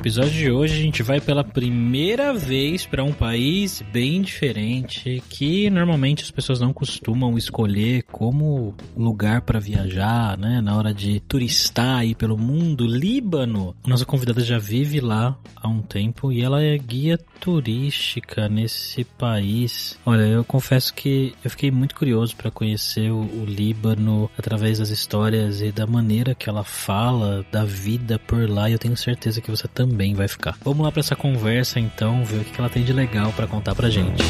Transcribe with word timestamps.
Episódio 0.00 0.32
de 0.32 0.50
hoje 0.50 0.78
a 0.78 0.82
gente 0.82 1.02
vai 1.02 1.20
pela 1.20 1.44
primeira 1.44 2.32
vez 2.32 2.86
para 2.86 3.04
um 3.04 3.12
país 3.12 3.82
bem 3.92 4.22
diferente 4.22 5.22
que 5.28 5.68
normalmente 5.68 6.24
as 6.24 6.30
pessoas 6.30 6.58
não 6.58 6.72
costumam 6.72 7.36
escolher 7.36 8.04
como 8.04 8.74
lugar 8.96 9.42
para 9.42 9.60
viajar, 9.60 10.38
né? 10.38 10.62
Na 10.62 10.74
hora 10.74 10.94
de 10.94 11.20
turistar 11.20 11.98
aí 11.98 12.14
pelo 12.14 12.38
mundo, 12.38 12.86
Líbano. 12.86 13.76
Nossa 13.86 14.06
convidada 14.06 14.40
já 14.40 14.58
vive 14.58 15.00
lá 15.00 15.36
há 15.54 15.68
um 15.68 15.82
tempo 15.82 16.32
e 16.32 16.40
ela 16.40 16.62
é 16.62 16.78
guia 16.78 17.18
turística 17.38 18.48
nesse 18.48 19.04
país. 19.04 19.98
Olha, 20.06 20.22
eu 20.22 20.42
confesso 20.44 20.94
que 20.94 21.34
eu 21.44 21.50
fiquei 21.50 21.70
muito 21.70 21.94
curioso 21.94 22.34
para 22.36 22.50
conhecer 22.50 23.10
o, 23.10 23.20
o 23.20 23.44
Líbano 23.44 24.30
através 24.38 24.78
das 24.78 24.88
histórias 24.88 25.60
e 25.60 25.70
da 25.70 25.86
maneira 25.86 26.34
que 26.34 26.48
ela 26.48 26.64
fala 26.64 27.44
da 27.52 27.66
vida 27.66 28.18
por 28.18 28.48
lá. 28.48 28.70
E 28.70 28.72
eu 28.72 28.78
tenho 28.78 28.96
certeza 28.96 29.42
que 29.42 29.50
você 29.50 29.68
também 29.68 29.89
também 29.90 30.14
vai 30.14 30.28
ficar. 30.28 30.56
Vamos 30.64 30.84
lá 30.84 30.92
para 30.92 31.00
essa 31.00 31.16
conversa 31.16 31.80
então, 31.80 32.24
ver 32.24 32.38
o 32.38 32.44
que 32.44 32.60
ela 32.60 32.70
tem 32.70 32.84
de 32.84 32.92
legal 32.92 33.32
para 33.32 33.46
contar 33.46 33.74
pra 33.74 33.90
gente. 33.90 34.22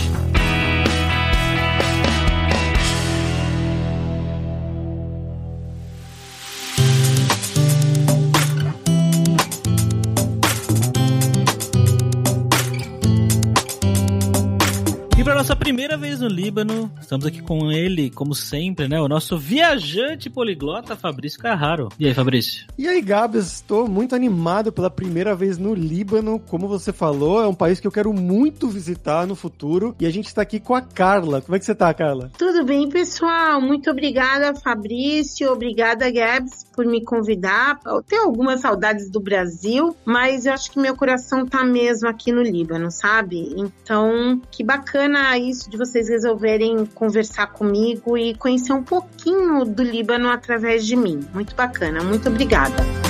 Nossa 15.40 15.56
primeira 15.56 15.96
vez 15.96 16.20
no 16.20 16.28
Líbano. 16.28 16.92
Estamos 17.00 17.24
aqui 17.24 17.40
com 17.40 17.72
ele, 17.72 18.10
como 18.10 18.34
sempre, 18.34 18.86
né? 18.86 19.00
O 19.00 19.08
nosso 19.08 19.38
viajante 19.38 20.28
poliglota, 20.28 20.94
Fabrício 20.94 21.40
Carraro. 21.40 21.88
E 21.98 22.06
aí, 22.06 22.12
Fabrício? 22.12 22.66
E 22.76 22.86
aí, 22.86 23.00
Gabs? 23.00 23.46
Estou 23.46 23.88
muito 23.88 24.14
animado 24.14 24.70
pela 24.70 24.90
primeira 24.90 25.34
vez 25.34 25.56
no 25.56 25.72
Líbano. 25.72 26.38
Como 26.38 26.68
você 26.68 26.92
falou, 26.92 27.42
é 27.42 27.46
um 27.46 27.54
país 27.54 27.80
que 27.80 27.86
eu 27.86 27.90
quero 27.90 28.12
muito 28.12 28.68
visitar 28.68 29.26
no 29.26 29.34
futuro. 29.34 29.96
E 29.98 30.04
a 30.04 30.10
gente 30.10 30.26
está 30.26 30.42
aqui 30.42 30.60
com 30.60 30.74
a 30.74 30.82
Carla. 30.82 31.40
Como 31.40 31.56
é 31.56 31.58
que 31.58 31.64
você 31.64 31.72
está, 31.72 31.94
Carla? 31.94 32.30
Tudo 32.36 32.62
bem, 32.62 32.90
pessoal. 32.90 33.62
Muito 33.62 33.90
obrigada, 33.90 34.54
Fabrício. 34.54 35.50
Obrigada, 35.50 36.10
Gabs, 36.10 36.66
por 36.76 36.84
me 36.84 37.02
convidar. 37.02 37.80
Eu 37.86 38.02
tenho 38.02 38.24
algumas 38.24 38.60
saudades 38.60 39.08
do 39.08 39.20
Brasil, 39.20 39.96
mas 40.04 40.44
eu 40.44 40.52
acho 40.52 40.70
que 40.70 40.78
meu 40.78 40.94
coração 40.94 41.46
tá 41.46 41.64
mesmo 41.64 42.06
aqui 42.10 42.30
no 42.30 42.42
Líbano, 42.42 42.90
sabe? 42.90 43.54
Então, 43.56 44.38
que 44.50 44.62
bacana 44.62 45.29
isso 45.38 45.70
de 45.70 45.76
vocês 45.76 46.08
resolverem 46.08 46.86
conversar 46.86 47.48
comigo 47.48 48.16
e 48.16 48.34
conhecer 48.34 48.72
um 48.72 48.82
pouquinho 48.82 49.64
do 49.64 49.82
Líbano 49.82 50.28
através 50.28 50.86
de 50.86 50.96
mim. 50.96 51.20
Muito 51.32 51.54
bacana, 51.54 52.02
muito 52.02 52.28
obrigada. 52.28 53.09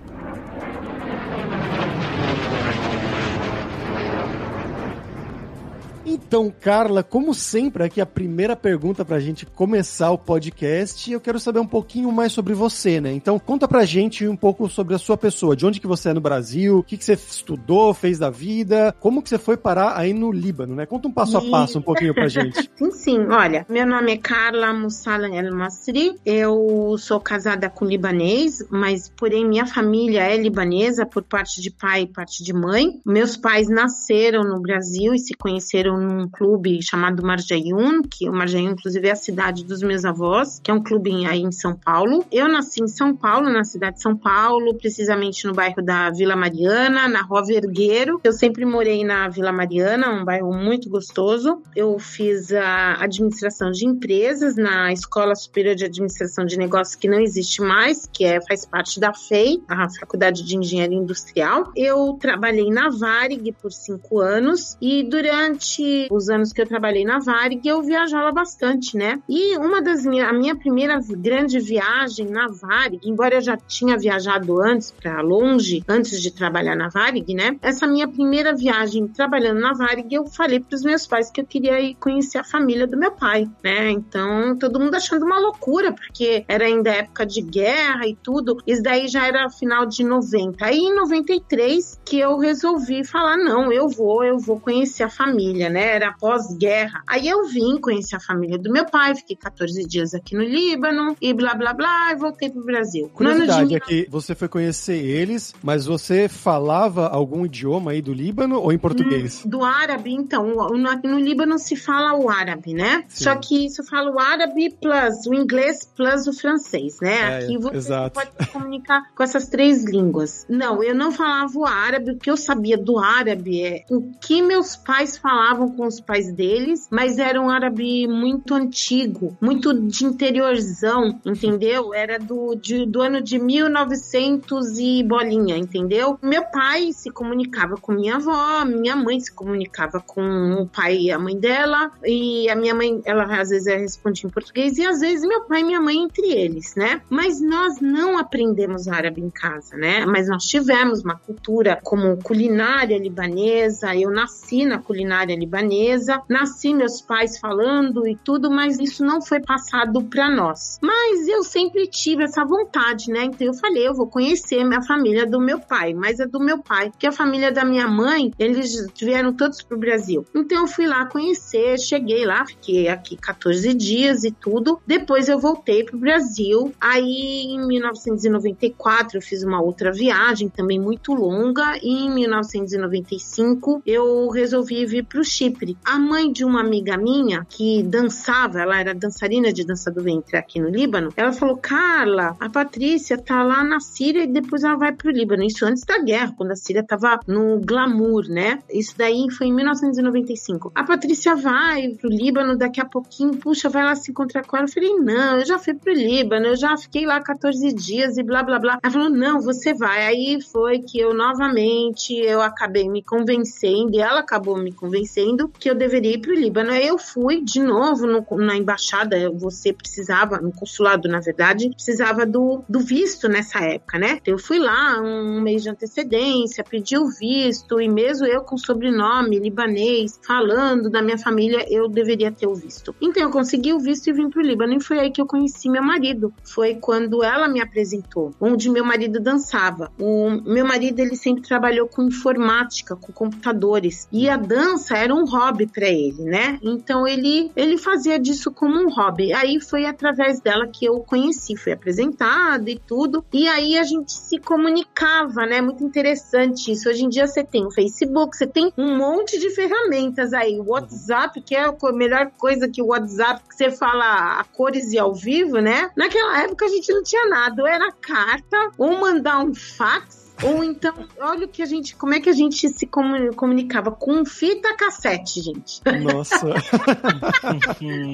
Então, 6.25 6.53
Carla, 6.61 7.03
como 7.03 7.33
sempre, 7.33 7.83
aqui 7.83 7.99
a 7.99 8.05
primeira 8.05 8.55
pergunta 8.55 9.03
pra 9.03 9.19
gente 9.19 9.45
começar 9.45 10.11
o 10.11 10.17
podcast, 10.17 11.11
eu 11.11 11.19
quero 11.19 11.39
saber 11.39 11.59
um 11.59 11.67
pouquinho 11.67 12.11
mais 12.11 12.31
sobre 12.31 12.53
você, 12.53 13.01
né? 13.01 13.11
Então, 13.11 13.37
conta 13.37 13.67
pra 13.67 13.83
gente 13.85 14.27
um 14.27 14.35
pouco 14.35 14.69
sobre 14.69 14.95
a 14.95 14.97
sua 14.97 15.17
pessoa, 15.17 15.55
de 15.55 15.65
onde 15.65 15.79
que 15.79 15.87
você 15.87 16.09
é 16.09 16.13
no 16.13 16.21
Brasil, 16.21 16.79
o 16.79 16.83
que 16.83 16.97
que 16.97 17.03
você 17.03 17.13
estudou, 17.13 17.93
fez 17.93 18.17
da 18.17 18.29
vida, 18.29 18.95
como 18.99 19.21
que 19.21 19.29
você 19.29 19.37
foi 19.37 19.57
parar 19.57 19.97
aí 19.97 20.13
no 20.13 20.31
Líbano, 20.31 20.75
né? 20.75 20.85
Conta 20.85 21.07
um 21.07 21.11
passo 21.11 21.37
a 21.37 21.41
passo 21.41 21.79
um 21.79 21.81
pouquinho 21.81 22.13
pra 22.13 22.27
gente. 22.27 22.69
sim, 22.75 22.91
sim. 22.91 23.19
Olha, 23.27 23.65
meu 23.69 23.85
nome 23.85 24.13
é 24.13 24.17
Carla 24.17 24.73
Mussala 24.73 25.27
El 25.27 25.53
Masri, 25.55 26.15
eu 26.25 26.95
sou 26.97 27.19
casada 27.19 27.69
com 27.69 27.85
libanês, 27.85 28.63
mas 28.69 29.11
porém 29.17 29.47
minha 29.47 29.65
família 29.65 30.21
é 30.23 30.37
libanesa 30.37 31.05
por 31.05 31.23
parte 31.23 31.61
de 31.61 31.71
pai 31.71 32.03
e 32.03 32.07
parte 32.07 32.43
de 32.43 32.53
mãe. 32.53 32.99
Meus 33.05 33.35
pais 33.35 33.69
nasceram 33.69 34.43
no 34.43 34.61
Brasil 34.61 35.13
e 35.13 35.19
se 35.19 35.33
conheceram 35.33 35.97
num 36.11 36.27
clube 36.27 36.79
chamado 36.81 37.23
Marjayun, 37.23 38.01
que 38.03 38.29
o 38.29 38.33
Marjayun, 38.33 38.71
inclusive, 38.71 39.07
é 39.07 39.11
a 39.11 39.15
cidade 39.15 39.65
dos 39.65 39.81
meus 39.81 40.05
avós, 40.05 40.59
que 40.63 40.69
é 40.69 40.73
um 40.73 40.83
clube 40.83 41.25
aí 41.25 41.41
em 41.41 41.51
São 41.51 41.75
Paulo. 41.75 42.25
Eu 42.31 42.47
nasci 42.47 42.83
em 42.83 42.87
São 42.87 43.15
Paulo, 43.15 43.49
na 43.49 43.63
cidade 43.63 43.97
de 43.97 44.01
São 44.01 44.15
Paulo, 44.15 44.75
precisamente 44.75 45.45
no 45.45 45.53
bairro 45.53 45.81
da 45.81 46.09
Vila 46.09 46.35
Mariana, 46.35 47.07
na 47.07 47.21
Rua 47.21 47.43
Vergueiro. 47.45 48.19
Eu 48.23 48.33
sempre 48.33 48.65
morei 48.65 49.03
na 49.03 49.27
Vila 49.29 49.51
Mariana, 49.51 50.09
um 50.09 50.25
bairro 50.25 50.53
muito 50.53 50.89
gostoso. 50.89 51.61
Eu 51.75 51.97
fiz 51.99 52.51
a 52.51 53.03
administração 53.03 53.71
de 53.71 53.85
empresas 53.85 54.55
na 54.55 54.91
Escola 54.91 55.35
Superior 55.35 55.75
de 55.75 55.85
Administração 55.85 56.45
de 56.45 56.57
Negócios, 56.57 56.95
que 56.95 57.07
não 57.07 57.19
existe 57.19 57.61
mais, 57.61 58.09
que 58.11 58.25
é, 58.25 58.41
faz 58.41 58.65
parte 58.65 58.99
da 58.99 59.13
FEI, 59.13 59.61
a 59.67 59.89
Faculdade 59.89 60.43
de 60.43 60.57
Engenharia 60.57 60.97
Industrial. 60.97 61.71
Eu 61.75 62.17
trabalhei 62.19 62.69
na 62.69 62.89
Varig 62.89 63.51
por 63.61 63.71
cinco 63.71 64.19
anos 64.19 64.77
e 64.81 65.03
durante 65.03 65.81
os 66.11 66.29
anos 66.29 66.51
que 66.51 66.61
eu 66.61 66.67
trabalhei 66.67 67.03
na 67.03 67.19
Varig, 67.19 67.67
eu 67.67 67.81
viajava 67.81 68.31
bastante, 68.31 68.97
né? 68.97 69.19
E 69.27 69.57
uma 69.57 69.81
das 69.81 70.05
minhas, 70.05 70.29
a 70.29 70.33
minha 70.33 70.55
primeira 70.55 70.99
grande 71.09 71.59
viagem 71.59 72.27
na 72.27 72.47
Varig, 72.47 72.99
embora 73.03 73.35
eu 73.35 73.41
já 73.41 73.57
tinha 73.57 73.97
viajado 73.97 74.61
antes 74.61 74.91
para 74.91 75.21
longe, 75.21 75.83
antes 75.87 76.21
de 76.21 76.31
trabalhar 76.31 76.75
na 76.75 76.89
Varig, 76.89 77.33
né? 77.33 77.57
Essa 77.61 77.87
minha 77.87 78.07
primeira 78.07 78.55
viagem 78.55 79.07
trabalhando 79.07 79.59
na 79.59 79.73
Varig, 79.73 80.13
eu 80.13 80.25
falei 80.25 80.59
para 80.59 80.75
os 80.75 80.83
meus 80.83 81.05
pais 81.07 81.31
que 81.31 81.41
eu 81.41 81.45
queria 81.45 81.79
ir 81.79 81.95
conhecer 81.95 82.37
a 82.37 82.43
família 82.43 82.87
do 82.87 82.97
meu 82.97 83.11
pai, 83.11 83.47
né? 83.63 83.89
Então, 83.91 84.57
todo 84.57 84.79
mundo 84.79 84.95
achando 84.95 85.25
uma 85.25 85.39
loucura, 85.39 85.93
porque 85.93 86.43
era 86.47 86.65
ainda 86.65 86.89
época 86.91 87.25
de 87.25 87.41
guerra 87.41 88.07
e 88.07 88.15
tudo. 88.15 88.57
Isso 88.65 88.81
daí 88.83 89.07
já 89.07 89.27
era 89.27 89.49
final 89.49 89.85
de 89.85 90.03
90. 90.03 90.65
Aí 90.65 90.77
em 90.77 90.95
93 90.95 91.99
que 92.05 92.19
eu 92.19 92.37
resolvi 92.37 93.03
falar: 93.05 93.37
"Não, 93.37 93.71
eu 93.71 93.87
vou, 93.89 94.23
eu 94.23 94.37
vou 94.37 94.59
conhecer 94.59 95.03
a 95.03 95.09
família", 95.09 95.69
né? 95.69 95.80
Né? 95.81 95.95
Era 95.95 96.13
pós-guerra. 96.13 97.01
Aí 97.07 97.27
eu 97.27 97.47
vim, 97.47 97.79
conheci 97.79 98.15
a 98.15 98.19
família 98.19 98.57
do 98.57 98.71
meu 98.71 98.85
pai, 98.85 99.15
fiquei 99.15 99.35
14 99.35 99.83
dias 99.87 100.13
aqui 100.13 100.35
no 100.35 100.43
Líbano 100.43 101.15
e 101.19 101.33
blá 101.33 101.55
blá 101.55 101.73
blá, 101.73 102.11
e 102.11 102.15
voltei 102.15 102.49
pro 102.49 102.63
Brasil. 102.63 103.09
Curiosidade 103.13 103.69
de... 103.69 103.75
é 103.75 103.79
que 103.79 104.07
você 104.09 104.35
foi 104.35 104.47
conhecer 104.47 104.97
eles, 104.97 105.53
mas 105.63 105.85
você 105.85 106.29
falava 106.29 107.07
algum 107.07 107.45
idioma 107.45 107.91
aí 107.91 108.01
do 108.01 108.13
Líbano 108.13 108.59
ou 108.59 108.71
em 108.71 108.77
português? 108.77 109.43
Hum, 109.45 109.49
do 109.49 109.63
árabe, 109.63 110.13
então. 110.13 110.45
No, 110.45 110.77
no 110.77 111.19
Líbano 111.19 111.57
se 111.57 111.75
fala 111.75 112.17
o 112.17 112.29
árabe, 112.29 112.73
né? 112.73 113.03
Sim. 113.07 113.23
Só 113.23 113.35
que 113.35 113.65
isso 113.65 113.83
fala 113.83 114.11
o 114.11 114.19
árabe 114.19 114.69
plus 114.81 115.25
o 115.25 115.33
inglês 115.33 115.89
plus 115.95 116.27
o 116.27 116.33
francês, 116.33 116.97
né? 117.01 117.15
É, 117.15 117.37
aqui 117.37 117.57
você 117.57 117.77
exato. 117.77 118.19
pode 118.19 118.31
se 118.39 118.51
comunicar 118.51 119.11
com 119.15 119.23
essas 119.23 119.47
três 119.47 119.83
línguas. 119.85 120.45
Não, 120.49 120.83
eu 120.83 120.93
não 120.93 121.11
falava 121.11 121.51
o 121.57 121.65
árabe, 121.65 122.11
o 122.11 122.17
que 122.17 122.29
eu 122.29 122.37
sabia 122.37 122.77
do 122.77 122.99
árabe 122.99 123.63
é 123.63 123.85
o 123.89 124.11
que 124.19 124.41
meus 124.41 124.75
pais 124.75 125.17
falavam 125.17 125.70
com 125.71 125.85
os 125.85 125.99
pais 125.99 126.31
deles, 126.31 126.87
mas 126.91 127.17
era 127.17 127.41
um 127.41 127.49
árabe 127.49 128.07
muito 128.07 128.53
antigo, 128.53 129.37
muito 129.41 129.73
de 129.73 130.05
interiorzão, 130.05 131.19
entendeu? 131.25 131.93
Era 131.93 132.19
do, 132.19 132.55
de, 132.55 132.85
do 132.85 133.01
ano 133.01 133.21
de 133.21 133.39
1900 133.39 134.77
e 134.77 135.03
bolinha, 135.03 135.57
entendeu? 135.57 136.17
Meu 136.21 136.43
pai 136.45 136.91
se 136.91 137.09
comunicava 137.09 137.75
com 137.77 137.93
minha 137.93 138.15
avó, 138.15 138.65
minha 138.65 138.95
mãe 138.95 139.19
se 139.19 139.33
comunicava 139.33 139.99
com 139.99 140.21
o 140.61 140.67
pai 140.67 140.97
e 140.97 141.11
a 141.11 141.19
mãe 141.19 141.37
dela, 141.37 141.91
e 142.03 142.49
a 142.49 142.55
minha 142.55 142.75
mãe, 142.75 143.01
ela 143.05 143.23
às 143.39 143.49
vezes 143.49 143.67
respondia 143.67 144.27
em 144.27 144.31
português, 144.31 144.77
e 144.77 144.85
às 144.85 144.99
vezes 144.99 145.27
meu 145.27 145.41
pai 145.41 145.61
e 145.61 145.63
minha 145.63 145.81
mãe 145.81 145.97
entre 145.97 146.31
eles, 146.31 146.75
né? 146.75 147.01
Mas 147.09 147.41
nós 147.41 147.79
não 147.79 148.17
aprendemos 148.17 148.87
árabe 148.87 149.21
em 149.21 149.29
casa, 149.29 149.75
né? 149.77 150.05
Mas 150.05 150.27
nós 150.27 150.45
tivemos 150.45 151.03
uma 151.03 151.15
cultura 151.15 151.79
como 151.83 152.17
culinária 152.17 152.97
libanesa, 152.97 153.95
eu 153.95 154.09
nasci 154.11 154.65
na 154.65 154.79
culinária 154.79 155.35
libanesa 155.35 155.60
libanesa, 155.61 156.21
nasci 156.27 156.73
meus 156.73 157.01
pais 157.01 157.37
falando 157.37 158.07
e 158.07 158.15
tudo, 158.15 158.49
mas 158.49 158.79
isso 158.79 159.05
não 159.05 159.21
foi 159.21 159.39
passado 159.39 160.03
para 160.03 160.29
nós. 160.29 160.79
Mas 160.81 161.27
eu 161.27 161.43
sempre 161.43 161.87
tive 161.87 162.23
essa 162.23 162.43
vontade, 162.43 163.09
né? 163.11 163.25
Então 163.25 163.47
eu 163.47 163.53
falei, 163.53 163.87
eu 163.87 163.93
vou 163.93 164.07
conhecer 164.07 164.63
minha 164.63 164.81
família 164.81 165.25
do 165.25 165.39
meu 165.39 165.59
pai, 165.59 165.93
mas 165.93 166.19
é 166.19 166.25
do 166.25 166.39
meu 166.39 166.59
pai, 166.59 166.89
porque 166.89 167.07
a 167.07 167.11
família 167.11 167.51
da 167.51 167.63
minha 167.63 167.87
mãe, 167.87 168.31
eles 168.37 168.87
vieram 168.99 169.33
todos 169.33 169.61
pro 169.61 169.77
Brasil. 169.77 170.25
Então 170.33 170.61
eu 170.61 170.67
fui 170.67 170.87
lá 170.87 171.05
conhecer, 171.05 171.79
cheguei 171.79 172.25
lá, 172.25 172.45
fiquei 172.45 172.87
aqui 172.87 173.15
14 173.15 173.73
dias 173.73 174.23
e 174.23 174.31
tudo. 174.31 174.79
Depois 174.85 175.29
eu 175.29 175.39
voltei 175.39 175.83
pro 175.83 175.97
Brasil. 175.97 176.73
Aí 176.79 177.45
em 177.49 177.65
1994 177.67 179.17
eu 179.17 179.21
fiz 179.21 179.43
uma 179.43 179.61
outra 179.61 179.91
viagem 179.91 180.49
também 180.49 180.79
muito 180.79 181.13
longa 181.13 181.77
e 181.81 182.05
em 182.05 182.13
1995 182.13 183.81
eu 183.85 184.29
resolvi 184.29 184.85
vir 184.85 185.05
pro 185.05 185.23
Chipre. 185.51 185.77
A 185.83 185.99
mãe 185.99 186.31
de 186.31 186.45
uma 186.45 186.61
amiga 186.61 186.97
minha 186.97 187.45
que 187.49 187.83
dançava, 187.83 188.61
ela 188.61 188.79
era 188.79 188.95
dançarina 188.95 189.51
de 189.51 189.65
dança 189.65 189.91
do 189.91 190.01
ventre 190.01 190.37
aqui 190.37 190.59
no 190.59 190.69
Líbano, 190.69 191.11
ela 191.15 191.33
falou: 191.33 191.57
"Carla, 191.57 192.35
a 192.39 192.49
Patrícia 192.49 193.17
tá 193.17 193.43
lá 193.43 193.63
na 193.63 193.79
Síria 193.79 194.23
e 194.23 194.27
depois 194.27 194.63
ela 194.63 194.75
vai 194.75 194.93
pro 194.93 195.11
Líbano". 195.11 195.43
Isso 195.43 195.65
antes 195.65 195.83
da 195.83 195.99
guerra, 195.99 196.33
quando 196.37 196.51
a 196.51 196.55
Síria 196.55 196.83
tava 196.83 197.19
no 197.27 197.59
glamour, 197.59 198.27
né? 198.29 198.59
Isso 198.71 198.95
daí 198.97 199.27
foi 199.31 199.47
em 199.47 199.53
1995. 199.53 200.71
A 200.73 200.83
Patrícia 200.83 201.35
vai 201.35 201.89
pro 201.89 202.09
Líbano 202.09 202.57
daqui 202.57 202.79
a 202.79 202.85
pouquinho, 202.85 203.37
puxa, 203.37 203.69
vai 203.69 203.83
lá 203.83 203.95
se 203.95 204.11
encontrar 204.11 204.45
com 204.45 204.55
ela. 204.55 204.65
Eu 204.65 204.71
falei: 204.71 204.95
"Não, 204.95 205.39
eu 205.39 205.45
já 205.45 205.59
fui 205.59 205.73
pro 205.73 205.93
Líbano, 205.93 206.47
eu 206.47 206.55
já 206.55 206.75
fiquei 206.77 207.05
lá 207.05 207.21
14 207.21 207.73
dias 207.73 208.17
e 208.17 208.23
blá 208.23 208.43
blá 208.43 208.59
blá". 208.59 208.79
Ela 208.81 208.93
falou: 208.93 209.09
"Não, 209.09 209.41
você 209.41 209.73
vai". 209.73 210.05
Aí 210.05 210.41
foi 210.41 210.79
que 210.79 210.99
eu 210.99 211.13
novamente 211.13 212.13
eu 212.13 212.41
acabei 212.41 212.87
me 212.87 213.03
convencendo, 213.03 213.95
e 213.95 213.99
ela 213.99 214.21
acabou 214.21 214.57
me 214.57 214.71
convencendo 214.71 215.40
que 215.47 215.69
eu 215.69 215.75
deveria 215.75 216.15
ir 216.15 216.19
pro 216.19 216.33
Líbano. 216.33 216.71
Aí 216.71 216.87
eu 216.87 216.97
fui 216.97 217.41
de 217.41 217.61
novo 217.61 218.05
no, 218.05 218.25
na 218.37 218.55
embaixada, 218.55 219.29
você 219.31 219.73
precisava, 219.73 220.37
no 220.39 220.51
consulado, 220.51 221.07
na 221.07 221.19
verdade, 221.19 221.69
precisava 221.69 222.25
do, 222.25 222.63
do 222.67 222.79
visto 222.79 223.27
nessa 223.27 223.59
época, 223.59 223.97
né? 223.97 224.19
Eu 224.25 224.37
fui 224.37 224.59
lá 224.59 224.99
um 225.01 225.41
mês 225.41 225.63
de 225.63 225.69
antecedência, 225.69 226.63
pedi 226.63 226.97
o 226.97 227.07
visto, 227.07 227.79
e 227.79 227.89
mesmo 227.89 228.25
eu 228.25 228.41
com 228.41 228.57
sobrenome 228.57 229.39
libanês, 229.39 230.19
falando 230.25 230.89
da 230.89 231.01
minha 231.01 231.17
família, 231.17 231.65
eu 231.69 231.87
deveria 231.87 232.31
ter 232.31 232.47
o 232.47 232.55
visto. 232.55 232.95
Então 233.01 233.23
eu 233.23 233.29
consegui 233.29 233.73
o 233.73 233.79
visto 233.79 234.07
e 234.07 234.13
vim 234.13 234.29
pro 234.29 234.41
Líbano, 234.41 234.73
e 234.73 234.83
foi 234.83 234.99
aí 234.99 235.11
que 235.11 235.21
eu 235.21 235.25
conheci 235.25 235.69
meu 235.69 235.83
marido. 235.83 236.33
Foi 236.43 236.75
quando 236.75 237.23
ela 237.23 237.47
me 237.47 237.61
apresentou, 237.61 238.33
onde 238.39 238.69
meu 238.69 238.85
marido 238.85 239.19
dançava. 239.19 239.91
O 239.99 240.29
meu 240.29 240.65
marido, 240.65 240.99
ele 240.99 241.15
sempre 241.15 241.43
trabalhou 241.43 241.87
com 241.87 242.03
informática, 242.03 242.95
com 242.95 243.11
computadores, 243.11 244.07
e 244.11 244.29
a 244.29 244.37
dança 244.37 244.97
era 244.97 245.13
um 245.13 245.25
hobby 245.31 245.67
para 245.67 245.87
ele, 245.87 246.23
né? 246.23 246.59
Então 246.61 247.07
ele, 247.07 247.51
ele 247.55 247.77
fazia 247.77 248.19
disso 248.19 248.51
como 248.51 248.77
um 248.79 248.89
hobby. 248.89 249.33
Aí 249.33 249.59
foi 249.59 249.85
através 249.85 250.41
dela 250.41 250.67
que 250.67 250.85
eu 250.85 250.99
conheci, 250.99 251.55
fui 251.55 251.71
apresentada 251.71 252.69
e 252.69 252.77
tudo. 252.77 253.23
E 253.31 253.47
aí 253.47 253.77
a 253.77 253.83
gente 253.83 254.11
se 254.11 254.37
comunicava, 254.39 255.45
né? 255.45 255.61
Muito 255.61 255.83
interessante 255.83 256.71
isso. 256.71 256.89
Hoje 256.89 257.05
em 257.05 257.09
dia 257.09 257.27
você 257.27 257.43
tem 257.43 257.65
o 257.65 257.71
Facebook, 257.71 258.35
você 258.35 258.47
tem 258.47 258.71
um 258.77 258.97
monte 258.97 259.39
de 259.39 259.49
ferramentas 259.49 260.33
aí. 260.33 260.59
O 260.59 260.71
WhatsApp, 260.71 261.41
que 261.41 261.55
é 261.55 261.65
a 261.65 261.91
melhor 261.93 262.31
coisa 262.37 262.67
que 262.67 262.81
o 262.81 262.87
WhatsApp, 262.87 263.41
que 263.47 263.55
você 263.55 263.71
fala 263.71 264.39
a 264.39 264.43
cores 264.43 264.91
e 264.91 264.99
ao 264.99 265.13
vivo, 265.13 265.59
né? 265.59 265.89
Naquela 265.95 266.41
época 266.41 266.65
a 266.65 266.69
gente 266.69 266.91
não 266.91 267.03
tinha 267.03 267.27
nada. 267.27 267.61
Ou 267.61 267.67
era 267.67 267.91
carta, 267.91 268.71
ou 268.77 268.99
mandar 268.99 269.39
um 269.39 269.53
fax, 269.53 270.20
ou 270.43 270.63
então, 270.63 270.93
olha 271.19 271.45
o 271.45 271.47
que 271.47 271.61
a 271.61 271.65
gente, 271.65 271.95
como 271.95 272.13
é 272.13 272.19
que 272.19 272.29
a 272.29 272.33
gente 272.33 272.67
se 272.69 272.87
comunicava 272.87 273.91
com 273.91 274.25
fita 274.25 274.75
cassete, 274.75 275.41
gente. 275.41 275.81
Nossa. 276.01 276.47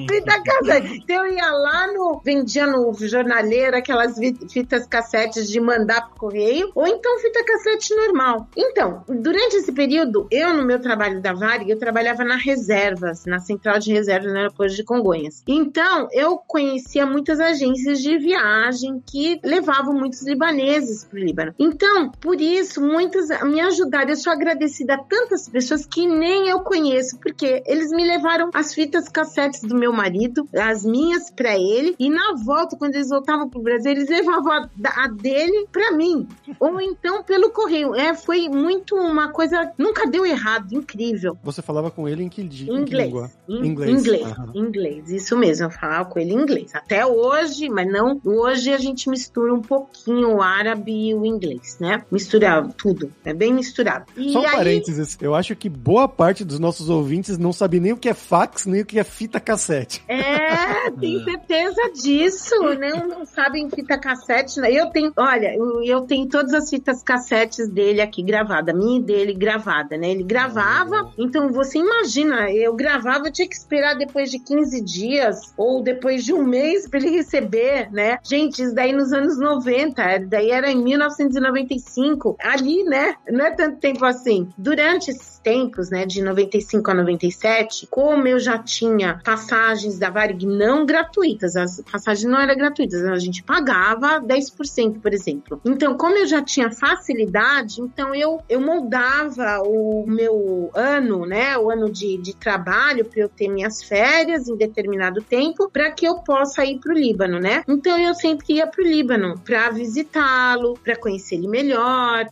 fita 0.08 0.42
cassete. 0.42 1.02
Então 1.02 1.26
eu 1.26 1.32
ia 1.32 1.50
lá 1.50 1.92
no, 1.92 2.20
vendia 2.24 2.66
no 2.66 2.92
jornaleiro 2.94 3.76
aquelas 3.76 4.18
fitas 4.50 4.86
cassetes 4.86 5.48
de 5.48 5.60
mandar 5.60 6.08
pro 6.08 6.18
correio, 6.18 6.70
ou 6.74 6.86
então 6.86 7.18
fita 7.18 7.44
cassete 7.44 7.94
normal. 7.94 8.48
Então, 8.56 9.04
durante 9.08 9.56
esse 9.56 9.72
período, 9.72 10.26
eu 10.30 10.54
no 10.54 10.64
meu 10.64 10.80
trabalho 10.80 11.20
da 11.20 11.32
Varig, 11.32 11.70
eu 11.70 11.78
trabalhava 11.78 12.24
na 12.24 12.36
reservas, 12.36 13.24
na 13.24 13.38
central 13.38 13.78
de 13.78 13.92
reservas 13.92 14.32
no 14.32 14.38
aeroporto 14.38 14.74
de 14.74 14.84
Congonhas. 14.84 15.42
Então, 15.46 16.08
eu 16.12 16.38
conhecia 16.38 17.06
muitas 17.06 17.40
agências 17.40 18.00
de 18.00 18.18
viagem 18.18 19.02
que 19.06 19.40
levavam 19.44 19.94
muitos 19.94 20.22
libaneses 20.22 21.04
pro 21.04 21.18
Líbano. 21.18 21.54
Então, 21.58 22.10
por 22.20 22.40
isso, 22.40 22.80
muitas 22.80 23.28
me 23.44 23.60
ajudaram. 23.60 24.10
Eu 24.10 24.16
sou 24.16 24.32
agradecida 24.32 24.94
a 24.94 24.98
tantas 24.98 25.48
pessoas 25.48 25.86
que 25.86 26.06
nem 26.06 26.48
eu 26.48 26.60
conheço, 26.60 27.18
porque 27.18 27.62
eles 27.66 27.90
me 27.90 28.04
levaram 28.04 28.50
as 28.54 28.74
fitas 28.74 29.08
cassetes 29.08 29.62
do 29.62 29.76
meu 29.76 29.92
marido, 29.92 30.48
as 30.54 30.84
minhas 30.84 31.30
para 31.30 31.56
ele, 31.56 31.94
e 31.98 32.10
na 32.10 32.34
volta, 32.44 32.76
quando 32.76 32.94
eles 32.94 33.08
voltavam 33.08 33.48
pro 33.48 33.62
Brasil, 33.62 33.92
eles 33.92 34.08
levavam 34.08 34.52
a, 34.52 34.68
a 35.04 35.08
dele 35.08 35.66
para 35.70 35.92
mim. 35.92 36.26
Ou 36.58 36.80
então 36.80 37.22
pelo 37.22 37.50
correio. 37.50 37.94
É, 37.94 38.14
foi 38.14 38.48
muito 38.48 38.94
uma 38.96 39.28
coisa. 39.28 39.72
Nunca 39.78 40.06
deu 40.06 40.24
errado, 40.26 40.72
incrível. 40.72 41.36
Você 41.42 41.62
falava 41.62 41.90
com 41.90 42.08
ele 42.08 42.24
em 42.24 42.28
que, 42.28 42.42
em 42.42 42.44
inglês, 42.44 42.84
que 42.84 42.96
língua? 42.96 43.30
In, 43.48 43.66
inglês. 43.66 44.00
Inglês. 44.00 44.34
Inglês, 44.54 45.10
isso 45.10 45.36
mesmo. 45.36 45.66
Eu 45.66 45.70
falava 45.70 46.08
com 46.08 46.18
ele 46.18 46.32
em 46.32 46.40
inglês. 46.40 46.74
Até 46.74 47.06
hoje, 47.06 47.68
mas 47.68 47.90
não. 47.90 48.20
Hoje 48.24 48.72
a 48.72 48.78
gente 48.78 49.08
mistura 49.08 49.54
um 49.54 49.62
pouquinho 49.62 50.36
o 50.36 50.42
árabe 50.42 51.10
e 51.10 51.14
o 51.14 51.24
inglês, 51.24 51.78
né? 51.80 52.04
Misturado, 52.10 52.74
tudo. 52.76 53.12
É 53.24 53.32
bem 53.32 53.52
misturado. 53.52 54.06
E 54.16 54.32
Só 54.32 54.40
um 54.40 54.46
aí... 54.46 54.56
parênteses. 54.56 55.16
Eu 55.20 55.34
acho 55.34 55.54
que 55.54 55.68
boa 55.68 56.08
parte 56.08 56.44
dos 56.44 56.58
nossos 56.58 56.88
ouvintes 56.88 57.38
não 57.38 57.52
sabe 57.52 57.80
nem 57.80 57.92
o 57.92 57.96
que 57.96 58.08
é 58.08 58.14
fax, 58.14 58.66
nem 58.66 58.82
o 58.82 58.86
que 58.86 58.98
é 58.98 59.04
fita 59.04 59.38
cassete. 59.38 60.02
É, 60.08 60.90
tenho 60.98 61.22
certeza 61.24 61.92
disso. 61.94 62.54
Não, 62.78 63.06
não 63.06 63.26
sabem 63.26 63.68
fita 63.70 63.98
cassete. 63.98 64.60
Né? 64.60 64.72
Eu 64.72 64.86
tenho, 64.86 65.12
olha, 65.16 65.54
eu, 65.84 66.02
tenho 66.02 66.26
todas 66.26 66.54
as 66.54 66.70
fitas 66.70 67.02
cassetes 67.02 67.68
dele 67.68 68.00
aqui 68.00 68.22
gravadas, 68.22 68.74
minha 68.74 68.98
e 68.98 69.02
dele 69.02 69.34
gravada, 69.34 69.96
né? 69.96 70.10
Ele 70.10 70.22
gravava, 70.22 71.12
então 71.16 71.52
você 71.52 71.78
imagina, 71.78 72.50
eu 72.50 72.74
gravava, 72.74 73.28
eu 73.28 73.32
tinha 73.32 73.48
que 73.48 73.54
esperar 73.54 73.94
depois 73.94 74.30
de 74.30 74.38
15 74.38 74.80
dias 74.82 75.52
ou 75.56 75.82
depois 75.82 76.24
de 76.24 76.32
um 76.32 76.44
mês 76.44 76.88
para 76.88 77.00
ele 77.00 77.10
receber, 77.10 77.90
né? 77.92 78.18
Gente, 78.22 78.62
isso 78.62 78.74
daí 78.74 78.92
nos 78.92 79.12
anos 79.12 79.38
90, 79.38 80.26
daí 80.26 80.50
era 80.50 80.70
em 80.70 80.82
1995, 80.82 81.97
ali, 82.40 82.84
né? 82.84 83.14
Não 83.30 83.44
é 83.44 83.50
tanto 83.50 83.78
tempo 83.78 84.04
assim. 84.04 84.48
Durante 84.56 85.10
esses 85.10 85.38
tempos, 85.38 85.90
né, 85.90 86.04
de 86.04 86.22
95 86.22 86.90
a 86.90 86.94
97, 86.94 87.86
como 87.90 88.26
eu 88.26 88.38
já 88.38 88.58
tinha 88.58 89.20
passagens 89.24 89.98
da 89.98 90.10
Varig 90.10 90.44
não 90.44 90.84
gratuitas, 90.84 91.56
as 91.56 91.80
passagens 91.90 92.30
não 92.30 92.38
eram 92.38 92.56
gratuitas, 92.56 93.02
a 93.04 93.18
gente 93.18 93.42
pagava 93.42 94.20
10%, 94.20 95.00
por 95.00 95.12
exemplo. 95.12 95.60
Então, 95.64 95.96
como 95.96 96.16
eu 96.16 96.26
já 96.26 96.42
tinha 96.42 96.70
facilidade, 96.70 97.80
então 97.80 98.14
eu, 98.14 98.40
eu 98.48 98.60
moldava 98.60 99.62
o 99.64 100.04
meu 100.06 100.70
ano, 100.74 101.24
né, 101.24 101.56
o 101.56 101.70
ano 101.70 101.90
de, 101.90 102.18
de 102.18 102.34
trabalho 102.36 103.04
para 103.04 103.20
eu 103.20 103.28
ter 103.28 103.48
minhas 103.48 103.82
férias 103.82 104.48
em 104.48 104.56
determinado 104.56 105.22
tempo, 105.22 105.70
para 105.70 105.90
que 105.90 106.06
eu 106.06 106.16
possa 106.16 106.64
ir 106.64 106.78
para 106.78 106.92
o 106.92 106.98
Líbano, 106.98 107.40
né? 107.40 107.62
Então 107.66 107.98
eu 107.98 108.14
sempre 108.14 108.54
ia 108.54 108.66
para 108.66 108.82
o 108.82 108.86
Líbano 108.86 109.38
para 109.44 109.70
visitá-lo, 109.70 110.74
para 110.82 110.96
conhecer 110.96 111.36
ele 111.36 111.48
melhor. 111.48 111.77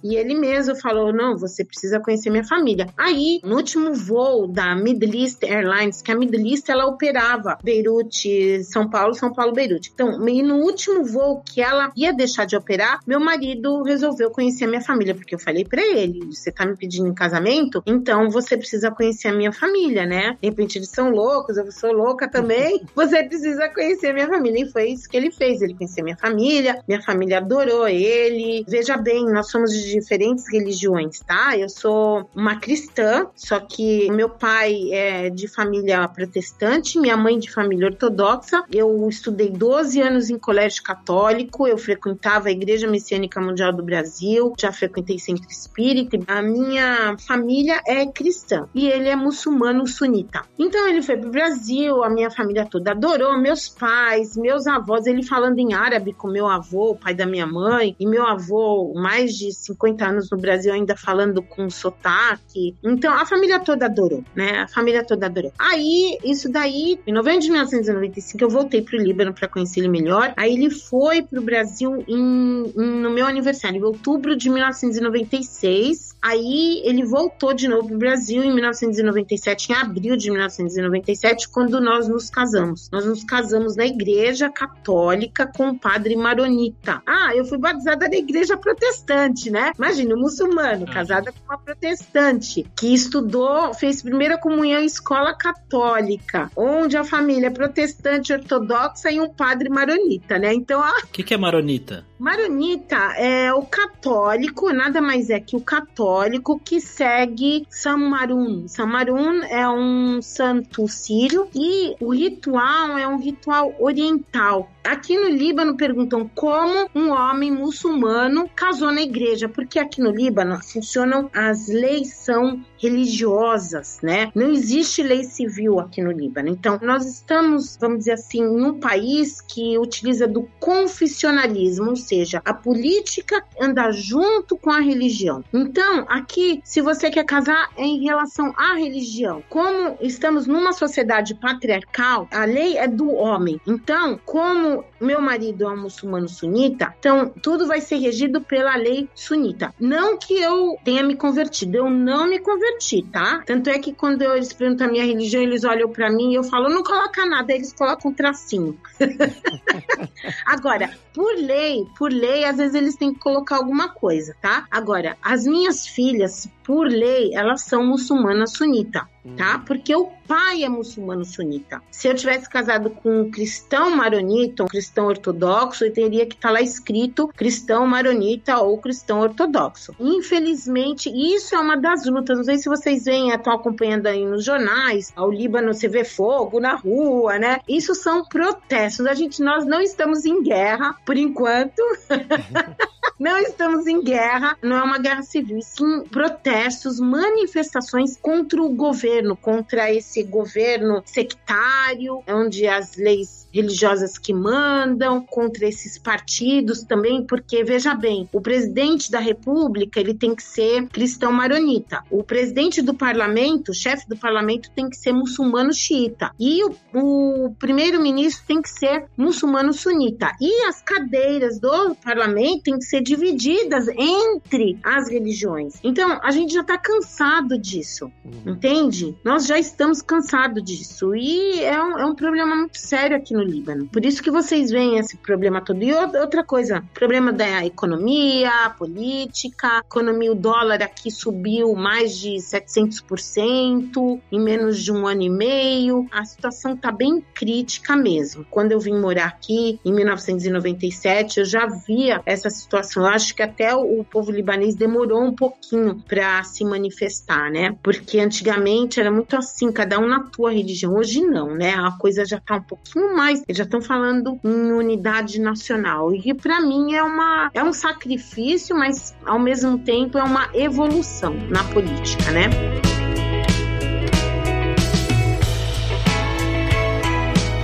E 0.02 0.16
ele 0.16 0.34
mesmo 0.34 0.74
falou: 0.76 1.12
não, 1.12 1.36
você 1.36 1.64
precisa 1.64 2.00
conhecer 2.00 2.30
minha 2.30 2.44
família. 2.44 2.88
Aí, 2.96 3.40
no 3.44 3.56
último 3.56 3.94
voo 3.94 4.46
da 4.46 4.74
Middle 4.74 5.14
East 5.14 5.42
Airlines, 5.42 6.02
que 6.02 6.12
a 6.12 6.16
Middle 6.16 6.46
East 6.46 6.68
ela 6.68 6.86
operava 6.86 7.58
Beirute, 7.62 8.64
São 8.64 8.88
Paulo, 8.88 9.14
São 9.14 9.32
Paulo, 9.32 9.52
Beirute. 9.52 9.90
Então, 9.92 10.26
e 10.28 10.42
no 10.42 10.56
último 10.56 11.04
voo 11.04 11.42
que 11.44 11.60
ela 11.60 11.90
ia 11.96 12.12
deixar 12.12 12.46
de 12.46 12.56
operar, 12.56 13.00
meu 13.06 13.20
marido 13.20 13.82
resolveu 13.82 14.30
conhecer 14.30 14.64
a 14.64 14.68
minha 14.68 14.80
família, 14.80 15.14
porque 15.14 15.34
eu 15.34 15.38
falei 15.38 15.64
para 15.64 15.82
ele: 15.82 16.24
você 16.26 16.50
tá 16.50 16.66
me 16.66 16.76
pedindo 16.76 17.08
em 17.08 17.14
casamento, 17.14 17.82
então 17.86 18.30
você 18.30 18.56
precisa 18.56 18.90
conhecer 18.90 19.28
a 19.28 19.32
minha 19.32 19.52
família, 19.52 20.06
né? 20.06 20.36
De 20.40 20.48
repente 20.48 20.78
eles 20.78 20.90
são 20.90 21.10
loucos, 21.10 21.56
eu 21.56 21.70
sou 21.72 21.92
louca 21.92 22.28
também, 22.28 22.82
você 22.94 23.22
precisa 23.22 23.68
conhecer 23.68 24.08
a 24.08 24.14
minha 24.14 24.28
família. 24.28 24.64
E 24.64 24.70
foi 24.70 24.88
isso 24.90 25.08
que 25.08 25.16
ele 25.16 25.30
fez. 25.30 25.62
Ele 25.62 25.74
conheceu 25.74 26.04
minha 26.04 26.16
família, 26.16 26.82
minha 26.86 27.02
família 27.02 27.38
adorou 27.38 27.88
ele. 27.88 28.64
Veja 28.66 28.96
bem, 28.96 29.24
nós 29.36 29.50
somos 29.50 29.70
de 29.70 29.92
diferentes 29.92 30.50
religiões, 30.50 31.20
tá? 31.20 31.56
Eu 31.58 31.68
sou 31.68 32.30
uma 32.34 32.56
cristã, 32.56 33.26
só 33.34 33.60
que 33.60 34.10
meu 34.10 34.30
pai 34.30 34.90
é 34.90 35.28
de 35.28 35.46
família 35.46 36.08
protestante, 36.08 36.98
minha 36.98 37.18
mãe 37.18 37.38
de 37.38 37.52
família 37.52 37.88
ortodoxa. 37.88 38.64
Eu 38.72 39.06
estudei 39.10 39.50
12 39.50 40.00
anos 40.00 40.30
em 40.30 40.38
colégio 40.38 40.82
católico, 40.82 41.66
eu 41.66 41.76
frequentava 41.76 42.48
a 42.48 42.50
Igreja 42.50 42.88
Messiânica 42.88 43.38
Mundial 43.38 43.74
do 43.74 43.82
Brasil, 43.82 44.54
já 44.58 44.72
frequentei 44.72 45.18
centro 45.18 45.50
espírita. 45.50 46.18
A 46.26 46.40
minha 46.40 47.14
família 47.18 47.82
é 47.86 48.06
cristã 48.06 48.66
e 48.74 48.88
ele 48.88 49.10
é 49.10 49.16
muçulmano 49.16 49.86
sunita. 49.86 50.44
Então 50.58 50.88
ele 50.88 51.02
foi 51.02 51.18
pro 51.18 51.28
Brasil, 51.28 52.02
a 52.02 52.08
minha 52.08 52.30
família 52.30 52.64
toda 52.64 52.92
adorou, 52.92 53.36
meus 53.38 53.68
pais, 53.68 54.34
meus 54.34 54.66
avós, 54.66 55.04
ele 55.04 55.22
falando 55.22 55.58
em 55.58 55.74
árabe 55.74 56.14
com 56.14 56.26
meu 56.26 56.46
avô, 56.46 56.94
pai 56.94 57.12
da 57.12 57.26
minha 57.26 57.46
mãe, 57.46 57.94
e 58.00 58.06
meu 58.06 58.26
avô 58.26 58.94
mais 58.94 59.25
mais 59.26 59.34
de 59.34 59.52
50 59.52 60.06
anos 60.06 60.30
no 60.30 60.38
Brasil 60.38 60.72
ainda 60.72 60.96
falando 60.96 61.42
com 61.42 61.68
sotaque. 61.68 62.76
Então 62.82 63.12
a 63.12 63.26
família 63.26 63.58
toda 63.58 63.86
adorou, 63.86 64.24
né? 64.34 64.60
A 64.60 64.68
família 64.68 65.04
toda 65.04 65.26
adorou. 65.26 65.52
Aí, 65.58 66.18
isso 66.24 66.48
daí, 66.48 66.98
em 67.06 67.12
novembro 67.12 67.40
de 67.40 67.50
1995, 67.50 68.44
eu 68.44 68.48
voltei 68.48 68.82
pro 68.82 68.96
Líbano 68.96 69.34
para 69.34 69.48
conhecer 69.48 69.80
ele 69.80 69.88
melhor. 69.88 70.32
Aí 70.36 70.54
ele 70.54 70.70
foi 70.70 71.22
pro 71.22 71.42
Brasil 71.42 72.04
em, 72.06 72.72
em, 72.76 73.00
no 73.00 73.10
meu 73.10 73.26
aniversário, 73.26 73.78
em 73.78 73.82
outubro 73.82 74.36
de 74.36 74.48
1996. 74.48 76.15
Aí 76.26 76.82
ele 76.84 77.04
voltou 77.04 77.54
de 77.54 77.68
novo 77.68 77.86
pro 77.86 77.98
Brasil 77.98 78.42
em 78.42 78.52
1997, 78.52 79.70
em 79.70 79.76
abril 79.76 80.16
de 80.16 80.28
1997, 80.28 81.48
quando 81.48 81.80
nós 81.80 82.08
nos 82.08 82.28
casamos. 82.28 82.90
Nós 82.90 83.06
nos 83.06 83.22
casamos 83.22 83.76
na 83.76 83.86
igreja 83.86 84.50
católica 84.50 85.46
com 85.46 85.68
o 85.68 85.78
padre 85.78 86.16
maronita. 86.16 87.00
Ah, 87.06 87.30
eu 87.32 87.44
fui 87.44 87.58
batizada 87.58 88.08
na 88.08 88.16
igreja 88.16 88.56
protestante, 88.56 89.50
né? 89.52 89.70
Imagina, 89.78 90.16
um 90.16 90.18
muçulmano, 90.18 90.84
ah. 90.88 90.92
casada 90.92 91.30
com 91.30 91.38
uma 91.44 91.58
protestante, 91.58 92.66
que 92.76 92.92
estudou, 92.92 93.72
fez 93.72 94.02
primeira 94.02 94.36
comunhão 94.36 94.80
em 94.80 94.86
escola 94.86 95.32
católica, 95.32 96.50
onde 96.56 96.96
a 96.96 97.04
família 97.04 97.46
é 97.46 97.50
protestante 97.50 98.32
ortodoxa 98.32 99.12
e 99.12 99.20
um 99.20 99.28
padre 99.28 99.68
maronita, 99.68 100.40
né? 100.40 100.52
Então, 100.52 100.82
a... 100.82 100.90
O 101.04 101.06
que, 101.06 101.22
que 101.22 101.34
é 101.34 101.36
maronita? 101.36 102.04
Maronita 102.18 102.96
é 103.16 103.54
o 103.54 103.62
católico, 103.62 104.72
nada 104.72 105.00
mais 105.00 105.30
é 105.30 105.38
que 105.38 105.54
o 105.54 105.60
católico 105.60 106.15
que 106.64 106.80
segue 106.80 107.66
Samarun. 107.70 108.66
Samarun 108.68 109.42
é 109.44 109.68
um 109.68 110.20
santo 110.22 110.86
sírio 110.88 111.48
e 111.54 111.94
o 112.00 112.12
ritual 112.12 112.98
é 112.98 113.06
um 113.06 113.18
ritual 113.18 113.74
oriental. 113.78 114.68
Aqui 114.86 115.18
no 115.18 115.28
Líbano 115.28 115.76
perguntam 115.76 116.30
como 116.32 116.88
um 116.94 117.10
homem 117.10 117.50
muçulmano 117.50 118.48
casou 118.54 118.92
na 118.92 119.02
igreja, 119.02 119.48
porque 119.48 119.80
aqui 119.80 120.00
no 120.00 120.12
Líbano 120.12 120.62
funcionam 120.62 121.28
as 121.34 121.66
leis 121.66 122.14
são 122.14 122.64
religiosas, 122.78 123.98
né? 124.00 124.30
Não 124.32 124.48
existe 124.48 125.02
lei 125.02 125.24
civil 125.24 125.80
aqui 125.80 126.00
no 126.00 126.12
Líbano. 126.12 126.48
Então, 126.48 126.78
nós 126.82 127.04
estamos, 127.04 127.76
vamos 127.80 127.98
dizer 128.00 128.12
assim, 128.12 128.38
em 128.38 128.64
um 128.64 128.78
país 128.78 129.40
que 129.40 129.76
utiliza 129.76 130.28
do 130.28 130.48
confessionalismo, 130.60 131.90
ou 131.90 131.96
seja, 131.96 132.40
a 132.44 132.54
política 132.54 133.42
anda 133.60 133.90
junto 133.90 134.56
com 134.56 134.70
a 134.70 134.78
religião. 134.78 135.42
Então, 135.52 136.05
aqui, 136.08 136.60
se 136.64 136.80
você 136.80 137.10
quer 137.10 137.24
casar 137.24 137.70
é 137.76 137.84
em 137.84 138.02
relação 138.02 138.52
à 138.56 138.74
religião, 138.74 139.42
como 139.48 139.96
estamos 140.00 140.46
numa 140.46 140.72
sociedade 140.72 141.34
patriarcal, 141.34 142.28
a 142.30 142.44
lei 142.44 142.78
é 142.78 142.88
do 142.88 143.12
homem. 143.14 143.60
Então, 143.66 144.18
como 144.24 144.84
meu 145.00 145.20
marido 145.20 145.64
é 145.64 145.68
um 145.68 145.82
muçulmano 145.82 146.28
sunita, 146.28 146.94
então 146.98 147.32
tudo 147.42 147.66
vai 147.66 147.80
ser 147.80 147.96
regido 147.96 148.40
pela 148.40 148.76
lei 148.76 149.08
sunita. 149.14 149.74
Não 149.78 150.18
que 150.18 150.34
eu 150.34 150.76
tenha 150.84 151.02
me 151.02 151.16
convertido, 151.16 151.76
eu 151.76 151.90
não 151.90 152.26
me 152.26 152.38
converti, 152.38 153.02
tá? 153.02 153.42
Tanto 153.46 153.70
é 153.70 153.78
que 153.78 153.92
quando 153.92 154.22
eles 154.22 154.52
perguntam 154.52 154.86
a 154.86 154.90
minha 154.90 155.04
religião, 155.04 155.42
eles 155.42 155.64
olham 155.64 155.88
para 155.88 156.10
mim 156.10 156.32
e 156.32 156.34
eu 156.34 156.44
falo, 156.44 156.68
não 156.68 156.82
coloca 156.82 157.24
nada, 157.26 157.52
eles 157.52 157.72
colocam 157.72 158.10
um 158.10 158.14
tracinho. 158.14 158.78
Agora, 160.46 160.90
por 161.14 161.34
lei, 161.34 161.86
por 161.96 162.12
lei, 162.12 162.44
às 162.44 162.56
vezes 162.56 162.74
eles 162.74 162.96
têm 162.96 163.12
que 163.12 163.20
colocar 163.20 163.56
alguma 163.56 163.88
coisa, 163.88 164.36
tá? 164.40 164.66
Agora, 164.70 165.16
as 165.22 165.44
minhas 165.44 165.85
filhas, 165.86 166.48
por 166.66 166.88
lei, 166.88 167.32
elas 167.32 167.62
são 167.62 167.86
muçulmanas 167.86 168.52
sunita, 168.52 169.08
tá? 169.36 169.56
Hum. 169.56 169.60
Porque 169.64 169.94
o 169.94 170.08
pai 170.26 170.64
é 170.64 170.68
muçulmano 170.68 171.24
sunita. 171.24 171.80
Se 171.92 172.08
eu 172.08 172.14
tivesse 172.14 172.50
casado 172.50 172.90
com 172.90 173.20
um 173.20 173.30
cristão 173.30 173.94
maronita, 173.94 174.64
um 174.64 174.66
cristão 174.66 175.06
ortodoxo, 175.06 175.84
eu 175.84 175.92
teria 175.92 176.26
que 176.26 176.34
estar 176.34 176.48
tá 176.48 176.54
lá 176.54 176.60
escrito 176.60 177.28
cristão 177.28 177.86
maronita 177.86 178.58
ou 178.58 178.78
cristão 178.78 179.20
ortodoxo. 179.20 179.94
Infelizmente, 180.00 181.08
isso 181.08 181.54
é 181.54 181.58
uma 181.60 181.76
das 181.76 182.04
lutas. 182.04 182.36
Não 182.36 182.44
sei 182.44 182.58
se 182.58 182.68
vocês 182.68 183.04
veem, 183.04 183.30
estão 183.30 183.52
acompanhando 183.52 184.08
aí 184.08 184.24
nos 184.24 184.44
jornais, 184.44 185.12
ao 185.14 185.30
Líbano 185.30 185.72
você 185.72 185.86
vê 185.86 186.02
fogo 186.02 186.58
na 186.58 186.74
rua, 186.74 187.38
né? 187.38 187.60
Isso 187.68 187.94
são 187.94 188.24
protestos. 188.24 189.06
A 189.06 189.14
gente, 189.14 189.40
nós 189.40 189.64
não 189.64 189.80
estamos 189.80 190.24
em 190.24 190.42
guerra, 190.42 190.96
por 191.04 191.16
enquanto. 191.16 191.80
não 193.18 193.38
estamos 193.38 193.86
em 193.86 194.02
guerra, 194.02 194.56
não 194.62 194.76
é 194.76 194.82
uma 194.82 194.98
guerra 194.98 195.22
civil, 195.22 195.60
sim 195.62 196.04
protestos, 196.10 197.00
manifestações 197.00 198.16
contra 198.16 198.62
o 198.62 198.68
governo, 198.68 199.36
contra 199.36 199.92
esse 199.92 200.22
governo 200.22 201.02
sectário, 201.04 202.22
onde 202.28 202.66
as 202.66 202.96
leis 202.96 203.45
religiosas 203.56 204.18
que 204.18 204.34
mandam, 204.34 205.24
contra 205.24 205.66
esses 205.66 205.98
partidos 205.98 206.82
também, 206.82 207.24
porque 207.24 207.64
veja 207.64 207.94
bem, 207.94 208.28
o 208.32 208.40
presidente 208.40 209.10
da 209.10 209.18
República 209.18 209.98
ele 209.98 210.14
tem 210.14 210.34
que 210.34 210.42
ser 210.42 210.86
cristão 210.88 211.32
maronita, 211.32 212.02
o 212.10 212.22
presidente 212.22 212.82
do 212.82 212.92
parlamento, 212.94 213.70
o 213.70 213.74
chefe 213.74 214.06
do 214.08 214.16
parlamento 214.16 214.70
tem 214.72 214.88
que 214.90 214.96
ser 214.96 215.12
muçulmano 215.12 215.72
xiita 215.72 216.30
e 216.38 216.62
o, 216.64 216.74
o 216.94 217.54
primeiro-ministro 217.58 218.44
tem 218.46 218.60
que 218.60 218.68
ser 218.68 219.06
muçulmano 219.16 219.72
sunita 219.72 220.32
e 220.40 220.66
as 220.66 220.82
cadeiras 220.82 221.58
do 221.58 221.94
parlamento 221.96 222.64
têm 222.64 222.78
que 222.78 222.84
ser 222.84 223.00
divididas 223.00 223.88
entre 223.88 224.78
as 224.82 225.08
religiões. 225.08 225.74
Então 225.82 226.20
a 226.22 226.30
gente 226.30 226.52
já 226.52 226.60
está 226.60 226.76
cansado 226.76 227.58
disso, 227.58 228.10
uhum. 228.24 228.52
entende? 228.52 229.16
Nós 229.24 229.46
já 229.46 229.58
estamos 229.58 230.02
cansados 230.02 230.62
disso 230.62 231.14
e 231.14 231.62
é 231.62 231.82
um, 231.82 231.98
é 231.98 232.04
um 232.04 232.14
problema 232.14 232.54
muito 232.54 232.78
sério 232.78 233.16
aqui 233.16 233.32
no 233.32 233.45
Líbano. 233.46 233.86
Por 233.86 234.04
isso 234.04 234.22
que 234.22 234.30
vocês 234.30 234.70
veem 234.70 234.98
esse 234.98 235.16
problema 235.16 235.60
todo. 235.60 235.82
E 235.82 235.92
outra 235.92 236.44
coisa, 236.44 236.82
problema 236.92 237.32
da 237.32 237.64
economia, 237.64 238.50
política, 238.76 239.82
economia, 239.84 240.32
o 240.32 240.34
dólar 240.34 240.82
aqui 240.82 241.10
subiu 241.10 241.74
mais 241.74 242.16
de 242.18 242.34
700% 242.36 244.20
em 244.30 244.40
menos 244.40 244.82
de 244.82 244.92
um 244.92 245.06
ano 245.06 245.22
e 245.22 245.30
meio. 245.30 246.06
A 246.10 246.24
situação 246.24 246.76
tá 246.76 246.90
bem 246.90 247.24
crítica 247.34 247.96
mesmo. 247.96 248.44
Quando 248.50 248.72
eu 248.72 248.80
vim 248.80 248.98
morar 248.98 249.26
aqui 249.26 249.80
em 249.84 249.92
1997, 249.92 251.40
eu 251.40 251.44
já 251.44 251.66
via 251.66 252.20
essa 252.26 252.50
situação. 252.50 253.04
Eu 253.04 253.10
acho 253.10 253.34
que 253.34 253.42
até 253.42 253.74
o 253.74 254.04
povo 254.04 254.30
libanês 254.30 254.74
demorou 254.74 255.22
um 255.22 255.34
pouquinho 255.34 256.02
para 256.06 256.42
se 256.44 256.64
manifestar, 256.64 257.50
né? 257.50 257.76
Porque 257.82 258.18
antigamente 258.18 259.00
era 259.00 259.10
muito 259.10 259.36
assim, 259.36 259.70
cada 259.72 259.98
um 259.98 260.06
na 260.06 260.24
tua 260.24 260.52
religião. 260.52 260.94
Hoje 260.94 261.20
não, 261.20 261.54
né? 261.54 261.74
A 261.74 261.92
coisa 261.92 262.24
já 262.24 262.40
tá 262.40 262.56
um 262.56 262.62
pouquinho 262.62 263.16
mais 263.16 263.35
mais, 263.36 263.44
eles 263.46 263.58
já 263.58 263.64
estão 263.64 263.80
falando 263.80 264.38
em 264.42 264.72
unidade 264.72 265.40
nacional. 265.40 266.14
E 266.14 266.32
para 266.34 266.60
mim 266.60 266.94
é, 266.94 267.02
uma, 267.02 267.50
é 267.52 267.62
um 267.62 267.72
sacrifício, 267.72 268.76
mas 268.76 269.14
ao 269.24 269.38
mesmo 269.38 269.78
tempo 269.78 270.18
é 270.18 270.22
uma 270.22 270.48
evolução 270.54 271.34
na 271.50 271.64
política, 271.64 272.30
né? 272.30 272.48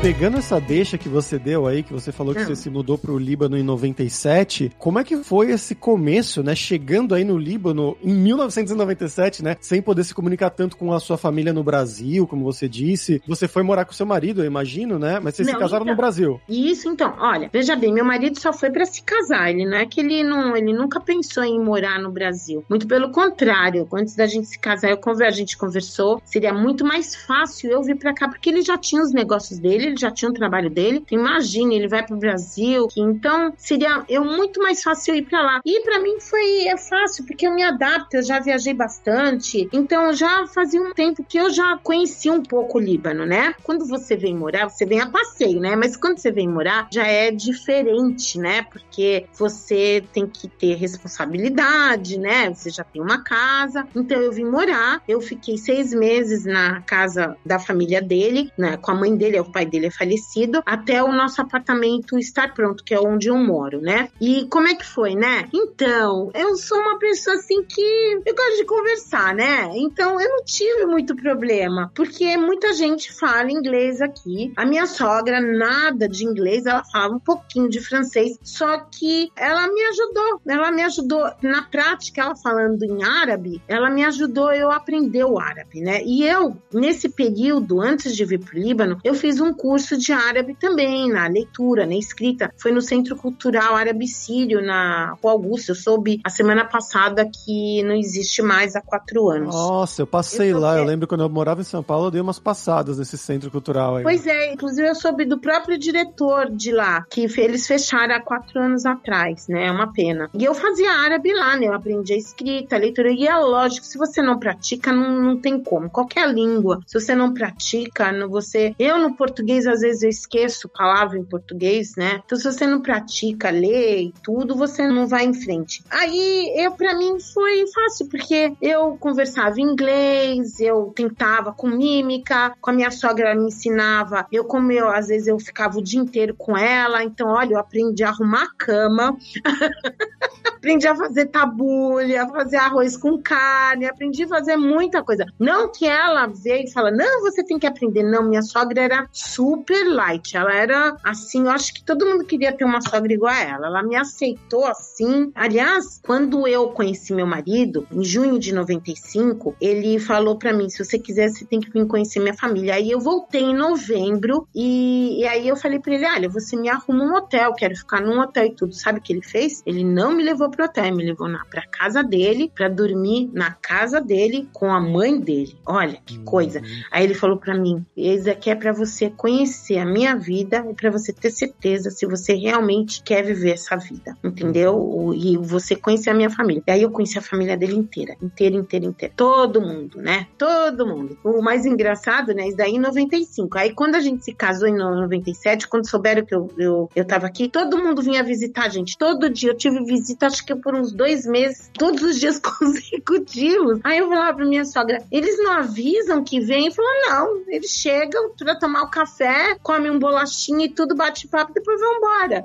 Pegando 0.02 0.38
essa 0.38 0.60
deixa 0.60 0.98
que 0.98 1.08
você 1.08 1.38
deu 1.38 1.64
aí, 1.64 1.84
que 1.84 1.92
você 1.92 2.10
falou 2.10 2.34
que 2.34 2.44
você 2.44 2.56
se 2.56 2.68
mudou 2.68 2.98
pro 2.98 3.16
Líbano 3.16 3.56
em 3.56 3.62
97, 3.62 4.72
como 4.76 4.98
é 4.98 5.04
que 5.04 5.18
foi 5.18 5.52
esse 5.52 5.76
começo, 5.76 6.42
né? 6.42 6.56
Chegando 6.56 7.14
aí 7.14 7.22
no 7.22 7.38
Líbano 7.38 7.96
em 8.02 8.12
1997, 8.12 9.44
né? 9.44 9.56
Sem 9.60 9.80
poder 9.80 10.02
se 10.02 10.12
comunicar 10.12 10.50
tanto 10.50 10.76
com 10.76 10.92
a 10.92 10.98
sua 10.98 11.16
família 11.16 11.52
no 11.52 11.62
Brasil, 11.62 12.26
como 12.26 12.42
você 12.42 12.68
disse. 12.68 13.22
Você 13.28 13.46
foi 13.46 13.62
morar 13.62 13.84
com 13.84 13.92
seu 13.92 14.04
marido, 14.04 14.42
eu 14.42 14.44
imagino, 14.44 14.98
né? 14.98 15.20
Mas 15.22 15.36
vocês 15.36 15.46
não, 15.46 15.54
se 15.54 15.60
casaram 15.60 15.84
então, 15.84 15.94
no 15.94 15.96
Brasil. 15.96 16.40
Isso, 16.48 16.88
então. 16.88 17.14
Olha, 17.20 17.48
veja 17.52 17.76
bem, 17.76 17.92
meu 17.92 18.04
marido 18.04 18.40
só 18.40 18.52
foi 18.52 18.72
para 18.72 18.84
se 18.84 19.04
casar. 19.04 19.50
Ele 19.50 19.64
não 19.64 19.76
é 19.76 19.86
que 19.86 20.00
ele 20.00 20.24
não, 20.24 20.56
ele 20.56 20.72
nunca 20.72 20.98
pensou 21.00 21.44
em 21.44 21.62
morar 21.62 22.00
no 22.00 22.10
Brasil. 22.10 22.64
Muito 22.68 22.88
pelo 22.88 23.12
contrário. 23.12 23.86
Antes 23.94 24.16
da 24.16 24.26
gente 24.26 24.48
se 24.48 24.58
casar, 24.58 24.90
eu 24.90 24.98
a 25.24 25.30
gente 25.30 25.56
conversou. 25.56 26.20
Seria 26.24 26.52
muito 26.52 26.84
mais 26.84 27.14
fácil 27.14 27.70
eu 27.70 27.80
vir 27.84 27.96
para 27.96 28.12
cá, 28.12 28.28
porque 28.28 28.50
ele 28.50 28.62
já 28.62 28.76
tinha 28.76 29.00
os 29.00 29.12
negócios 29.12 29.60
dele 29.60 29.91
ele 29.92 30.00
já 30.00 30.10
tinha 30.10 30.30
um 30.30 30.34
trabalho 30.34 30.70
dele. 30.70 31.04
Imagine, 31.10 31.76
ele 31.76 31.88
vai 31.88 32.04
pro 32.04 32.16
Brasil. 32.16 32.88
Então, 32.96 33.52
seria 33.56 34.04
eu 34.08 34.24
muito 34.24 34.60
mais 34.60 34.82
fácil 34.82 35.14
ir 35.14 35.22
para 35.22 35.42
lá. 35.42 35.60
E 35.64 35.80
para 35.82 36.00
mim 36.00 36.18
foi 36.20 36.66
é 36.66 36.76
fácil, 36.76 37.24
porque 37.26 37.46
eu 37.46 37.54
me 37.54 37.62
adapto, 37.62 38.16
eu 38.16 38.22
já 38.22 38.40
viajei 38.40 38.74
bastante. 38.74 39.68
Então, 39.72 40.12
já 40.12 40.46
fazia 40.46 40.80
um 40.80 40.92
tempo 40.92 41.24
que 41.24 41.38
eu 41.38 41.50
já 41.50 41.78
conhecia 41.82 42.32
um 42.32 42.42
pouco 42.42 42.78
o 42.78 42.80
Líbano, 42.80 43.26
né? 43.26 43.54
Quando 43.62 43.86
você 43.86 44.16
vem 44.16 44.34
morar, 44.34 44.68
você 44.68 44.84
vem 44.86 45.00
a 45.00 45.08
passeio, 45.08 45.60
né? 45.60 45.76
Mas 45.76 45.96
quando 45.96 46.18
você 46.18 46.30
vem 46.30 46.48
morar, 46.48 46.88
já 46.92 47.06
é 47.06 47.30
diferente, 47.30 48.38
né? 48.38 48.62
Porque 48.62 49.26
você 49.32 50.02
tem 50.12 50.26
que 50.26 50.48
ter 50.48 50.74
responsabilidade, 50.74 52.18
né? 52.18 52.48
Você 52.50 52.70
já 52.70 52.84
tem 52.84 53.02
uma 53.02 53.22
casa. 53.22 53.86
Então, 53.94 54.20
eu 54.20 54.32
vim 54.32 54.44
morar, 54.44 55.02
eu 55.06 55.20
fiquei 55.20 55.58
seis 55.58 55.92
meses 55.92 56.44
na 56.44 56.80
casa 56.82 57.36
da 57.44 57.58
família 57.58 58.00
dele, 58.00 58.50
né? 58.56 58.76
Com 58.76 58.92
a 58.92 58.94
mãe 58.94 59.14
dele, 59.14 59.36
é 59.36 59.40
o 59.40 59.50
pai 59.50 59.66
dele 59.66 59.81
ele 59.82 59.88
é 59.88 59.90
falecido, 59.90 60.62
até 60.64 61.02
o 61.02 61.12
nosso 61.12 61.40
apartamento 61.40 62.18
estar 62.18 62.54
pronto, 62.54 62.84
que 62.84 62.94
é 62.94 63.00
onde 63.00 63.28
eu 63.28 63.36
moro, 63.36 63.80
né? 63.80 64.08
E 64.20 64.46
como 64.46 64.68
é 64.68 64.74
que 64.74 64.86
foi, 64.86 65.14
né? 65.14 65.48
Então, 65.52 66.30
eu 66.34 66.54
sou 66.56 66.78
uma 66.78 66.98
pessoa 66.98 67.36
assim 67.36 67.62
que 67.64 68.20
eu 68.24 68.34
gosto 68.34 68.56
de 68.56 68.64
conversar, 68.64 69.34
né? 69.34 69.70
Então, 69.74 70.20
eu 70.20 70.28
não 70.28 70.44
tive 70.44 70.86
muito 70.86 71.16
problema, 71.16 71.90
porque 71.94 72.36
muita 72.36 72.72
gente 72.72 73.12
fala 73.12 73.50
inglês 73.50 74.00
aqui. 74.00 74.52
A 74.56 74.64
minha 74.64 74.86
sogra, 74.86 75.40
nada 75.40 76.08
de 76.08 76.24
inglês, 76.24 76.64
ela 76.66 76.84
falava 76.84 77.14
um 77.14 77.20
pouquinho 77.20 77.68
de 77.68 77.80
francês, 77.80 78.38
só 78.42 78.78
que 78.78 79.30
ela 79.36 79.66
me 79.66 79.82
ajudou. 79.82 80.40
Ela 80.46 80.70
me 80.70 80.82
ajudou 80.82 81.30
na 81.42 81.62
prática, 81.62 82.22
ela 82.22 82.36
falando 82.36 82.82
em 82.84 83.02
árabe, 83.02 83.60
ela 83.66 83.90
me 83.90 84.04
ajudou 84.04 84.52
eu 84.52 84.70
aprender 84.70 85.24
o 85.24 85.38
árabe, 85.38 85.80
né? 85.80 86.02
E 86.04 86.24
eu, 86.24 86.56
nesse 86.72 87.08
período, 87.08 87.80
antes 87.80 88.14
de 88.14 88.24
vir 88.24 88.38
para 88.38 88.56
o 88.56 88.62
Líbano, 88.62 88.98
eu 89.02 89.14
fiz 89.14 89.40
um 89.40 89.52
curso 89.52 89.71
de 89.76 90.12
árabe 90.12 90.54
também, 90.54 91.10
na 91.10 91.26
leitura, 91.26 91.86
na 91.86 91.94
escrita. 91.94 92.52
Foi 92.56 92.72
no 92.72 92.80
Centro 92.80 93.16
Cultural 93.16 93.74
Árabe 93.74 94.06
Sírio, 94.06 94.64
na 94.64 95.16
Rua 95.22 95.32
Augusto. 95.32 95.70
Eu 95.70 95.74
soube 95.74 96.20
a 96.24 96.30
semana 96.30 96.64
passada 96.64 97.28
que 97.28 97.82
não 97.82 97.94
existe 97.94 98.42
mais 98.42 98.76
há 98.76 98.80
quatro 98.80 99.28
anos. 99.30 99.54
Nossa, 99.54 100.02
eu 100.02 100.06
passei 100.06 100.52
eu 100.52 100.58
lá. 100.58 100.76
Eu 100.76 100.84
lembro 100.84 101.06
quando 101.06 101.22
eu 101.22 101.28
morava 101.28 101.60
em 101.60 101.64
São 101.64 101.82
Paulo, 101.82 102.06
eu 102.06 102.10
dei 102.10 102.20
umas 102.20 102.38
passadas 102.38 102.98
nesse 102.98 103.16
centro 103.18 103.50
cultural 103.50 103.96
aí. 103.96 104.02
Pois 104.02 104.26
é, 104.26 104.52
inclusive 104.52 104.88
eu 104.88 104.94
soube 104.94 105.24
do 105.24 105.38
próprio 105.38 105.78
diretor 105.78 106.50
de 106.50 106.72
lá, 106.72 107.04
que 107.10 107.26
eles 107.38 107.66
fecharam 107.66 108.14
há 108.14 108.20
quatro 108.20 108.60
anos 108.60 108.86
atrás, 108.86 109.48
né? 109.48 109.66
É 109.66 109.70
uma 109.70 109.92
pena. 109.92 110.28
E 110.34 110.44
eu 110.44 110.54
fazia 110.54 110.90
árabe 110.92 111.32
lá, 111.32 111.56
né? 111.56 111.66
Eu 111.66 111.74
aprendi 111.74 112.12
a 112.12 112.16
escrita, 112.16 112.76
a 112.76 112.78
leitura. 112.78 113.10
E 113.10 113.26
é 113.26 113.36
lógico, 113.36 113.86
se 113.86 113.98
você 113.98 114.22
não 114.22 114.38
pratica, 114.38 114.92
não, 114.92 115.20
não 115.20 115.36
tem 115.36 115.60
como. 115.62 115.90
Qualquer 115.90 116.28
língua, 116.32 116.80
se 116.86 116.98
você 116.98 117.14
não 117.14 117.32
pratica, 117.32 118.12
não 118.12 118.28
você. 118.28 118.74
Eu 118.78 118.98
no 118.98 119.14
português, 119.16 119.61
às 119.66 119.80
vezes, 119.80 120.02
eu 120.02 120.08
esqueço 120.08 120.68
palavra 120.68 121.18
em 121.18 121.24
português, 121.24 121.94
né? 121.96 122.20
Então, 122.24 122.38
se 122.38 122.44
você 122.44 122.66
não 122.66 122.80
pratica, 122.80 123.50
lê 123.50 124.02
e 124.02 124.14
tudo, 124.22 124.54
você 124.54 124.86
não 124.86 125.06
vai 125.06 125.24
em 125.24 125.34
frente. 125.34 125.82
Aí, 125.90 126.52
eu, 126.56 126.72
para 126.72 126.96
mim, 126.96 127.18
foi 127.20 127.64
fácil, 127.72 128.08
porque 128.08 128.54
eu 128.60 128.96
conversava 128.98 129.60
inglês, 129.60 130.60
eu 130.60 130.92
tentava 130.94 131.52
com 131.52 131.68
mímica, 131.68 132.54
com 132.60 132.70
a 132.70 132.72
minha 132.72 132.90
sogra 132.90 133.30
ela 133.30 133.40
me 133.40 133.48
ensinava. 133.48 134.26
Eu, 134.30 134.44
como 134.44 134.72
eu, 134.72 134.88
às 134.88 135.08
vezes, 135.08 135.28
eu 135.28 135.38
ficava 135.38 135.78
o 135.78 135.82
dia 135.82 136.00
inteiro 136.00 136.34
com 136.34 136.56
ela. 136.56 137.02
Então, 137.04 137.28
olha, 137.28 137.54
eu 137.54 137.58
aprendi 137.58 138.04
a 138.04 138.08
arrumar 138.08 138.44
a 138.44 138.54
cama. 138.56 139.16
aprendi 140.56 140.86
a 140.86 140.94
fazer 140.94 141.26
tabulha, 141.26 142.22
a 142.22 142.28
fazer 142.28 142.56
arroz 142.56 142.96
com 142.96 143.20
carne, 143.20 143.86
aprendi 143.86 144.22
a 144.24 144.28
fazer 144.28 144.56
muita 144.56 145.02
coisa. 145.02 145.26
Não 145.38 145.70
que 145.70 145.86
ela 145.86 146.26
veio 146.26 146.64
e 146.64 146.70
fala, 146.70 146.90
não, 146.90 147.20
você 147.22 147.42
tem 147.42 147.58
que 147.58 147.66
aprender. 147.66 148.04
Não, 148.04 148.22
minha 148.22 148.42
sogra 148.42 148.80
era 148.80 149.08
super 149.12 149.51
light. 149.92 150.36
Ela 150.36 150.54
era 150.54 150.96
assim, 151.04 151.42
eu 151.42 151.50
acho 151.50 151.74
que 151.74 151.84
todo 151.84 152.06
mundo 152.06 152.24
queria 152.24 152.52
ter 152.52 152.64
uma 152.64 152.80
sogra 152.80 153.12
igual 153.12 153.32
a 153.32 153.40
ela. 153.40 153.66
Ela 153.66 153.82
me 153.82 153.96
aceitou 153.96 154.64
assim. 154.64 155.30
Aliás, 155.34 156.00
quando 156.04 156.46
eu 156.46 156.68
conheci 156.68 157.12
meu 157.12 157.26
marido, 157.26 157.86
em 157.90 158.04
junho 158.04 158.38
de 158.38 158.52
95, 158.52 159.54
ele 159.60 159.98
falou 159.98 160.36
para 160.36 160.52
mim: 160.52 160.68
se 160.68 160.84
você 160.84 160.98
quiser, 160.98 161.28
você 161.28 161.44
tem 161.44 161.60
que 161.60 161.70
vir 161.70 161.86
conhecer 161.86 162.20
minha 162.20 162.34
família. 162.34 162.74
Aí 162.74 162.90
eu 162.90 163.00
voltei 163.00 163.42
em 163.42 163.54
novembro 163.54 164.46
e, 164.54 165.20
e 165.20 165.26
aí 165.26 165.48
eu 165.48 165.56
falei 165.56 165.78
para 165.78 165.94
ele: 165.94 166.06
olha, 166.06 166.28
você 166.28 166.56
me 166.56 166.68
arruma 166.68 167.04
um 167.04 167.14
hotel, 167.14 167.54
quero 167.54 167.76
ficar 167.76 168.00
num 168.00 168.20
hotel 168.20 168.46
e 168.46 168.54
tudo. 168.54 168.74
Sabe 168.74 168.98
o 168.98 169.02
que 169.02 169.12
ele 169.12 169.22
fez? 169.22 169.62
Ele 169.66 169.84
não 169.84 170.12
me 170.12 170.22
levou 170.22 170.50
pro 170.50 170.64
hotel, 170.64 170.94
me 170.94 171.04
levou 171.04 171.28
na, 171.28 171.44
pra 171.46 171.66
casa 171.66 172.02
dele, 172.02 172.50
pra 172.54 172.68
dormir 172.68 173.30
na 173.32 173.52
casa 173.52 174.00
dele 174.00 174.48
com 174.52 174.72
a 174.72 174.80
mãe 174.80 175.18
dele. 175.18 175.56
Olha 175.66 175.98
que 176.04 176.18
uhum. 176.18 176.24
coisa. 176.24 176.62
Aí 176.90 177.04
ele 177.04 177.14
falou 177.14 177.36
para 177.36 177.54
mim: 177.54 177.84
isso 177.96 178.30
aqui 178.30 178.50
é 178.50 178.54
para 178.54 178.72
você 178.72 179.10
conhecer 179.10 179.31
a 179.78 179.84
minha 179.84 180.16
vida 180.16 180.64
e 180.70 180.74
para 180.74 180.90
você 180.90 181.12
ter 181.12 181.30
certeza 181.30 181.90
se 181.90 182.06
você 182.06 182.34
realmente 182.34 183.02
quer 183.02 183.22
viver 183.22 183.52
essa 183.52 183.76
vida, 183.76 184.16
entendeu? 184.22 185.12
E 185.14 185.36
você 185.36 185.74
conhecer 185.76 186.10
a 186.10 186.14
minha 186.14 186.30
família. 186.30 186.62
E 186.66 186.70
aí 186.70 186.82
eu 186.82 186.90
conheci 186.90 187.18
a 187.18 187.22
família 187.22 187.56
dele 187.56 187.74
inteira, 187.74 188.16
inteira, 188.22 188.56
inteira, 188.56 188.86
inteira. 188.86 189.14
Todo 189.16 189.60
mundo, 189.60 189.98
né? 189.98 190.26
Todo 190.36 190.86
mundo. 190.86 191.18
O 191.24 191.42
mais 191.42 191.64
engraçado, 191.64 192.34
né? 192.34 192.48
Isso 192.48 192.56
daí 192.56 192.72
em 192.72 192.78
95. 192.78 193.58
Aí 193.58 193.72
quando 193.72 193.94
a 193.94 194.00
gente 194.00 194.24
se 194.24 194.32
casou 194.32 194.68
em 194.68 194.76
97, 194.76 195.68
quando 195.68 195.88
souberam 195.88 196.24
que 196.24 196.34
eu, 196.34 196.50
eu, 196.58 196.90
eu 196.94 197.04
tava 197.04 197.26
aqui, 197.26 197.48
todo 197.48 197.78
mundo 197.78 198.02
vinha 198.02 198.22
visitar 198.22 198.66
a 198.66 198.68
gente. 198.68 198.96
Todo 198.96 199.30
dia 199.30 199.50
eu 199.50 199.56
tive 199.56 199.82
visita, 199.84 200.26
acho 200.26 200.44
que 200.44 200.54
por 200.54 200.74
uns 200.74 200.92
dois 200.92 201.26
meses, 201.26 201.70
todos 201.74 202.02
os 202.02 202.18
dias 202.18 202.38
consecutivos. 202.40 203.80
Aí 203.84 203.98
eu 203.98 204.08
falava 204.08 204.36
pra 204.36 204.46
minha 204.46 204.64
sogra, 204.64 205.02
eles 205.10 205.38
não 205.38 205.52
avisam 205.52 206.24
que 206.24 206.40
vem? 206.40 206.68
E 206.68 206.74
falou, 206.74 206.90
não, 207.06 207.42
eles 207.48 207.70
chegam 207.70 208.30
pra 208.36 208.54
tomar 208.54 208.82
o 208.82 208.90
café, 208.90 209.21
comem 209.62 209.90
um 209.90 209.98
bolachinho 209.98 210.62
e 210.62 210.68
tudo, 210.68 210.94
bate 210.94 211.28
papo, 211.28 211.52
depois 211.52 211.80
vão 211.80 211.96
embora. 211.96 212.44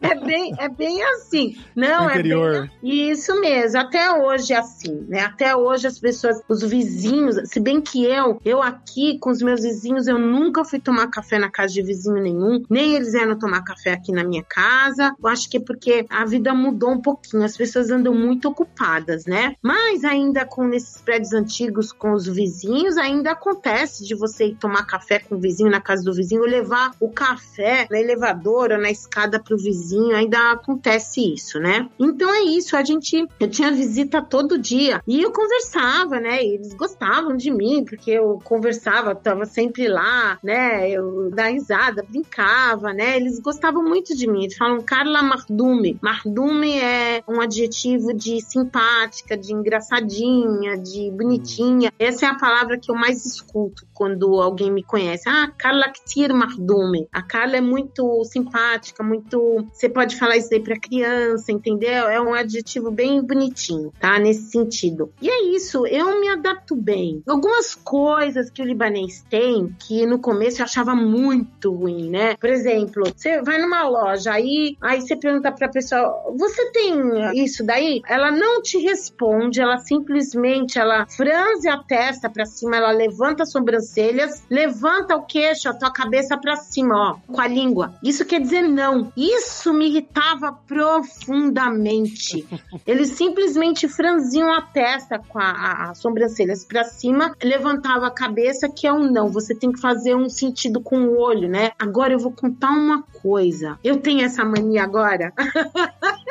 é 0.00 0.14
bem, 0.14 0.54
é 0.58 0.68
bem 0.68 1.02
assim. 1.04 1.56
Não, 1.74 2.08
Interior. 2.08 2.54
é 2.54 2.60
bem, 2.60 3.10
isso 3.10 3.40
mesmo. 3.40 3.78
Até 3.80 4.12
hoje 4.12 4.52
é 4.52 4.56
assim, 4.56 5.04
né? 5.08 5.20
Até 5.20 5.56
hoje 5.56 5.86
as 5.86 5.98
pessoas, 5.98 6.40
os 6.48 6.62
vizinhos, 6.62 7.36
se 7.48 7.60
bem 7.60 7.80
que 7.80 8.04
eu, 8.04 8.40
eu 8.44 8.62
aqui 8.62 9.18
com 9.18 9.30
os 9.30 9.42
meus 9.42 9.62
vizinhos, 9.62 10.06
eu 10.06 10.18
nunca 10.18 10.64
fui 10.64 10.80
tomar 10.80 11.08
café 11.08 11.38
na 11.38 11.50
casa 11.50 11.72
de 11.74 11.82
vizinho 11.82 12.20
nenhum, 12.20 12.62
nem 12.70 12.94
eles 12.94 13.12
vieram 13.12 13.38
tomar 13.38 13.62
café 13.62 13.92
aqui 13.92 14.12
na 14.12 14.24
minha 14.24 14.42
casa. 14.42 15.14
Eu 15.22 15.28
acho 15.28 15.48
que 15.50 15.58
é 15.58 15.60
porque 15.60 16.06
a 16.08 16.24
vida 16.24 16.54
mudou 16.54 16.90
um 16.90 17.00
pouquinho, 17.00 17.44
as 17.44 17.56
pessoas 17.56 17.90
andam 17.90 18.14
muito 18.14 18.48
ocupadas, 18.48 19.24
né? 19.26 19.54
Mas 19.62 20.04
ainda 20.04 20.44
com 20.44 20.72
esses 20.72 21.00
prédios 21.00 21.32
antigos 21.32 21.92
com 21.92 22.12
os 22.12 22.26
vizinhos, 22.26 22.96
ainda 22.96 23.32
acontece 23.32 24.04
de 24.04 24.14
você 24.14 24.46
ir 24.46 24.56
tomar 24.56 24.86
café 24.86 25.18
com 25.18 25.36
o 25.36 25.40
vizinho 25.40 25.70
na 25.70 25.80
casa 25.80 26.02
do 26.02 26.13
vizinho, 26.14 26.42
levar 26.42 26.92
o 27.00 27.08
café 27.08 27.86
na 27.90 27.98
elevador 27.98 28.72
ou 28.72 28.78
na 28.78 28.90
escada 28.90 29.40
pro 29.42 29.56
vizinho, 29.56 30.14
ainda 30.14 30.52
acontece 30.52 31.34
isso, 31.34 31.58
né? 31.58 31.88
Então 31.98 32.32
é 32.32 32.42
isso, 32.42 32.76
a 32.76 32.84
gente, 32.84 33.26
eu 33.38 33.48
tinha 33.48 33.70
visita 33.72 34.22
todo 34.22 34.58
dia 34.58 35.02
e 35.06 35.22
eu 35.22 35.32
conversava, 35.32 36.20
né? 36.20 36.42
E 36.42 36.54
eles 36.54 36.74
gostavam 36.74 37.36
de 37.36 37.50
mim 37.50 37.84
porque 37.84 38.10
eu 38.10 38.40
conversava, 38.44 39.14
tava 39.14 39.44
sempre 39.44 39.88
lá, 39.88 40.38
né? 40.42 40.90
Eu 40.90 41.30
dava 41.30 41.50
risada, 41.50 42.04
brincava, 42.08 42.92
né? 42.92 43.16
Eles 43.16 43.38
gostavam 43.40 43.82
muito 43.82 44.16
de 44.16 44.26
mim. 44.26 44.44
Eles 44.44 44.56
falam 44.56 44.80
Carla 44.80 45.22
Mardume. 45.22 45.98
Mardume 46.02 46.78
é 46.78 47.22
um 47.28 47.40
adjetivo 47.40 48.12
de 48.12 48.40
simpática, 48.40 49.36
de 49.36 49.52
engraçadinha, 49.52 50.78
de 50.78 51.10
bonitinha. 51.10 51.92
Essa 51.98 52.26
é 52.26 52.28
a 52.28 52.34
palavra 52.34 52.78
que 52.78 52.90
eu 52.90 52.94
mais 52.94 53.24
escuto 53.24 53.86
quando 53.92 54.40
alguém 54.40 54.70
me 54.70 54.82
conhece. 54.82 55.28
Ah, 55.28 55.50
Carla 55.56 55.88
Ktir 56.04 56.32
Mardume. 56.32 57.08
A 57.12 57.22
Carla 57.22 57.56
é 57.56 57.60
muito 57.60 58.24
simpática, 58.24 59.02
muito. 59.02 59.66
Você 59.72 59.88
pode 59.88 60.16
falar 60.16 60.36
isso 60.36 60.52
aí 60.52 60.60
pra 60.60 60.78
criança, 60.78 61.50
entendeu? 61.50 62.08
É 62.08 62.20
um 62.20 62.34
adjetivo 62.34 62.90
bem 62.90 63.22
bonitinho, 63.22 63.92
tá? 63.98 64.18
Nesse 64.18 64.50
sentido. 64.50 65.12
E 65.20 65.28
é 65.28 65.44
isso, 65.54 65.86
eu 65.86 66.20
me 66.20 66.28
adapto 66.28 66.76
bem. 66.76 67.22
Algumas 67.26 67.74
coisas 67.74 68.50
que 68.50 68.62
o 68.62 68.64
libanês 68.64 69.24
tem 69.28 69.74
que 69.78 70.06
no 70.06 70.18
começo 70.18 70.60
eu 70.60 70.64
achava 70.64 70.94
muito 70.94 71.72
ruim, 71.72 72.10
né? 72.10 72.36
Por 72.36 72.50
exemplo, 72.50 73.04
você 73.14 73.42
vai 73.42 73.58
numa 73.58 73.88
loja, 73.88 74.32
aí, 74.32 74.76
aí 74.80 75.00
você 75.00 75.16
pergunta 75.16 75.50
pra 75.52 75.68
pessoa: 75.68 76.34
você 76.36 76.70
tem 76.72 76.94
isso 77.42 77.64
daí? 77.64 78.02
Ela 78.08 78.30
não 78.30 78.60
te 78.62 78.78
responde, 78.78 79.60
ela 79.60 79.78
simplesmente 79.78 80.78
ela 80.78 81.06
franze 81.06 81.68
a 81.68 81.78
testa 81.78 82.28
pra 82.28 82.44
cima, 82.44 82.76
ela 82.76 82.90
levanta 82.90 83.42
as 83.42 83.50
sobrancelhas, 83.50 84.44
levanta 84.50 85.16
o 85.16 85.24
queixo, 85.24 85.68
a 85.68 85.74
tua 85.74 85.92
cabeça 85.94 86.36
pra 86.36 86.56
cima, 86.56 86.94
ó, 86.94 87.32
com 87.32 87.40
a 87.40 87.46
língua. 87.46 87.94
Isso 88.02 88.24
quer 88.24 88.40
dizer 88.40 88.62
não. 88.62 89.12
Isso 89.16 89.72
me 89.72 89.86
irritava 89.86 90.52
profundamente. 90.52 92.46
Eles 92.86 93.10
simplesmente 93.10 93.88
franziam 93.88 94.52
a 94.52 94.60
testa 94.60 95.18
com 95.18 95.38
as 95.38 95.96
sobrancelhas 95.98 96.64
para 96.64 96.84
cima, 96.84 97.34
levantava 97.42 98.06
a 98.06 98.10
cabeça, 98.10 98.68
que 98.68 98.86
é 98.86 98.92
um 98.92 99.10
não. 99.10 99.28
Você 99.28 99.54
tem 99.54 99.72
que 99.72 99.80
fazer 99.80 100.14
um 100.14 100.28
sentido 100.28 100.80
com 100.80 100.98
o 100.98 101.18
olho, 101.18 101.48
né? 101.48 101.72
Agora 101.78 102.12
eu 102.12 102.18
vou 102.18 102.32
contar 102.32 102.70
uma 102.70 103.02
coisa. 103.22 103.78
Eu 103.82 103.98
tenho 103.98 104.22
essa 104.22 104.44
mania 104.44 104.82
agora. 104.82 105.32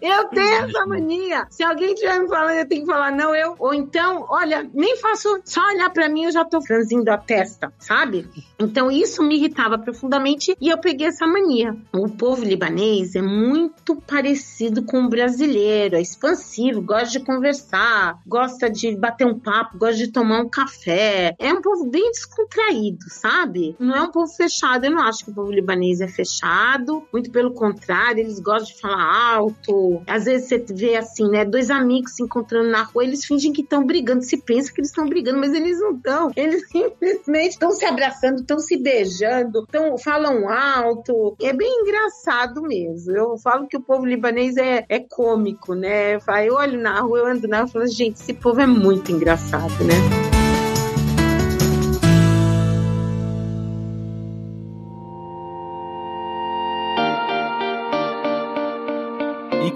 eu 0.00 0.28
tenho 0.28 0.64
essa 0.64 0.86
mania. 0.86 1.46
Se 1.50 1.62
alguém 1.62 1.94
estiver 1.94 2.20
me 2.20 2.28
falando, 2.28 2.56
eu 2.56 2.68
tenho 2.68 2.82
que 2.82 2.90
falar 2.90 3.10
não, 3.12 3.34
eu. 3.34 3.54
Ou 3.58 3.74
então, 3.74 4.26
olha, 4.28 4.68
nem 4.74 4.96
faço, 4.96 5.40
só 5.44 5.60
olhar 5.68 5.90
para 5.90 6.08
mim 6.08 6.24
eu 6.24 6.32
já 6.32 6.44
tô 6.44 6.60
franzindo 6.60 7.10
a 7.10 7.18
testa, 7.18 7.72
sabe? 7.78 8.28
Então 8.58 8.90
isso 8.90 9.22
me 9.22 9.36
irritava 9.36 9.78
profundamente 9.78 10.56
e 10.60 10.68
eu 10.68 10.78
peguei 10.78 11.06
essa 11.08 11.26
mania. 11.26 11.76
O 11.92 12.08
povo 12.08 12.44
libanês 12.44 13.14
é 13.14 13.22
muito 13.22 13.96
parecido 13.96 14.82
com 14.82 15.02
o 15.02 15.08
brasileiro, 15.08 15.96
é 15.96 16.00
expansivo, 16.00 16.82
gosta 16.82 17.18
de 17.18 17.20
conversar, 17.20 18.18
gosta 18.26 18.68
de 18.70 18.96
bater 18.96 19.26
um 19.26 19.38
papo, 19.38 19.78
gosta 19.78 19.96
de 19.96 20.08
tomar 20.08 20.40
um 20.40 20.48
café. 20.48 21.34
É 21.38 21.52
um 21.52 21.62
povo 21.62 21.86
bem 21.86 22.10
descontraído, 22.10 23.04
sabe? 23.08 23.76
Não 23.78 23.94
é 23.94 24.02
um 24.02 24.10
povo 24.10 24.32
fechado. 24.32 24.84
Eu 24.84 24.90
não 24.90 25.02
acho 25.02 25.24
que 25.24 25.30
o 25.30 25.34
povo 25.34 25.50
libanês 25.50 26.00
é 26.00 26.08
fechado, 26.08 27.06
muito 27.12 27.30
pelo 27.30 27.52
contrário 27.52 27.77
contrário, 27.78 28.20
eles 28.20 28.40
gostam 28.40 28.74
de 28.74 28.80
falar 28.80 29.34
alto. 29.36 30.02
Às 30.06 30.24
vezes 30.24 30.48
você 30.48 30.58
vê 30.58 30.96
assim, 30.96 31.28
né? 31.28 31.44
Dois 31.44 31.70
amigos 31.70 32.12
se 32.12 32.22
encontrando 32.22 32.68
na 32.68 32.82
rua, 32.82 33.04
eles 33.04 33.24
fingem 33.24 33.52
que 33.52 33.62
estão 33.62 33.84
brigando. 33.84 34.22
Se 34.22 34.36
pensa 34.36 34.72
que 34.72 34.80
eles 34.80 34.90
estão 34.90 35.08
brigando, 35.08 35.38
mas 35.38 35.54
eles 35.54 35.80
não 35.80 35.92
estão. 35.92 36.30
Eles 36.36 36.66
simplesmente 36.68 37.52
estão 37.52 37.70
se 37.70 37.84
abraçando, 37.84 38.40
estão 38.40 38.58
se 38.58 38.76
beijando, 38.76 39.66
tão, 39.70 39.96
falam 39.96 40.48
alto. 40.48 41.36
É 41.40 41.52
bem 41.52 41.82
engraçado 41.82 42.62
mesmo. 42.62 43.16
Eu 43.16 43.38
falo 43.38 43.66
que 43.66 43.76
o 43.76 43.82
povo 43.82 44.04
libanês 44.04 44.56
é, 44.56 44.84
é 44.88 44.98
cômico, 44.98 45.74
né? 45.74 46.18
Eu 46.44 46.54
olho 46.54 46.80
na 46.80 47.00
rua, 47.00 47.18
eu 47.18 47.26
ando 47.26 47.48
na 47.48 47.60
rua 47.60 47.68
e 47.68 47.72
falo, 47.72 47.86
gente, 47.86 48.16
esse 48.16 48.34
povo 48.34 48.60
é 48.60 48.66
muito 48.66 49.12
engraçado, 49.12 49.72
né? 49.84 50.47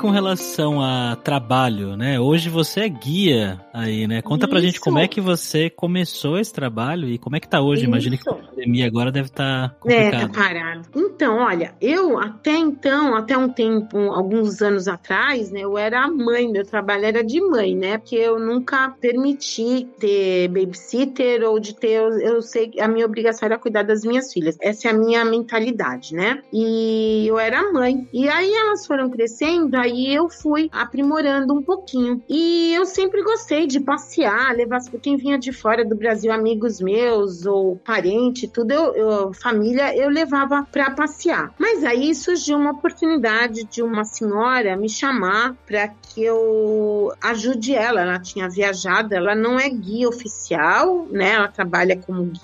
Com 0.03 0.11
relação 0.11 0.83
a 0.83 1.15
trabalho, 1.15 1.97
né? 1.97 2.19
Hoje 2.19 2.51
você 2.51 2.81
é 2.81 2.89
guia 2.89 3.61
aí, 3.73 4.09
né? 4.09 4.21
Conta 4.21 4.47
Isso. 4.47 4.51
pra 4.51 4.61
gente 4.61 4.81
como 4.81 4.99
é 4.99 5.07
que 5.07 5.21
você 5.21 5.71
começou 5.71 6.41
esse 6.41 6.53
trabalho 6.53 7.09
e 7.09 7.19
como 7.19 7.37
é 7.37 7.41
que 7.41 7.47
tá 7.47 7.61
hoje. 7.61 7.85
Imagina 7.85 8.17
que 8.17 8.29
a 8.29 8.35
pandemia 8.35 8.85
agora 8.85 9.13
deve 9.13 9.29
estar 9.29 9.69
tá 9.69 9.77
complicado. 9.79 10.15
É, 10.15 10.27
tá 10.27 10.29
parado. 10.29 10.89
Então, 10.97 11.37
olha, 11.37 11.73
eu 11.81 12.19
até 12.19 12.57
então, 12.57 13.15
até 13.15 13.39
um 13.39 13.49
tempo, 13.49 13.97
alguns 14.11 14.61
anos 14.61 14.89
atrás, 14.89 15.53
né? 15.53 15.61
Eu 15.61 15.79
era 15.79 16.09
mãe, 16.11 16.51
meu 16.51 16.65
trabalho 16.67 17.05
era 17.05 17.23
de 17.23 17.41
mãe, 17.41 17.77
né? 17.77 17.97
Porque 17.97 18.17
eu 18.17 18.41
nunca 18.41 18.93
permiti 19.01 19.87
ter 20.01 20.49
babysitter 20.49 21.49
ou 21.49 21.61
de 21.61 21.77
ter, 21.77 21.93
eu, 21.93 22.11
eu 22.19 22.43
sei 22.43 22.67
que 22.71 22.81
a 22.81 22.89
minha 22.89 23.07
obrigação 23.07 23.47
era 23.47 23.57
cuidar 23.57 23.85
das 23.85 24.03
minhas 24.03 24.33
filhas. 24.33 24.59
Essa 24.61 24.89
é 24.89 24.91
a 24.91 24.95
minha 24.95 25.25
mentalidade, 25.25 26.13
né? 26.13 26.43
E 26.53 27.25
eu 27.25 27.39
era 27.39 27.73
mãe. 27.73 28.09
E 28.13 28.29
aí 28.29 28.53
elas 28.53 28.85
foram 28.85 29.09
crescendo, 29.09 29.77
aí 29.77 29.92
aí 29.93 30.15
eu 30.15 30.29
fui 30.29 30.69
aprimorando 30.73 31.55
um 31.55 31.63
pouquinho. 31.63 32.23
E 32.29 32.73
eu 32.75 32.85
sempre 32.85 33.23
gostei 33.23 33.67
de 33.67 33.79
passear, 33.79 34.55
levar 34.55 34.81
quem 35.01 35.17
vinha 35.17 35.39
de 35.39 35.53
fora 35.53 35.85
do 35.85 35.95
Brasil, 35.95 36.33
amigos 36.33 36.81
meus 36.81 37.47
ou 37.47 37.77
parente, 37.77 38.49
tudo, 38.49 38.73
eu, 38.73 38.95
eu 38.95 39.33
família, 39.35 39.95
eu 39.97 40.09
levava 40.09 40.67
para 40.71 40.91
passear. 40.91 41.53
Mas 41.59 41.85
aí 41.85 42.15
surgiu 42.15 42.59
uma 42.59 42.73
oportunidade 42.73 43.65
de 43.65 43.83
uma 43.83 44.05
senhora 44.05 44.77
me 44.77 44.89
chamar 44.89 45.55
para 45.67 45.89
que 45.89 46.23
eu 46.25 47.13
ajude 47.21 47.75
ela. 47.75 48.01
Ela 48.01 48.19
tinha 48.19 48.49
viajado, 48.49 49.15
ela 49.15 49.35
não 49.35 49.59
é 49.59 49.69
guia 49.69 50.09
oficial, 50.09 51.07
né? 51.11 51.33
Ela 51.33 51.49
trabalha 51.49 51.97
como 51.97 52.25
guia, 52.25 52.41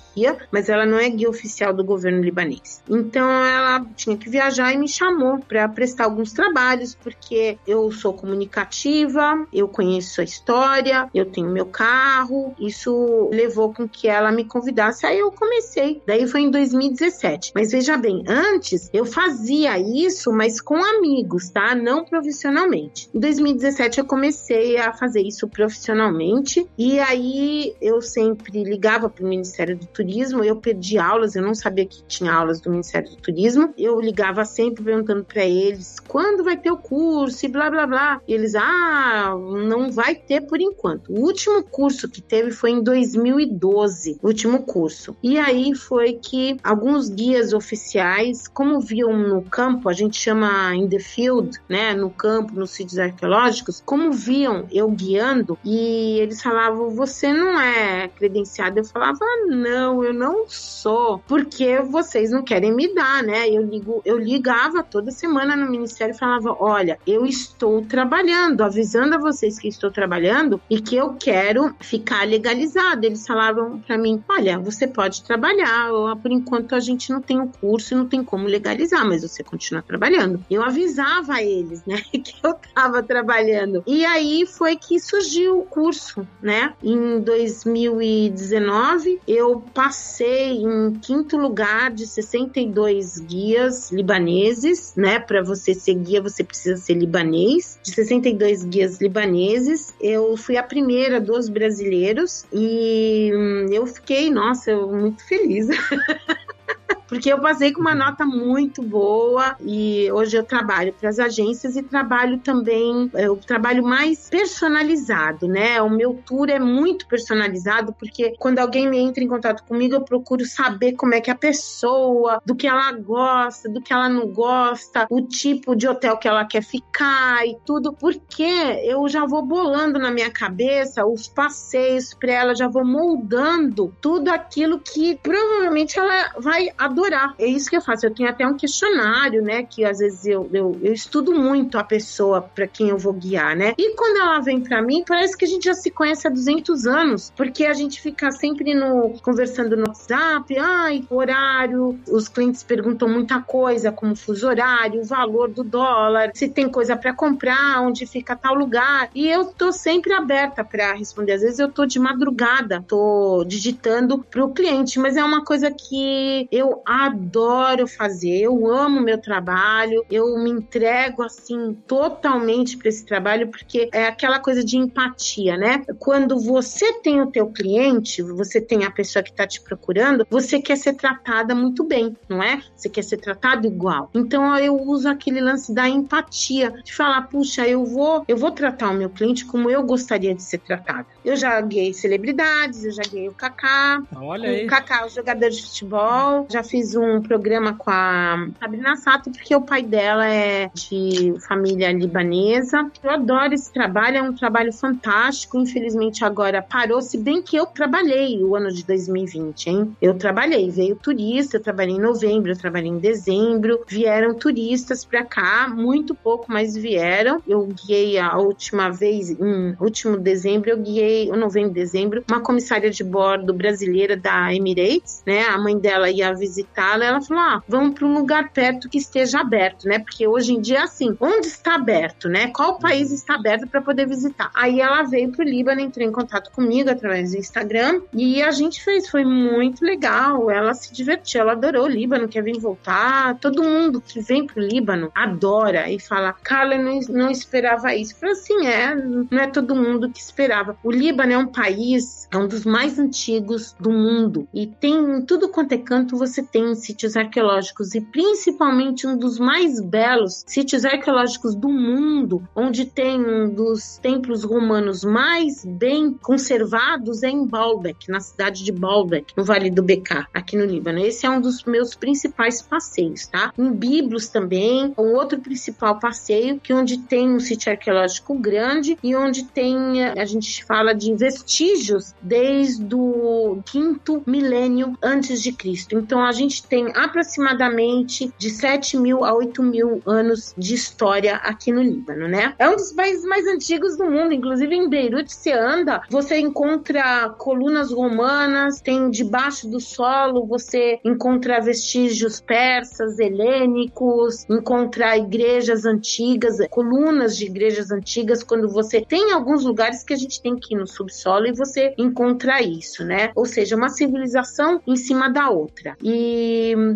mas 0.51 0.69
ela 0.69 0.85
não 0.85 0.97
é 0.97 1.09
guia 1.09 1.29
oficial 1.29 1.73
do 1.73 1.83
governo 1.83 2.21
libanês. 2.21 2.81
Então 2.89 3.29
ela 3.29 3.85
tinha 3.95 4.17
que 4.17 4.29
viajar 4.29 4.73
e 4.73 4.77
me 4.77 4.87
chamou 4.87 5.39
para 5.39 5.67
prestar 5.67 6.05
alguns 6.05 6.31
trabalhos, 6.31 6.95
porque 6.95 7.57
eu 7.67 7.91
sou 7.91 8.13
comunicativa, 8.13 9.45
eu 9.53 9.67
conheço 9.67 10.21
a 10.21 10.23
história, 10.23 11.09
eu 11.13 11.25
tenho 11.25 11.49
meu 11.49 11.65
carro. 11.65 12.53
Isso 12.59 13.29
levou 13.31 13.73
com 13.73 13.87
que 13.87 14.07
ela 14.07 14.31
me 14.31 14.45
convidasse. 14.45 15.05
Aí 15.05 15.19
eu 15.19 15.31
comecei. 15.31 16.01
Daí 16.05 16.27
foi 16.27 16.41
em 16.41 16.51
2017. 16.51 17.51
Mas 17.55 17.71
veja 17.71 17.97
bem, 17.97 18.23
antes 18.27 18.89
eu 18.93 19.05
fazia 19.05 19.77
isso, 19.77 20.31
mas 20.31 20.59
com 20.61 20.75
amigos, 20.75 21.49
tá? 21.49 21.75
Não 21.75 22.03
profissionalmente. 22.03 23.09
Em 23.13 23.19
2017 23.19 23.99
eu 23.99 24.05
comecei 24.05 24.77
a 24.77 24.93
fazer 24.93 25.21
isso 25.21 25.47
profissionalmente 25.47 26.67
e 26.77 26.99
aí 26.99 27.75
eu 27.81 28.01
sempre 28.01 28.63
ligava 28.63 29.09
para 29.09 29.23
o 29.23 29.27
Ministério 29.27 29.77
do 29.77 29.87
Turismo. 30.09 30.43
Eu 30.43 30.55
perdi 30.55 30.97
aulas, 30.97 31.35
eu 31.35 31.43
não 31.43 31.53
sabia 31.53 31.85
que 31.85 32.01
tinha 32.03 32.33
aulas 32.33 32.59
do 32.59 32.71
Ministério 32.71 33.09
do 33.11 33.17
Turismo. 33.17 33.73
Eu 33.77 33.99
ligava 34.01 34.43
sempre 34.43 34.83
perguntando 34.83 35.23
para 35.23 35.45
eles 35.45 35.99
quando 36.07 36.43
vai 36.43 36.57
ter 36.57 36.71
o 36.71 36.77
curso 36.77 37.45
e 37.45 37.49
blá 37.49 37.69
blá 37.69 37.85
blá. 37.85 38.21
E 38.27 38.33
eles, 38.33 38.55
ah, 38.55 39.35
não 39.67 39.91
vai 39.91 40.15
ter 40.15 40.41
por 40.41 40.59
enquanto. 40.59 41.13
O 41.13 41.21
último 41.21 41.63
curso 41.63 42.09
que 42.09 42.21
teve 42.21 42.51
foi 42.51 42.71
em 42.71 42.81
2012, 42.81 44.19
o 44.21 44.27
último 44.27 44.63
curso. 44.63 45.15
E 45.21 45.37
aí 45.37 45.75
foi 45.75 46.13
que 46.13 46.57
alguns 46.63 47.09
guias 47.09 47.53
oficiais, 47.53 48.47
como 48.47 48.79
viam 48.79 49.15
no 49.15 49.43
campo, 49.43 49.89
a 49.89 49.93
gente 49.93 50.17
chama 50.17 50.75
in 50.75 50.87
the 50.87 50.99
field, 50.99 51.59
né, 51.69 51.93
no 51.93 52.09
campo, 52.09 52.53
nos 52.53 52.71
sítios 52.71 52.97
arqueológicos, 52.97 53.83
como 53.85 54.11
viam 54.11 54.65
eu 54.71 54.89
guiando 54.89 55.57
e 55.63 56.19
eles 56.19 56.41
falavam, 56.41 56.89
você 56.89 57.31
não 57.31 57.59
é 57.59 58.07
credenciado. 58.07 58.79
Eu 58.79 58.85
falava, 58.85 59.19
não, 59.47 59.98
eu 60.03 60.13
não 60.13 60.45
sou, 60.47 61.19
porque 61.27 61.79
vocês 61.79 62.31
não 62.31 62.43
querem 62.43 62.73
me 62.73 62.93
dar, 62.93 63.23
né? 63.23 63.49
Eu 63.49 63.63
ligo, 63.63 64.01
eu 64.05 64.17
ligava 64.17 64.83
toda 64.83 65.11
semana 65.11 65.55
no 65.55 65.69
ministério 65.69 66.13
e 66.13 66.17
falava, 66.17 66.55
olha, 66.59 66.99
eu 67.05 67.25
estou 67.25 67.83
trabalhando, 67.83 68.61
avisando 68.61 69.15
a 69.15 69.17
vocês 69.17 69.59
que 69.59 69.67
estou 69.67 69.91
trabalhando 69.91 70.61
e 70.69 70.81
que 70.81 70.95
eu 70.95 71.13
quero 71.13 71.73
ficar 71.79 72.27
legalizado. 72.27 73.05
Eles 73.05 73.25
falavam 73.25 73.79
para 73.79 73.97
mim: 73.97 74.23
olha, 74.29 74.59
você 74.59 74.87
pode 74.87 75.23
trabalhar, 75.23 75.89
por 76.21 76.31
enquanto 76.31 76.75
a 76.75 76.79
gente 76.79 77.11
não 77.11 77.21
tem 77.21 77.39
o 77.39 77.43
um 77.43 77.47
curso 77.47 77.93
e 77.93 77.97
não 77.97 78.05
tem 78.05 78.23
como 78.23 78.47
legalizar, 78.47 79.05
mas 79.05 79.21
você 79.21 79.43
continua 79.43 79.81
trabalhando. 79.81 80.43
Eu 80.49 80.63
avisava 80.63 81.41
eles, 81.41 81.83
né, 81.85 82.01
que 82.11 82.35
eu 82.43 82.51
estava 82.51 83.03
trabalhando. 83.03 83.83
E 83.85 84.05
aí 84.05 84.45
foi 84.45 84.75
que 84.75 84.99
surgiu 84.99 85.59
o 85.59 85.63
curso, 85.63 86.27
né? 86.41 86.73
Em 86.83 87.19
2019, 87.19 89.21
eu 89.27 89.61
passei 89.79 90.57
em 90.57 90.91
quinto 90.99 91.37
lugar 91.37 91.89
de 91.89 92.05
62 92.05 93.17
guias 93.19 93.89
libaneses, 93.93 94.93
né? 94.93 95.21
Para 95.21 95.41
você 95.41 95.73
ser 95.73 95.93
guia, 95.93 96.21
você 96.21 96.43
precisa 96.43 96.75
ser 96.75 96.95
libanês, 96.95 97.79
de 97.81 97.91
62 97.91 98.65
guias 98.65 98.99
libaneses. 98.99 99.93
Eu 100.01 100.35
fui 100.35 100.57
a 100.57 100.63
primeira 100.63 101.21
dos 101.21 101.47
brasileiros 101.47 102.45
e 102.51 103.31
hum, 103.33 103.67
eu 103.71 103.87
fiquei, 103.87 104.29
nossa, 104.29 104.75
muito 104.75 105.25
feliz. 105.25 105.69
porque 107.09 107.33
eu 107.33 107.39
passei 107.41 107.73
com 107.73 107.81
uma 107.81 107.95
nota 107.95 108.23
muito 108.23 108.83
boa 108.83 109.55
e 109.59 110.09
hoje 110.11 110.37
eu 110.37 110.43
trabalho 110.43 110.93
para 110.93 111.09
as 111.09 111.17
agências 111.17 111.75
e 111.75 111.81
trabalho 111.81 112.37
também, 112.37 113.09
é, 113.15 113.27
o 113.29 113.35
trabalho 113.35 113.83
mais 113.83 114.29
personalizado, 114.29 115.47
né? 115.47 115.81
O 115.81 115.89
meu 115.89 116.13
tour 116.23 116.49
é 116.49 116.59
muito 116.59 117.07
personalizado 117.07 117.93
porque 117.93 118.35
quando 118.37 118.59
alguém 118.59 118.95
entra 118.95 119.23
em 119.23 119.27
contato 119.27 119.63
comigo, 119.63 119.95
eu 119.95 120.01
procuro 120.01 120.45
saber 120.45 120.93
como 120.93 121.15
é 121.15 121.19
que 121.19 121.31
a 121.31 121.35
pessoa, 121.35 122.39
do 122.45 122.55
que 122.55 122.67
ela 122.67 122.91
gosta, 122.91 123.67
do 123.67 123.81
que 123.81 123.91
ela 123.91 124.07
não 124.07 124.27
gosta, 124.27 125.07
o 125.09 125.21
tipo 125.21 125.75
de 125.75 125.87
hotel 125.87 126.15
que 126.17 126.27
ela 126.27 126.45
quer 126.45 126.61
ficar 126.61 127.45
e 127.47 127.57
tudo, 127.65 127.91
porque 127.91 128.43
eu 128.83 129.09
já 129.09 129.25
vou 129.25 129.41
bolando 129.41 129.97
na 129.97 130.11
minha 130.11 130.29
cabeça 130.29 131.05
os 131.05 131.27
passeios 131.27 132.13
para 132.13 132.31
ela, 132.31 132.55
já 132.55 132.67
vou 132.67 132.85
moldando 132.85 133.95
tudo 133.99 134.29
aquilo 134.29 134.79
que 134.79 135.17
provavelmente 135.23 135.97
ela 135.97 136.33
vai 136.37 136.69
adorar 136.77 136.98
É 137.37 137.45
isso 137.45 137.69
que 137.69 137.77
eu 137.77 137.81
faço. 137.81 138.05
Eu 138.05 138.13
tenho 138.13 138.29
até 138.29 138.45
um 138.45 138.55
questionário, 138.55 139.41
né? 139.41 139.63
Que 139.63 139.85
às 139.85 139.99
vezes 139.99 140.25
eu, 140.25 140.49
eu, 140.53 140.77
eu 140.81 140.93
estudo 140.93 141.33
muito 141.33 141.77
a 141.77 141.83
pessoa 141.83 142.41
para 142.41 142.67
quem 142.67 142.89
eu 142.89 142.97
vou 142.97 143.13
guiar, 143.13 143.55
né? 143.55 143.73
E 143.77 143.95
quando 143.95 144.17
ela 144.17 144.39
vem 144.39 144.61
para 144.61 144.81
mim, 144.81 145.03
parece 145.07 145.37
que 145.37 145.45
a 145.45 145.47
gente 145.47 145.65
já 145.65 145.73
se 145.73 145.89
conhece 145.89 146.27
há 146.27 146.29
200 146.31 146.85
anos, 146.85 147.33
porque 147.35 147.65
a 147.65 147.73
gente 147.73 148.01
fica 148.01 148.31
sempre 148.31 148.73
no 148.73 149.13
conversando 149.21 149.75
no 149.75 149.87
WhatsApp, 149.87 150.57
ai, 150.57 151.03
horário, 151.09 151.99
os 152.07 152.27
clientes 152.27 152.63
perguntam 152.63 153.07
muita 153.07 153.41
coisa, 153.41 153.91
como 153.91 154.15
fuso 154.15 154.47
horário, 154.47 155.01
o 155.01 155.05
valor 155.05 155.49
do 155.49 155.63
dólar, 155.63 156.31
se 156.33 156.47
tem 156.47 156.69
coisa 156.69 156.95
para 156.95 157.13
comprar, 157.13 157.81
onde 157.81 158.05
fica 158.05 158.35
tal 158.35 158.53
lugar. 158.53 159.09
E 159.13 159.27
eu 159.27 159.45
tô 159.45 159.71
sempre 159.71 160.13
aberta 160.13 160.63
para 160.63 160.93
responder. 160.93 161.33
Às 161.33 161.41
vezes 161.41 161.59
eu 161.59 161.69
tô 161.69 161.85
de 161.85 161.99
madrugada, 161.99 162.83
tô 162.87 163.43
digitando 163.47 164.19
pro 164.19 164.49
cliente, 164.49 164.99
mas 164.99 165.15
é 165.15 165.23
uma 165.23 165.43
coisa 165.43 165.71
que 165.71 166.47
eu 166.51 166.81
adoro 166.89 167.87
fazer, 167.87 168.41
eu 168.41 168.67
amo 168.67 168.99
meu 168.99 169.19
trabalho, 169.19 170.03
eu 170.09 170.35
me 170.39 170.49
entrego 170.49 171.21
assim 171.21 171.77
totalmente 171.85 172.75
para 172.77 172.89
esse 172.89 173.05
trabalho 173.05 173.47
porque 173.49 173.89
é 173.93 174.07
aquela 174.07 174.39
coisa 174.39 174.63
de 174.63 174.75
empatia, 174.75 175.55
né? 175.55 175.83
Quando 175.99 176.39
você 176.39 176.93
tem 177.01 177.21
o 177.21 177.27
teu 177.27 177.45
cliente, 177.47 178.23
você 178.23 178.59
tem 178.59 178.85
a 178.85 178.89
pessoa 178.89 179.21
que 179.21 179.29
está 179.29 179.45
te 179.45 179.61
procurando, 179.61 180.25
você 180.31 180.59
quer 180.59 180.77
ser 180.77 180.93
tratada 180.93 181.53
muito 181.53 181.83
bem, 181.83 182.17
não 182.27 182.41
é? 182.41 182.59
Você 182.75 182.89
quer 182.89 183.03
ser 183.03 183.17
tratado 183.17 183.67
igual. 183.67 184.09
Então 184.15 184.57
eu 184.57 184.75
uso 184.75 185.07
aquele 185.07 185.41
lance 185.41 185.71
da 185.71 185.87
empatia, 185.87 186.71
de 186.83 186.91
falar, 186.91 187.21
puxa, 187.23 187.67
eu 187.67 187.85
vou, 187.85 188.25
eu 188.27 188.35
vou 188.35 188.49
tratar 188.49 188.89
o 188.89 188.95
meu 188.95 189.11
cliente 189.11 189.45
como 189.45 189.69
eu 189.69 189.83
gostaria 189.83 190.33
de 190.33 190.41
ser 190.41 190.57
tratada. 190.57 191.05
Eu 191.23 191.35
já 191.35 191.61
guiei 191.61 191.93
celebridades, 191.93 192.83
eu 192.83 192.91
já 192.91 193.03
guiei 193.03 193.29
o 193.29 193.33
Kaká, 193.33 194.01
Olha 194.15 194.63
o 194.63 194.67
Kaká, 194.67 195.05
o 195.05 195.09
jogador 195.09 195.49
de 195.51 195.61
futebol, 195.61 196.47
já 196.49 196.63
fiz 196.63 196.78
fiz 196.79 196.95
um 196.95 197.21
programa 197.21 197.73
com 197.73 197.89
a 197.89 198.47
Sabrina 198.57 198.95
Sato, 198.95 199.29
porque 199.31 199.53
o 199.53 199.61
pai 199.61 199.83
dela 199.83 200.25
é 200.25 200.71
de 200.73 201.33
família 201.45 201.91
libanesa. 201.91 202.89
Eu 203.03 203.11
adoro 203.11 203.53
esse 203.53 203.71
trabalho, 203.71 204.17
é 204.17 204.21
um 204.21 204.33
trabalho 204.33 204.71
fantástico. 204.71 205.57
Infelizmente 205.59 206.23
agora 206.23 206.61
parou, 206.61 207.01
se 207.01 207.17
bem 207.17 207.41
que 207.41 207.57
eu 207.57 207.65
trabalhei 207.65 208.41
o 208.41 208.55
ano 208.55 208.71
de 208.71 208.85
2020, 208.85 209.67
hein? 209.67 209.97
Eu 210.01 210.13
trabalhei, 210.13 210.69
veio 210.69 210.95
turista, 210.95 211.57
eu 211.57 211.61
trabalhei 211.61 211.95
em 211.95 211.99
novembro, 211.99 212.51
eu 212.51 212.57
trabalhei 212.57 212.89
em 212.89 212.99
dezembro, 212.99 213.83
vieram 213.87 214.33
turistas 214.33 215.03
pra 215.03 215.25
cá, 215.25 215.67
muito 215.67 216.15
pouco, 216.15 216.45
mas 216.47 216.75
vieram. 216.75 217.41
Eu 217.45 217.67
guiei 217.67 218.17
a 218.17 218.37
última 218.37 218.89
vez, 218.89 219.29
em 219.29 219.75
último 219.81 220.17
dezembro, 220.17 220.69
eu 220.69 220.77
guiei, 220.77 221.29
novembro, 221.29 221.73
dezembro, 221.73 222.23
uma 222.29 222.39
comissária 222.39 222.89
de 222.89 223.03
bordo 223.03 223.53
brasileira 223.53 224.15
da 224.15 224.53
Emirates, 224.53 225.21
né? 225.25 225.43
A 225.43 225.57
mãe 225.57 225.77
dela 225.77 226.09
ia 226.09 226.29
visitá-la, 226.69 227.05
ela 227.05 227.21
falou: 227.21 227.43
ah, 227.43 227.63
vamos 227.67 227.95
para 227.95 228.07
um 228.07 228.13
lugar 228.13 228.49
perto 228.51 228.89
que 228.89 228.97
esteja 228.97 229.39
aberto, 229.39 229.87
né? 229.87 229.99
Porque 229.99 230.27
hoje 230.27 230.53
em 230.53 230.61
dia 230.61 230.79
é 230.79 230.81
assim, 230.81 231.15
onde 231.19 231.47
está 231.47 231.75
aberto, 231.75 232.29
né? 232.29 232.47
Qual 232.47 232.79
país 232.79 233.11
está 233.11 233.35
aberto 233.35 233.67
para 233.67 233.81
poder 233.81 234.07
visitar? 234.07 234.51
Aí 234.53 234.79
ela 234.79 235.03
veio 235.03 235.31
pro 235.31 235.43
Líbano, 235.43 235.81
entrou 235.81 236.07
em 236.07 236.11
contato 236.11 236.51
comigo 236.51 236.89
através 236.89 237.31
do 237.31 237.37
Instagram 237.37 238.01
e 238.13 238.41
a 238.41 238.51
gente 238.51 238.83
fez, 238.83 239.09
foi 239.09 239.25
muito 239.25 239.83
legal. 239.83 240.49
Ela 240.49 240.73
se 240.73 240.93
divertiu, 240.93 241.41
ela 241.41 241.53
adorou 241.53 241.85
o 241.85 241.89
Líbano, 241.89 242.27
quer 242.27 242.43
vir 242.43 242.59
voltar. 242.59 243.37
Todo 243.39 243.63
mundo 243.63 244.01
que 244.01 244.21
vem 244.21 244.45
pro 244.45 244.61
Líbano 244.61 245.11
adora 245.13 245.89
e 245.89 245.99
fala: 245.99 246.33
Carla, 246.33 246.77
não, 246.77 246.99
não 247.09 247.29
esperava 247.29 247.93
isso. 247.95 248.17
Falei 248.19 248.33
assim: 248.33 248.67
é, 248.67 248.95
não 248.95 249.39
é 249.39 249.47
todo 249.47 249.75
mundo 249.75 250.09
que 250.09 250.19
esperava. 250.19 250.77
O 250.83 250.91
Líbano 250.91 251.33
é 251.33 251.37
um 251.37 251.47
país, 251.47 252.27
é 252.31 252.37
um 252.37 252.47
dos 252.47 252.65
mais 252.65 252.99
antigos 252.99 253.75
do 253.79 253.91
mundo 253.91 254.47
e 254.53 254.67
tem 254.67 255.21
tudo 255.25 255.49
quanto 255.49 255.73
é 255.73 255.77
canto 255.77 256.17
você 256.17 256.43
tem 256.43 256.58
sítios 256.75 257.15
arqueológicos 257.15 257.95
e 257.95 258.01
principalmente 258.01 259.07
um 259.07 259.17
dos 259.17 259.39
mais 259.39 259.79
belos 259.79 260.43
sítios 260.47 260.85
arqueológicos 260.85 261.55
do 261.55 261.69
mundo, 261.69 262.43
onde 262.55 262.85
tem 262.85 263.19
um 263.19 263.49
dos 263.49 263.97
templos 263.97 264.43
romanos 264.43 265.03
mais 265.03 265.65
bem 265.65 266.13
conservados 266.13 267.23
é 267.23 267.29
em 267.29 267.45
Baalbek, 267.45 268.09
na 268.09 268.19
cidade 268.19 268.63
de 268.63 268.71
Baalbek, 268.71 269.33
no 269.35 269.43
Vale 269.43 269.69
do 269.69 269.83
Bekaa, 269.83 270.27
aqui 270.33 270.57
no 270.57 270.65
Líbano. 270.65 270.99
Esse 270.99 271.25
é 271.25 271.29
um 271.29 271.41
dos 271.41 271.63
meus 271.63 271.95
principais 271.95 272.61
passeios, 272.61 273.27
tá? 273.27 273.53
Em 273.57 273.71
Biblos 273.71 274.27
também, 274.27 274.93
um 274.97 275.15
outro 275.15 275.39
principal 275.39 275.99
passeio 275.99 276.59
que 276.59 276.73
onde 276.73 276.97
tem 276.99 277.29
um 277.29 277.39
sítio 277.39 277.71
arqueológico 277.71 278.35
grande 278.35 278.97
e 279.03 279.15
onde 279.15 279.43
tem 279.45 280.03
a 280.03 280.25
gente 280.25 280.63
fala 280.63 280.93
de 280.93 281.13
vestígios 281.13 282.13
desde 282.21 282.95
o 282.95 283.59
quinto 283.65 284.21
milênio 284.25 284.97
antes 285.01 285.41
de 285.41 285.51
Cristo. 285.51 285.97
Então 285.97 286.23
a 286.23 286.31
gente 286.31 286.48
tem 286.67 286.91
aproximadamente 286.95 288.31
de 288.37 288.49
7 288.49 288.97
mil 288.97 289.23
a 289.23 289.33
8 289.33 289.61
mil 289.61 290.01
anos 290.05 290.53
de 290.57 290.73
história 290.73 291.35
aqui 291.35 291.71
no 291.71 291.81
Líbano, 291.81 292.27
né? 292.27 292.53
É 292.57 292.69
um 292.69 292.75
dos 292.75 292.91
países 292.91 293.23
mais 293.25 293.45
antigos 293.47 293.97
do 293.97 294.05
mundo, 294.05 294.33
inclusive 294.33 294.75
em 294.75 294.89
Beirute 294.89 295.33
você 295.33 295.51
anda, 295.51 296.01
você 296.09 296.39
encontra 296.39 297.29
colunas 297.37 297.91
romanas, 297.91 298.81
tem 298.81 299.09
debaixo 299.09 299.67
do 299.69 299.79
solo 299.79 300.45
você 300.45 300.99
encontra 301.03 301.61
vestígios 301.61 302.39
persas, 302.41 303.19
helênicos, 303.19 304.45
encontra 304.49 305.17
igrejas 305.17 305.85
antigas, 305.85 306.57
colunas 306.69 307.37
de 307.37 307.45
igrejas 307.45 307.91
antigas, 307.91 308.43
quando 308.43 308.69
você 308.69 309.01
tem 309.01 309.31
alguns 309.31 309.63
lugares 309.63 310.03
que 310.03 310.13
a 310.13 310.17
gente 310.17 310.41
tem 310.41 310.55
que 310.55 310.73
ir 310.73 310.77
no 310.77 310.87
subsolo 310.87 311.47
e 311.47 311.53
você 311.53 311.93
encontra 311.97 312.61
isso, 312.61 313.03
né? 313.03 313.31
Ou 313.35 313.45
seja, 313.45 313.75
uma 313.75 313.89
civilização 313.89 314.81
em 314.85 314.95
cima 314.95 315.29
da 315.29 315.49
outra. 315.49 315.95
E 316.03 316.28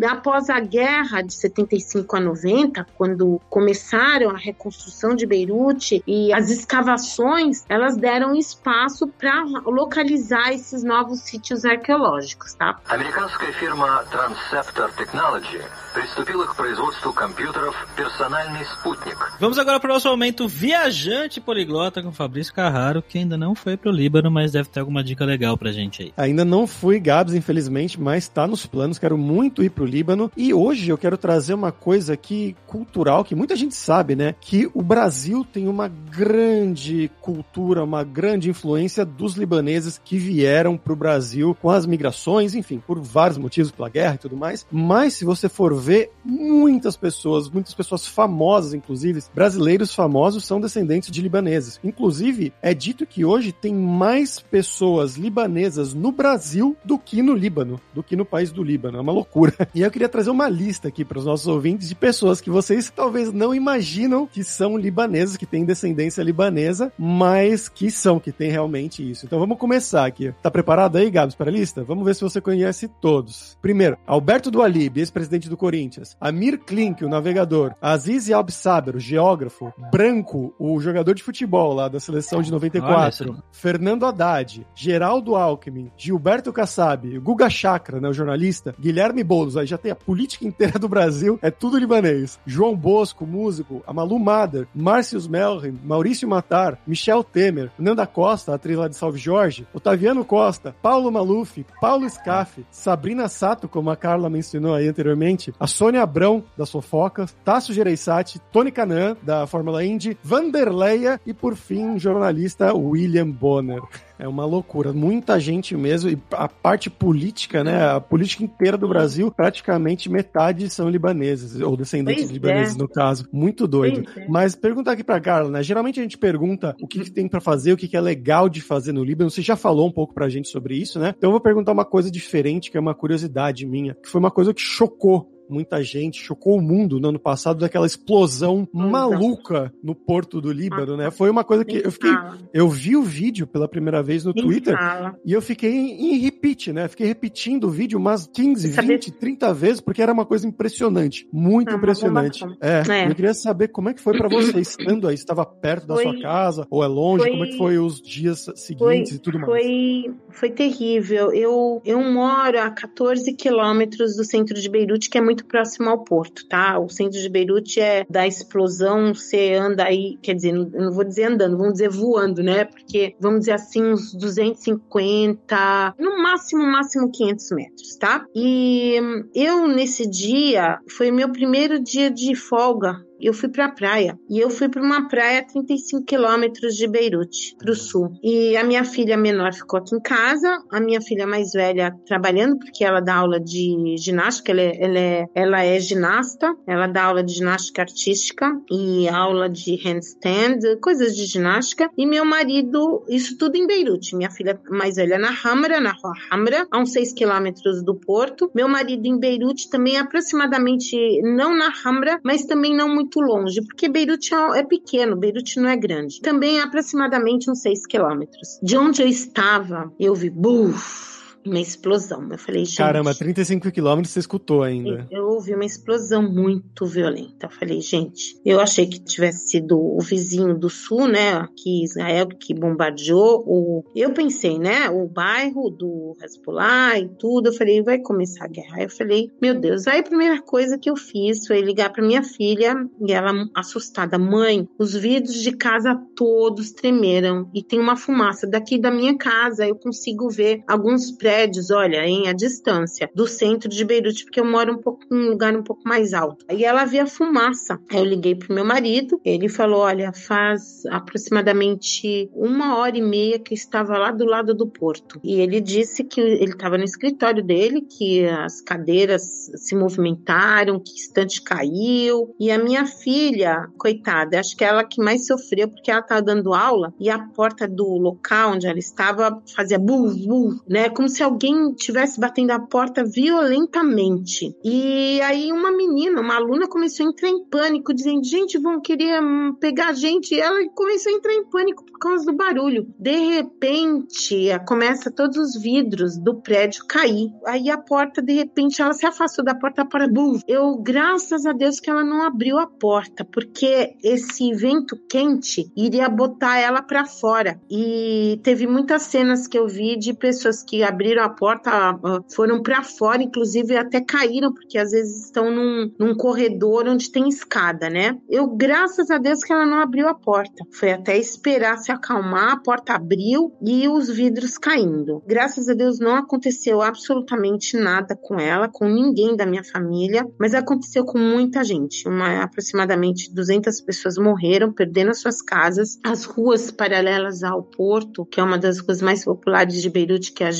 após 0.09 0.49
a 0.49 0.59
guerra 0.59 1.21
de 1.21 1.33
75 1.33 2.15
a 2.15 2.19
90, 2.19 2.85
quando 2.95 3.41
começaram 3.49 4.29
a 4.29 4.37
reconstrução 4.37 5.15
de 5.15 5.25
Beirute 5.25 6.03
e 6.05 6.33
as 6.33 6.49
escavações, 6.49 7.65
elas 7.67 7.97
deram 7.97 8.35
espaço 8.35 9.07
para 9.07 9.43
localizar 9.65 10.51
esses 10.51 10.83
novos 10.83 11.21
sítios 11.21 11.65
arqueológicos, 11.65 12.53
tá? 12.53 12.79
Американская 12.87 13.51
фирма 13.53 14.03
Transceptor 14.11 14.91
Technology 14.93 15.61
приступила 15.93 16.45
к 16.45 16.55
производству 16.55 17.11
компьютеров 17.13 17.75
«Персональный 17.95 18.63
спутник». 18.65 19.17
Vamos 19.39 19.57
agora 19.57 19.79
para 19.79 19.89
o 19.89 19.93
nosso 19.93 20.09
momento 20.09 20.47
viajante 20.47 21.41
poliglota 21.41 22.01
com 22.03 22.11
Fabrício 22.11 22.53
Carraro, 22.53 23.01
que 23.01 23.17
ainda 23.17 23.37
não 23.37 23.55
foi 23.55 23.75
pro 23.75 23.91
Líbano, 23.91 24.29
mas 24.29 24.51
deve 24.51 24.69
ter 24.69 24.79
alguma 24.79 25.03
dica 25.03 25.25
legal 25.25 25.57
pra 25.57 25.71
gente 25.71 26.03
aí. 26.03 26.13
Ainda 26.15 26.45
não 26.45 26.67
fui, 26.67 26.99
Gabs, 26.99 27.33
infelizmente, 27.33 27.99
mas 27.99 28.27
tá 28.27 28.45
nos 28.45 28.65
planos, 28.65 28.99
quero 28.99 29.17
muito 29.17 29.63
ir 29.63 29.69
pro 29.69 29.85
Líbano. 29.85 30.31
E 30.37 30.53
hoje 30.53 30.89
eu 30.89 30.97
quero 30.97 31.17
trazer 31.17 31.53
uma 31.53 31.71
coisa 31.71 32.13
aqui 32.13 32.55
cultural 32.67 33.23
que 33.23 33.35
muita 33.35 33.55
gente 33.55 33.75
sabe, 33.75 34.15
né? 34.15 34.35
Que 34.39 34.69
o 34.73 34.81
Brasil 34.81 35.45
tem 35.45 35.67
uma 35.67 35.87
grande 35.87 37.09
cultura, 37.21 37.83
uma 37.83 38.03
grande 38.03 38.49
influência 38.49 39.05
dos 39.05 39.35
libaneses 39.35 39.99
que 40.03 40.17
vieram 40.17 40.77
pro 40.77 40.95
Brasil 40.95 41.57
com 41.61 41.69
as 41.69 41.85
migrações, 41.85 42.53
enfim, 42.55 42.81
por 42.85 42.99
vários 42.99 43.37
motivos, 43.37 43.71
pela 43.71 43.89
guerra 43.89 44.15
e 44.15 44.19
tudo 44.19 44.37
mais. 44.37 44.65
Mas 44.71 45.13
se 45.13 45.25
você 45.25 45.49
for 45.49 45.79
ver, 45.84 46.10
muitas 46.24 46.96
pessoas, 46.96 47.50
muitas 47.50 47.74
pessoas 47.74 48.06
famosas, 48.06 48.72
inclusive, 48.72 49.22
brasileiros 49.34 49.94
famosos, 49.94 50.44
são 50.44 50.60
descendentes 50.60 51.10
de 51.10 51.20
libaneses. 51.20 51.78
Inclusive, 51.84 52.52
é 52.62 52.72
dito 52.72 53.06
que 53.06 53.24
hoje 53.24 53.52
tem 53.52 53.74
mais 53.74 54.40
pessoas 54.40 55.16
libanesas 55.16 55.92
no 55.92 56.10
Brasil 56.10 56.76
do 56.84 56.98
que 56.98 57.22
no 57.22 57.34
Líbano, 57.34 57.80
do 57.92 58.02
que 58.02 58.16
no 58.16 58.24
país 58.24 58.50
do 58.50 58.62
Líbano. 58.62 58.98
É 58.98 59.00
uma 59.00 59.12
loucura. 59.12 59.52
E 59.74 59.82
eu 59.82 59.90
queria 59.90 60.08
trazer 60.08 60.30
uma 60.30 60.48
lista 60.48 60.86
aqui 60.86 61.04
para 61.04 61.18
os 61.18 61.24
nossos 61.24 61.48
ouvintes 61.48 61.88
de 61.88 61.96
pessoas 61.96 62.40
que 62.40 62.48
vocês 62.48 62.92
talvez 62.94 63.32
não 63.32 63.52
imaginam 63.52 64.24
que 64.24 64.44
são 64.44 64.76
libaneses, 64.76 65.36
que 65.36 65.46
têm 65.46 65.64
descendência 65.64 66.22
libanesa, 66.22 66.92
mas 66.96 67.68
que 67.68 67.90
são, 67.90 68.20
que 68.20 68.30
tem 68.30 68.50
realmente 68.50 69.08
isso. 69.08 69.26
Então 69.26 69.38
vamos 69.38 69.58
começar 69.58 70.06
aqui. 70.06 70.32
Tá 70.42 70.50
preparado 70.50 70.96
aí, 70.96 71.10
Gabs, 71.10 71.34
para 71.34 71.50
a 71.50 71.52
lista? 71.52 71.82
Vamos 71.82 72.04
ver 72.04 72.14
se 72.14 72.20
você 72.20 72.40
conhece 72.40 72.88
todos. 73.00 73.58
Primeiro, 73.60 73.98
Alberto 74.06 74.50
Dualib, 74.50 74.98
ex-presidente 74.98 75.48
do 75.48 75.56
Corinthians. 75.56 75.73
Amir 76.20 76.58
Klink, 76.58 77.04
o 77.04 77.08
navegador. 77.08 77.74
Aziz 77.80 78.30
Alb 78.30 78.50
Saber, 78.50 78.96
o 78.96 79.00
geógrafo. 79.00 79.72
Branco, 79.90 80.54
o 80.58 80.80
jogador 80.80 81.14
de 81.14 81.22
futebol 81.22 81.74
lá 81.74 81.88
da 81.88 82.00
seleção 82.00 82.42
de 82.42 82.50
94. 82.50 83.42
Fernando 83.52 84.06
Haddad. 84.06 84.66
Geraldo 84.74 85.36
Alckmin. 85.36 85.90
Gilberto 85.96 86.52
Kassab. 86.52 87.18
Guga 87.18 87.48
Chakra, 87.48 88.00
né, 88.00 88.08
o 88.08 88.12
jornalista. 88.12 88.74
Guilherme 88.78 89.24
Boulos, 89.24 89.56
aí 89.56 89.66
já 89.66 89.78
tem 89.78 89.92
a 89.92 89.96
política 89.96 90.46
inteira 90.46 90.78
do 90.78 90.88
Brasil, 90.88 91.38
é 91.42 91.50
tudo 91.50 91.78
libanês. 91.78 92.38
João 92.46 92.76
Bosco, 92.76 93.26
músico. 93.26 93.82
Amalu 93.86 94.18
Mader. 94.18 94.66
Márcios 94.74 95.26
Melrin. 95.26 95.78
Maurício 95.84 96.28
Matar. 96.28 96.78
Michel 96.86 97.24
Temer. 97.24 97.70
Nanda 97.78 98.06
Costa, 98.06 98.54
atriz 98.54 98.76
lá 98.76 98.88
de 98.88 98.96
Salve 98.96 99.18
Jorge. 99.18 99.66
Otaviano 99.72 100.24
Costa. 100.24 100.74
Paulo 100.82 101.10
Maluf. 101.10 101.64
Paulo 101.80 102.08
Scaff. 102.08 102.64
Sabrina 102.70 103.28
Sato, 103.28 103.68
como 103.68 103.90
a 103.90 103.96
Carla 103.96 104.28
mencionou 104.28 104.74
aí 104.74 104.88
anteriormente. 104.88 105.52
A 105.64 105.66
Sônia 105.66 106.02
Abrão, 106.02 106.44
das 106.58 106.70
fofocas. 106.70 107.34
Tasso 107.42 107.72
Gereissati. 107.72 108.38
Tony 108.52 108.70
Canan, 108.70 109.16
da 109.22 109.46
Fórmula 109.46 109.82
Indy. 109.82 110.14
Vanderleia 110.22 111.18
e, 111.24 111.32
por 111.32 111.56
fim, 111.56 111.94
o 111.94 111.98
jornalista 111.98 112.74
William 112.74 113.30
Bonner. 113.30 113.80
É 114.18 114.28
uma 114.28 114.44
loucura. 114.44 114.92
Muita 114.92 115.40
gente 115.40 115.74
mesmo. 115.74 116.10
E 116.10 116.18
a 116.32 116.46
parte 116.46 116.90
política, 116.90 117.64
né? 117.64 117.82
A 117.92 117.98
política 117.98 118.44
inteira 118.44 118.76
do 118.76 118.86
Brasil, 118.86 119.30
praticamente 119.30 120.10
metade 120.10 120.68
são 120.68 120.90
libaneses, 120.90 121.58
ou 121.60 121.76
descendentes 121.76 122.24
Pois 122.24 122.28
de 122.28 122.34
libaneses, 122.34 122.76
é. 122.76 122.78
no 122.78 122.86
caso. 122.86 123.26
Muito 123.32 123.66
doido. 123.66 124.02
Pois 124.04 124.16
é. 124.18 124.28
Mas 124.28 124.54
perguntar 124.54 124.92
aqui 124.92 125.02
pra 125.02 125.18
Carla, 125.18 125.50
né? 125.50 125.62
Geralmente 125.62 125.98
a 125.98 126.02
gente 126.02 126.18
pergunta 126.18 126.76
o 126.78 126.86
que, 126.86 127.00
que 127.00 127.10
tem 127.10 127.26
pra 127.26 127.40
fazer, 127.40 127.72
o 127.72 127.76
que, 127.76 127.88
que 127.88 127.96
é 127.96 128.00
legal 128.02 128.50
de 128.50 128.60
fazer 128.60 128.92
no 128.92 129.02
Líbano. 129.02 129.30
Você 129.30 129.40
já 129.40 129.56
falou 129.56 129.88
um 129.88 129.92
pouco 129.92 130.12
pra 130.12 130.28
gente 130.28 130.48
sobre 130.48 130.76
isso, 130.76 131.00
né? 131.00 131.14
Então 131.16 131.28
eu 131.30 131.32
vou 131.32 131.40
perguntar 131.40 131.72
uma 131.72 131.86
coisa 131.86 132.10
diferente, 132.10 132.70
que 132.70 132.76
é 132.76 132.80
uma 132.80 132.94
curiosidade 132.94 133.66
minha, 133.66 133.94
que 133.94 134.10
foi 134.10 134.20
uma 134.20 134.30
coisa 134.30 134.52
que 134.52 134.60
chocou 134.60 135.33
muita 135.48 135.82
gente, 135.82 136.22
chocou 136.22 136.56
o 136.58 136.62
mundo 136.62 136.98
no 137.00 137.08
ano 137.08 137.18
passado 137.18 137.60
daquela 137.60 137.86
explosão 137.86 138.68
maluca 138.72 139.72
no 139.82 139.94
porto 139.94 140.40
do 140.40 140.52
Líbano, 140.52 140.96
né? 140.96 141.10
Foi 141.10 141.30
uma 141.30 141.44
coisa 141.44 141.64
que 141.64 141.76
eu 141.84 141.90
fiquei, 141.90 142.12
eu 142.52 142.68
vi 142.68 142.96
o 142.96 143.02
vídeo 143.02 143.46
pela 143.46 143.68
primeira 143.68 144.02
vez 144.02 144.24
no 144.24 144.32
Twitter 144.32 144.76
e 145.24 145.32
eu 145.32 145.42
fiquei 145.42 145.70
em, 145.72 146.18
repeat, 146.18 146.72
né? 146.72 146.88
Fiquei 146.88 147.06
repetindo 147.06 147.64
o 147.64 147.70
vídeo 147.70 147.98
umas 147.98 148.26
15, 148.26 148.72
Saber- 148.72 148.94
20, 148.94 149.12
30 149.12 149.52
vezes, 149.54 149.80
porque 149.80 150.02
era 150.02 150.12
uma 150.12 150.24
coisa 150.26 150.46
impressionante. 150.46 151.26
Muito 151.32 151.74
impressionante. 151.74 152.44
É, 152.60 152.82
É. 152.88 153.10
eu 153.10 153.14
queria 153.14 153.34
saber 153.34 153.68
como 153.68 153.88
é 153.88 153.94
que 153.94 154.00
foi 154.00 154.16
pra 154.16 154.28
você 154.28 154.58
estando 154.60 155.08
aí. 155.08 155.14
Estava 155.14 155.44
perto 155.46 155.86
da 155.86 155.96
sua 155.96 156.20
casa 156.20 156.66
ou 156.70 156.82
é 156.84 156.86
longe? 156.86 157.28
como 157.30 157.44
é 157.44 157.48
que 157.48 157.56
foi 157.58 157.78
os 157.78 158.00
dias 158.00 158.46
seguintes 158.56 159.12
e 159.12 159.18
tudo 159.18 159.38
mais? 159.38 159.50
foi, 159.50 160.14
foi 160.30 160.50
terrível. 160.50 161.32
Eu, 161.32 161.80
eu 161.84 162.00
moro 162.02 162.60
a 162.60 162.70
14 162.70 163.32
quilômetros 163.32 164.16
do 164.16 164.24
centro 164.24 164.60
de 164.60 164.68
Beirute, 164.68 165.08
que 165.08 165.16
é 165.18 165.20
muito 165.20 165.33
muito 165.34 165.44
próximo 165.46 165.90
ao 165.90 166.04
porto, 166.04 166.46
tá? 166.46 166.78
O 166.78 166.88
centro 166.88 167.20
de 167.20 167.28
Beirute 167.28 167.80
é 167.80 168.06
da 168.08 168.26
explosão, 168.26 169.12
você 169.12 169.54
anda 169.54 169.84
aí, 169.84 170.16
quer 170.22 170.34
dizer, 170.34 170.52
não, 170.52 170.64
não 170.64 170.92
vou 170.92 171.04
dizer 171.04 171.24
andando, 171.24 171.58
vamos 171.58 171.74
dizer 171.74 171.88
voando, 171.90 172.42
né? 172.42 172.64
Porque, 172.64 173.16
vamos 173.20 173.40
dizer 173.40 173.52
assim, 173.52 173.82
uns 173.82 174.14
250, 174.14 175.94
no 175.98 176.22
máximo, 176.22 176.64
máximo 176.64 177.10
500 177.10 177.50
metros, 177.50 177.96
tá? 177.96 178.24
E 178.34 179.00
eu, 179.34 179.66
nesse 179.66 180.08
dia, 180.08 180.78
foi 180.88 181.10
meu 181.10 181.30
primeiro 181.30 181.82
dia 181.82 182.10
de 182.10 182.36
folga 182.36 183.04
eu 183.26 183.32
fui 183.32 183.48
para 183.48 183.66
a 183.66 183.70
praia. 183.70 184.18
E 184.28 184.38
eu 184.38 184.50
fui 184.50 184.68
para 184.68 184.82
uma 184.82 185.08
praia 185.08 185.40
a 185.40 185.44
35 185.44 186.04
quilômetros 186.04 186.76
de 186.76 186.86
Beirute, 186.86 187.56
para 187.58 187.70
o 187.70 187.74
sul. 187.74 188.10
E 188.22 188.56
a 188.56 188.64
minha 188.64 188.84
filha 188.84 189.16
menor 189.16 189.52
ficou 189.52 189.78
aqui 189.78 189.94
em 189.94 190.00
casa, 190.00 190.62
a 190.70 190.80
minha 190.80 191.00
filha 191.00 191.26
mais 191.26 191.52
velha 191.52 191.94
trabalhando, 192.06 192.58
porque 192.58 192.84
ela 192.84 193.00
dá 193.00 193.16
aula 193.16 193.40
de 193.40 193.96
ginástica, 193.98 194.52
ela 194.52 194.60
é, 194.60 194.78
ela 194.80 194.98
é, 194.98 195.26
ela 195.34 195.64
é 195.64 195.80
ginasta, 195.80 196.54
ela 196.66 196.86
dá 196.86 197.04
aula 197.04 197.22
de 197.22 197.34
ginástica 197.34 197.82
artística 197.82 198.52
e 198.70 199.08
aula 199.08 199.48
de 199.48 199.76
handstand, 199.76 200.78
coisas 200.80 201.16
de 201.16 201.24
ginástica. 201.26 201.90
E 201.96 202.06
meu 202.06 202.24
marido, 202.24 203.04
isso 203.08 203.36
tudo 203.38 203.56
em 203.56 203.66
Beirute. 203.66 204.16
Minha 204.16 204.30
filha 204.30 204.60
mais 204.70 204.96
velha 204.96 205.18
na 205.18 205.30
Hamra, 205.30 205.80
na 205.80 205.92
rua 205.92 206.12
Hamra, 206.30 206.66
a 206.70 206.78
uns 206.78 206.92
6 206.92 207.12
quilômetros 207.12 207.82
do 207.82 207.94
porto. 207.94 208.50
Meu 208.54 208.68
marido 208.68 209.06
em 209.06 209.18
Beirute 209.18 209.70
também 209.70 209.96
aproximadamente, 209.96 210.96
não 211.22 211.56
na 211.56 211.72
Hamra, 211.84 212.20
mas 212.22 212.44
também 212.44 212.74
não 212.74 212.88
muito 212.88 213.13
muito 213.14 213.20
longe, 213.20 213.62
porque 213.62 213.88
Beirute 213.88 214.34
é, 214.34 214.58
é 214.58 214.62
pequeno, 214.62 215.16
Beirute 215.16 215.60
não 215.60 215.68
é 215.68 215.76
grande. 215.76 216.20
Também 216.20 216.58
é 216.58 216.62
aproximadamente 216.62 217.50
uns 217.50 217.60
6 217.60 217.86
quilômetros. 217.86 218.58
De 218.62 218.76
onde 218.76 219.02
eu 219.02 219.08
estava, 219.08 219.92
eu 219.98 220.14
vi, 220.14 220.30
buf, 220.30 221.23
uma 221.46 221.60
explosão. 221.60 222.26
Eu 222.30 222.38
falei, 222.38 222.64
gente. 222.64 222.78
Caramba, 222.78 223.14
35 223.14 223.70
quilômetros 223.70 224.12
você 224.12 224.20
escutou 224.20 224.62
ainda. 224.62 225.06
Eu 225.10 225.28
ouvi 225.28 225.54
uma 225.54 225.64
explosão 225.64 226.22
muito 226.22 226.86
violenta. 226.86 227.46
Eu 227.46 227.50
falei, 227.50 227.80
gente, 227.80 228.40
eu 228.44 228.60
achei 228.60 228.86
que 228.86 228.98
tivesse 228.98 229.48
sido 229.48 229.78
o 229.78 230.00
vizinho 230.00 230.58
do 230.58 230.70
sul, 230.70 231.06
né? 231.06 231.34
Aqui, 231.34 231.84
Israel, 231.84 232.28
que 232.28 232.54
bombardeou. 232.54 233.44
O... 233.46 233.84
Eu 233.94 234.12
pensei, 234.12 234.58
né? 234.58 234.88
O 234.88 235.06
bairro 235.06 235.70
do 235.70 236.16
Hezbollah 236.22 236.98
e 236.98 237.08
tudo. 237.18 237.48
Eu 237.48 237.52
falei, 237.52 237.82
vai 237.82 237.98
começar 237.98 238.44
a 238.44 238.48
guerra. 238.48 238.82
Eu 238.82 238.90
falei, 238.90 239.30
meu 239.40 239.58
Deus. 239.58 239.86
Aí 239.86 240.00
a 240.00 240.04
primeira 240.04 240.40
coisa 240.40 240.78
que 240.78 240.88
eu 240.88 240.96
fiz 240.96 241.46
foi 241.46 241.60
ligar 241.60 241.92
para 241.92 242.04
minha 242.04 242.22
filha 242.22 242.74
e 243.06 243.12
ela 243.12 243.32
assustada, 243.54 244.18
mãe, 244.18 244.68
os 244.78 244.94
vidros 244.94 245.42
de 245.42 245.52
casa 245.52 246.00
todos 246.16 246.72
tremeram 246.72 247.50
e 247.54 247.62
tem 247.62 247.78
uma 247.78 247.96
fumaça 247.96 248.46
daqui 248.46 248.78
da 248.78 248.90
minha 248.90 249.16
casa. 249.16 249.66
Eu 249.66 249.76
consigo 249.76 250.28
ver 250.30 250.62
alguns 250.66 251.10
prédios 251.10 251.33
prédios, 251.34 251.72
olha, 251.72 252.06
em 252.06 252.28
a 252.28 252.32
distância 252.32 253.10
do 253.12 253.26
centro 253.26 253.68
de 253.68 253.84
Beirute, 253.84 254.24
porque 254.24 254.38
eu 254.38 254.44
moro 254.44 254.72
um 254.72 254.78
pouco 254.78 255.04
um 255.10 255.30
lugar 255.30 255.56
um 255.56 255.64
pouco 255.64 255.82
mais 255.84 256.14
alto. 256.14 256.44
Aí 256.48 256.62
ela 256.62 256.84
via 256.84 257.06
fumaça. 257.06 257.76
Aí 257.90 257.98
eu 257.98 258.04
liguei 258.04 258.36
pro 258.36 258.54
meu 258.54 258.64
marido, 258.64 259.20
ele 259.24 259.48
falou: 259.48 259.80
olha, 259.80 260.12
faz 260.12 260.86
aproximadamente 260.86 262.30
uma 262.32 262.78
hora 262.78 262.96
e 262.96 263.02
meia 263.02 263.38
que 263.40 263.52
estava 263.52 263.98
lá 263.98 264.12
do 264.12 264.24
lado 264.24 264.54
do 264.54 264.68
porto. 264.68 265.20
E 265.24 265.40
ele 265.40 265.60
disse 265.60 266.04
que 266.04 266.20
ele 266.20 266.52
estava 266.52 266.78
no 266.78 266.84
escritório 266.84 267.42
dele, 267.42 267.80
que 267.80 268.24
as 268.26 268.60
cadeiras 268.60 269.50
se 269.56 269.74
movimentaram, 269.74 270.78
que 270.78 270.94
estante 270.94 271.42
caiu. 271.42 272.32
E 272.38 272.48
a 272.52 272.58
minha 272.58 272.86
filha, 272.86 273.66
coitada, 273.76 274.38
acho 274.38 274.56
que 274.56 274.62
é 274.62 274.68
ela 274.68 274.84
que 274.84 275.02
mais 275.02 275.26
sofreu, 275.26 275.68
porque 275.68 275.90
ela 275.90 276.00
estava 276.00 276.22
dando 276.22 276.54
aula 276.54 276.94
e 277.00 277.10
a 277.10 277.18
porta 277.18 277.66
do 277.66 277.98
local 277.98 278.52
onde 278.52 278.68
ela 278.68 278.78
estava 278.78 279.42
fazia 279.52 279.80
bu, 279.80 280.14
bu, 280.14 280.62
né? 280.68 280.88
Como 280.88 281.08
se 281.08 281.23
alguém 281.24 281.72
tivesse 281.74 282.20
batendo 282.20 282.52
a 282.52 282.60
porta 282.60 283.04
violentamente. 283.04 284.54
E 284.64 285.20
aí 285.22 285.52
uma 285.52 285.70
menina, 285.72 286.20
uma 286.20 286.36
aluna 286.36 286.68
começou 286.68 287.06
a 287.06 287.10
entrar 287.10 287.28
em 287.28 287.44
pânico, 287.44 287.94
dizendo: 287.94 288.24
"Gente, 288.24 288.58
vão 288.58 288.80
querer 288.80 289.22
hum, 289.22 289.54
pegar 289.58 289.88
a 289.88 289.92
gente". 289.92 290.34
E 290.34 290.40
ela 290.40 290.58
começou 290.74 291.12
a 291.12 291.16
entrar 291.16 291.34
em 291.34 291.44
pânico 291.48 291.84
por 291.84 291.98
causa 291.98 292.24
do 292.24 292.36
barulho. 292.36 292.86
De 292.98 293.16
repente, 293.16 294.48
começa 294.66 295.10
todos 295.10 295.36
os 295.36 295.60
vidros 295.60 296.16
do 296.18 296.40
prédio 296.40 296.84
cair. 296.86 297.30
Aí 297.46 297.70
a 297.70 297.78
porta, 297.78 298.20
de 298.20 298.32
repente, 298.32 298.80
ela 298.80 298.92
se 298.92 299.06
afastou 299.06 299.44
da 299.44 299.54
porta 299.54 299.84
para 299.84 300.08
bum. 300.08 300.38
Eu, 300.46 300.76
graças 300.76 301.46
a 301.46 301.52
Deus 301.52 301.80
que 301.80 301.90
ela 301.90 302.04
não 302.04 302.22
abriu 302.22 302.58
a 302.58 302.66
porta, 302.66 303.24
porque 303.24 303.96
esse 304.02 304.52
vento 304.52 304.96
quente 305.08 305.70
iria 305.76 306.08
botar 306.08 306.58
ela 306.58 306.82
para 306.82 307.04
fora. 307.04 307.60
E 307.70 308.40
teve 308.42 308.66
muitas 308.66 309.02
cenas 309.02 309.46
que 309.46 309.58
eu 309.58 309.66
vi 309.66 309.96
de 309.96 310.12
pessoas 310.12 310.62
que 310.62 310.82
abriram 310.82 311.13
abriram 311.14 311.24
a 311.24 311.28
porta, 311.28 311.98
foram 312.34 312.62
para 312.62 312.82
fora, 312.82 313.22
inclusive 313.22 313.76
até 313.76 314.00
caíram, 314.00 314.52
porque 314.52 314.78
às 314.78 314.90
vezes 314.90 315.26
estão 315.26 315.50
num, 315.50 315.92
num 315.98 316.14
corredor 316.14 316.88
onde 316.88 317.10
tem 317.10 317.28
escada, 317.28 317.88
né? 317.88 318.18
Eu, 318.28 318.48
graças 318.48 319.10
a 319.10 319.18
Deus, 319.18 319.42
que 319.42 319.52
ela 319.52 319.66
não 319.66 319.80
abriu 319.80 320.08
a 320.08 320.14
porta. 320.14 320.64
Foi 320.72 320.92
até 320.92 321.16
esperar 321.16 321.78
se 321.78 321.92
acalmar, 321.92 322.52
a 322.52 322.56
porta 322.60 322.94
abriu 322.94 323.52
e 323.62 323.88
os 323.88 324.08
vidros 324.08 324.58
caindo. 324.58 325.22
Graças 325.26 325.68
a 325.68 325.74
Deus 325.74 325.98
não 325.98 326.16
aconteceu 326.16 326.82
absolutamente 326.82 327.76
nada 327.76 328.16
com 328.20 328.38
ela, 328.38 328.68
com 328.68 328.86
ninguém 328.86 329.36
da 329.36 329.46
minha 329.46 329.64
família, 329.64 330.26
mas 330.38 330.54
aconteceu 330.54 331.04
com 331.04 331.18
muita 331.18 331.62
gente. 331.62 332.08
Uma, 332.08 332.42
aproximadamente 332.42 333.32
200 333.32 333.80
pessoas 333.82 334.16
morreram, 334.16 334.72
perdendo 334.72 335.10
as 335.10 335.20
suas 335.20 335.40
casas. 335.40 335.98
As 336.04 336.24
ruas 336.24 336.70
paralelas 336.70 337.42
ao 337.42 337.62
porto, 337.62 338.26
que 338.26 338.40
é 338.40 338.42
uma 338.42 338.58
das 338.58 338.78
ruas 338.78 339.00
mais 339.00 339.24
populares 339.24 339.80
de 339.80 339.90
Beirute, 339.90 340.32
que 340.32 340.42
é 340.42 340.48
a 340.48 340.52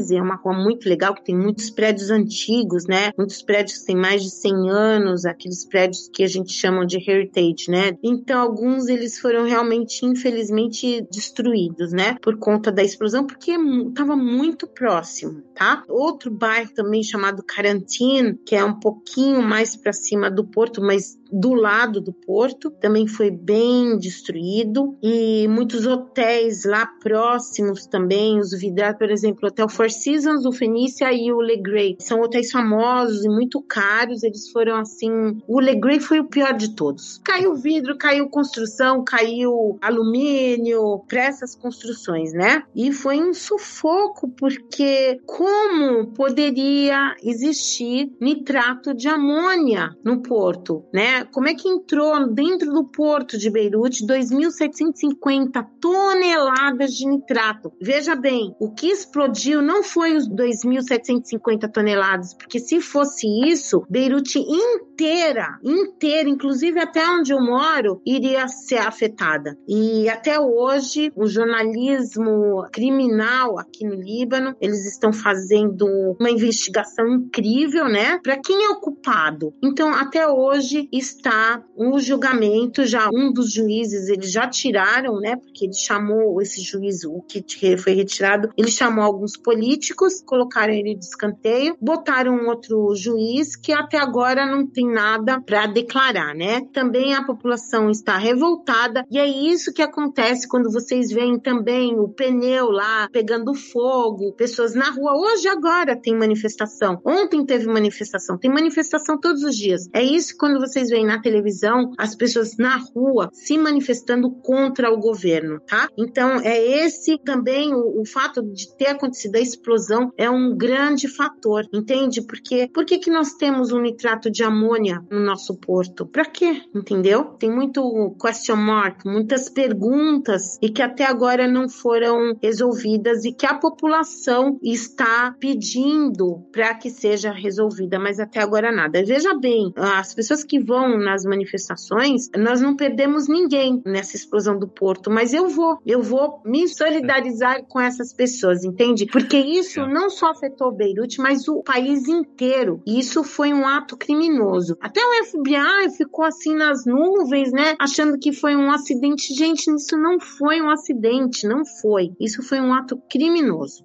Gemei, 0.00 0.18
é 0.18 0.22
uma 0.22 0.36
rua 0.36 0.54
muito 0.54 0.88
legal, 0.88 1.14
que 1.14 1.24
tem 1.24 1.36
muitos 1.36 1.70
prédios 1.70 2.10
antigos, 2.10 2.86
né? 2.86 3.12
Muitos 3.16 3.42
prédios 3.42 3.78
que 3.78 3.86
têm 3.86 3.96
mais 3.96 4.22
de 4.22 4.30
100 4.30 4.70
anos, 4.70 5.24
aqueles 5.24 5.64
prédios 5.64 6.08
que 6.12 6.22
a 6.22 6.26
gente 6.26 6.52
chama 6.52 6.86
de 6.86 6.96
heritage, 6.96 7.70
né? 7.70 7.96
Então, 8.02 8.40
alguns 8.40 8.88
eles 8.88 9.18
foram 9.18 9.44
realmente, 9.44 10.04
infelizmente, 10.04 11.06
destruídos, 11.12 11.92
né? 11.92 12.16
Por 12.22 12.38
conta 12.38 12.72
da 12.72 12.82
explosão, 12.82 13.26
porque 13.26 13.52
estava 13.52 14.16
muito 14.16 14.66
próximo, 14.66 15.42
tá? 15.54 15.84
Outro 15.88 16.30
bairro 16.30 16.70
também 16.74 17.02
chamado 17.02 17.42
Carantin, 17.42 18.38
que 18.46 18.54
é 18.54 18.64
um 18.64 18.78
pouquinho 18.78 19.42
mais 19.42 19.76
para 19.76 19.92
cima 19.92 20.30
do 20.30 20.44
porto, 20.44 20.80
mas 20.80 21.19
do 21.32 21.54
lado 21.54 22.00
do 22.00 22.12
porto 22.12 22.70
também 22.70 23.06
foi 23.06 23.30
bem 23.30 23.98
destruído 23.98 24.96
e 25.02 25.46
muitos 25.48 25.86
hotéis 25.86 26.64
lá 26.64 26.86
próximos 26.86 27.86
também, 27.86 28.38
os 28.38 28.50
vidrados, 28.52 28.98
por 28.98 29.10
exemplo, 29.10 29.40
o 29.44 29.46
Hotel 29.46 29.68
Four 29.68 29.90
Seasons, 29.90 30.44
o 30.44 30.52
Fenícia 30.52 31.12
e 31.12 31.32
o 31.32 31.40
Le 31.40 31.56
Gray, 31.56 31.96
são 31.98 32.20
hotéis 32.20 32.50
famosos 32.50 33.24
e 33.24 33.28
muito 33.28 33.62
caros, 33.62 34.22
eles 34.22 34.50
foram 34.50 34.76
assim, 34.76 35.40
o 35.46 35.60
Le 35.60 35.74
Gray 35.74 36.00
foi 36.00 36.20
o 36.20 36.28
pior 36.28 36.54
de 36.54 36.74
todos. 36.74 37.20
Caiu 37.24 37.54
vidro, 37.54 37.96
caiu 37.96 38.28
construção, 38.28 39.04
caiu 39.04 39.78
alumínio 39.80 41.00
para 41.08 41.24
essas 41.24 41.54
construções, 41.54 42.32
né? 42.32 42.62
E 42.74 42.92
foi 42.92 43.20
um 43.20 43.32
sufoco 43.32 44.28
porque 44.28 45.20
como 45.26 46.08
poderia 46.08 47.14
existir 47.22 48.12
nitrato 48.20 48.94
de 48.94 49.08
amônia 49.08 49.90
no 50.04 50.22
porto, 50.22 50.84
né? 50.92 51.19
Como 51.24 51.48
é 51.48 51.54
que 51.54 51.68
entrou 51.68 52.32
dentro 52.32 52.72
do 52.72 52.84
porto 52.84 53.38
de 53.38 53.50
Beirute 53.50 54.06
2.750 54.06 55.66
toneladas 55.80 56.94
de 56.94 57.06
nitrato? 57.06 57.72
Veja 57.80 58.14
bem, 58.14 58.54
o 58.60 58.72
que 58.72 58.88
explodiu 58.88 59.62
não 59.62 59.82
foi 59.82 60.16
os 60.16 60.28
2.750 60.28 61.70
toneladas, 61.70 62.34
porque 62.34 62.58
se 62.58 62.80
fosse 62.80 63.26
isso, 63.48 63.84
Beirute 63.88 64.38
inteira, 64.38 65.58
inteira, 65.64 66.28
inclusive 66.28 66.78
até 66.80 67.08
onde 67.08 67.32
eu 67.32 67.40
moro, 67.40 68.00
iria 68.06 68.46
ser 68.48 68.78
afetada. 68.78 69.56
E 69.66 70.08
até 70.08 70.38
hoje, 70.38 71.12
o 71.16 71.26
jornalismo 71.26 72.66
criminal 72.72 73.58
aqui 73.58 73.86
no 73.86 73.94
Líbano, 73.94 74.54
eles 74.60 74.86
estão 74.86 75.12
fazendo 75.12 75.86
uma 76.18 76.30
investigação 76.30 77.06
incrível, 77.08 77.86
né? 77.86 78.18
Para 78.22 78.38
quem 78.38 78.64
é 78.64 78.68
o 78.70 78.80
culpado. 78.80 79.54
Então, 79.62 79.92
até 79.92 80.26
hoje, 80.28 80.88
está 81.10 81.62
o 81.76 81.98
julgamento, 81.98 82.84
já 82.84 83.08
um 83.12 83.32
dos 83.32 83.52
juízes, 83.52 84.08
eles 84.08 84.30
já 84.30 84.48
tiraram, 84.48 85.20
né, 85.20 85.36
porque 85.36 85.66
ele 85.66 85.74
chamou 85.74 86.40
esse 86.40 86.62
juiz, 86.62 87.04
o 87.04 87.22
que 87.22 87.76
foi 87.76 87.94
retirado, 87.94 88.50
ele 88.56 88.70
chamou 88.70 89.04
alguns 89.04 89.36
políticos, 89.36 90.22
colocaram 90.22 90.72
ele 90.72 90.94
de 90.94 91.04
escanteio, 91.04 91.76
botaram 91.80 92.34
um 92.34 92.48
outro 92.48 92.94
juiz 92.94 93.56
que 93.56 93.72
até 93.72 93.98
agora 93.98 94.46
não 94.46 94.66
tem 94.66 94.86
nada 94.86 95.40
para 95.40 95.66
declarar, 95.66 96.34
né? 96.34 96.60
Também 96.72 97.14
a 97.14 97.24
população 97.24 97.90
está 97.90 98.16
revoltada 98.16 99.04
e 99.10 99.18
é 99.18 99.26
isso 99.26 99.72
que 99.72 99.82
acontece 99.82 100.48
quando 100.48 100.70
vocês 100.70 101.10
veem 101.10 101.38
também 101.38 101.98
o 101.98 102.08
pneu 102.08 102.70
lá 102.70 103.08
pegando 103.12 103.54
fogo, 103.54 104.32
pessoas 104.32 104.74
na 104.74 104.90
rua. 104.90 105.14
Hoje 105.16 105.48
agora 105.48 105.96
tem 105.96 106.16
manifestação. 106.16 107.00
Ontem 107.04 107.44
teve 107.44 107.66
manifestação, 107.66 108.38
tem 108.38 108.50
manifestação 108.50 109.18
todos 109.18 109.42
os 109.42 109.56
dias. 109.56 109.88
É 109.92 110.02
isso 110.02 110.34
quando 110.38 110.60
vocês 110.60 110.88
veem 110.88 110.99
veem 111.00 111.06
na 111.06 111.20
televisão 111.20 111.92
as 111.98 112.14
pessoas 112.14 112.56
na 112.56 112.76
rua 112.76 113.30
se 113.32 113.56
manifestando 113.56 114.30
contra 114.30 114.92
o 114.92 114.98
governo, 114.98 115.60
tá? 115.60 115.88
Então, 115.96 116.40
é 116.40 116.84
esse 116.84 117.18
também 117.18 117.74
o, 117.74 118.00
o 118.00 118.06
fato 118.06 118.42
de 118.42 118.74
ter 118.76 118.88
acontecido 118.88 119.36
a 119.36 119.40
explosão 119.40 120.12
é 120.16 120.28
um 120.28 120.56
grande 120.56 121.08
fator, 121.08 121.64
entende? 121.72 122.22
Porque 122.22 122.68
por 122.72 122.84
que, 122.84 122.98
que 122.98 123.10
nós 123.10 123.34
temos 123.34 123.72
um 123.72 123.80
nitrato 123.80 124.30
de 124.30 124.44
amônia 124.44 125.02
no 125.10 125.20
nosso 125.20 125.58
porto? 125.58 126.06
Para 126.06 126.24
quê? 126.24 126.62
Entendeu? 126.74 127.24
Tem 127.38 127.50
muito 127.50 128.14
question 128.20 128.56
mark, 128.56 129.04
muitas 129.04 129.48
perguntas 129.48 130.58
e 130.60 130.70
que 130.70 130.82
até 130.82 131.04
agora 131.04 131.48
não 131.48 131.68
foram 131.68 132.36
resolvidas 132.42 133.24
e 133.24 133.32
que 133.32 133.46
a 133.46 133.54
população 133.54 134.58
está 134.62 135.34
pedindo 135.38 136.44
para 136.52 136.74
que 136.74 136.90
seja 136.90 137.32
resolvida, 137.32 137.98
mas 137.98 138.18
até 138.20 138.40
agora 138.40 138.72
nada. 138.72 139.02
Veja 139.04 139.34
bem, 139.34 139.72
as 139.76 140.14
pessoas 140.14 140.44
que 140.44 140.58
vão 140.58 140.89
nas 140.98 141.24
manifestações, 141.24 142.28
nós 142.36 142.60
não 142.60 142.76
perdemos 142.76 143.28
ninguém 143.28 143.82
nessa 143.84 144.16
explosão 144.16 144.58
do 144.58 144.68
porto, 144.68 145.10
mas 145.10 145.32
eu 145.32 145.48
vou, 145.48 145.78
eu 145.86 146.02
vou 146.02 146.40
me 146.44 146.68
solidarizar 146.68 147.64
com 147.66 147.80
essas 147.80 148.12
pessoas, 148.12 148.64
entende? 148.64 149.06
Porque 149.06 149.36
isso 149.36 149.86
não 149.86 150.10
só 150.10 150.30
afetou 150.30 150.72
Beirute, 150.72 151.20
mas 151.20 151.48
o 151.48 151.62
país 151.62 152.08
inteiro. 152.08 152.82
E 152.86 152.98
isso 152.98 153.22
foi 153.22 153.52
um 153.52 153.66
ato 153.66 153.96
criminoso. 153.96 154.76
Até 154.80 155.00
o 155.00 155.24
FBI 155.24 155.96
ficou 155.96 156.24
assim 156.24 156.54
nas 156.54 156.84
nuvens, 156.84 157.52
né? 157.52 157.74
Achando 157.78 158.18
que 158.18 158.32
foi 158.32 158.56
um 158.56 158.70
acidente. 158.70 159.34
Gente, 159.34 159.70
isso 159.70 159.96
não 159.96 160.18
foi 160.20 160.60
um 160.60 160.70
acidente, 160.70 161.46
não 161.46 161.64
foi. 161.64 162.12
Isso 162.20 162.42
foi 162.42 162.60
um 162.60 162.72
ato 162.72 163.00
criminoso. 163.10 163.84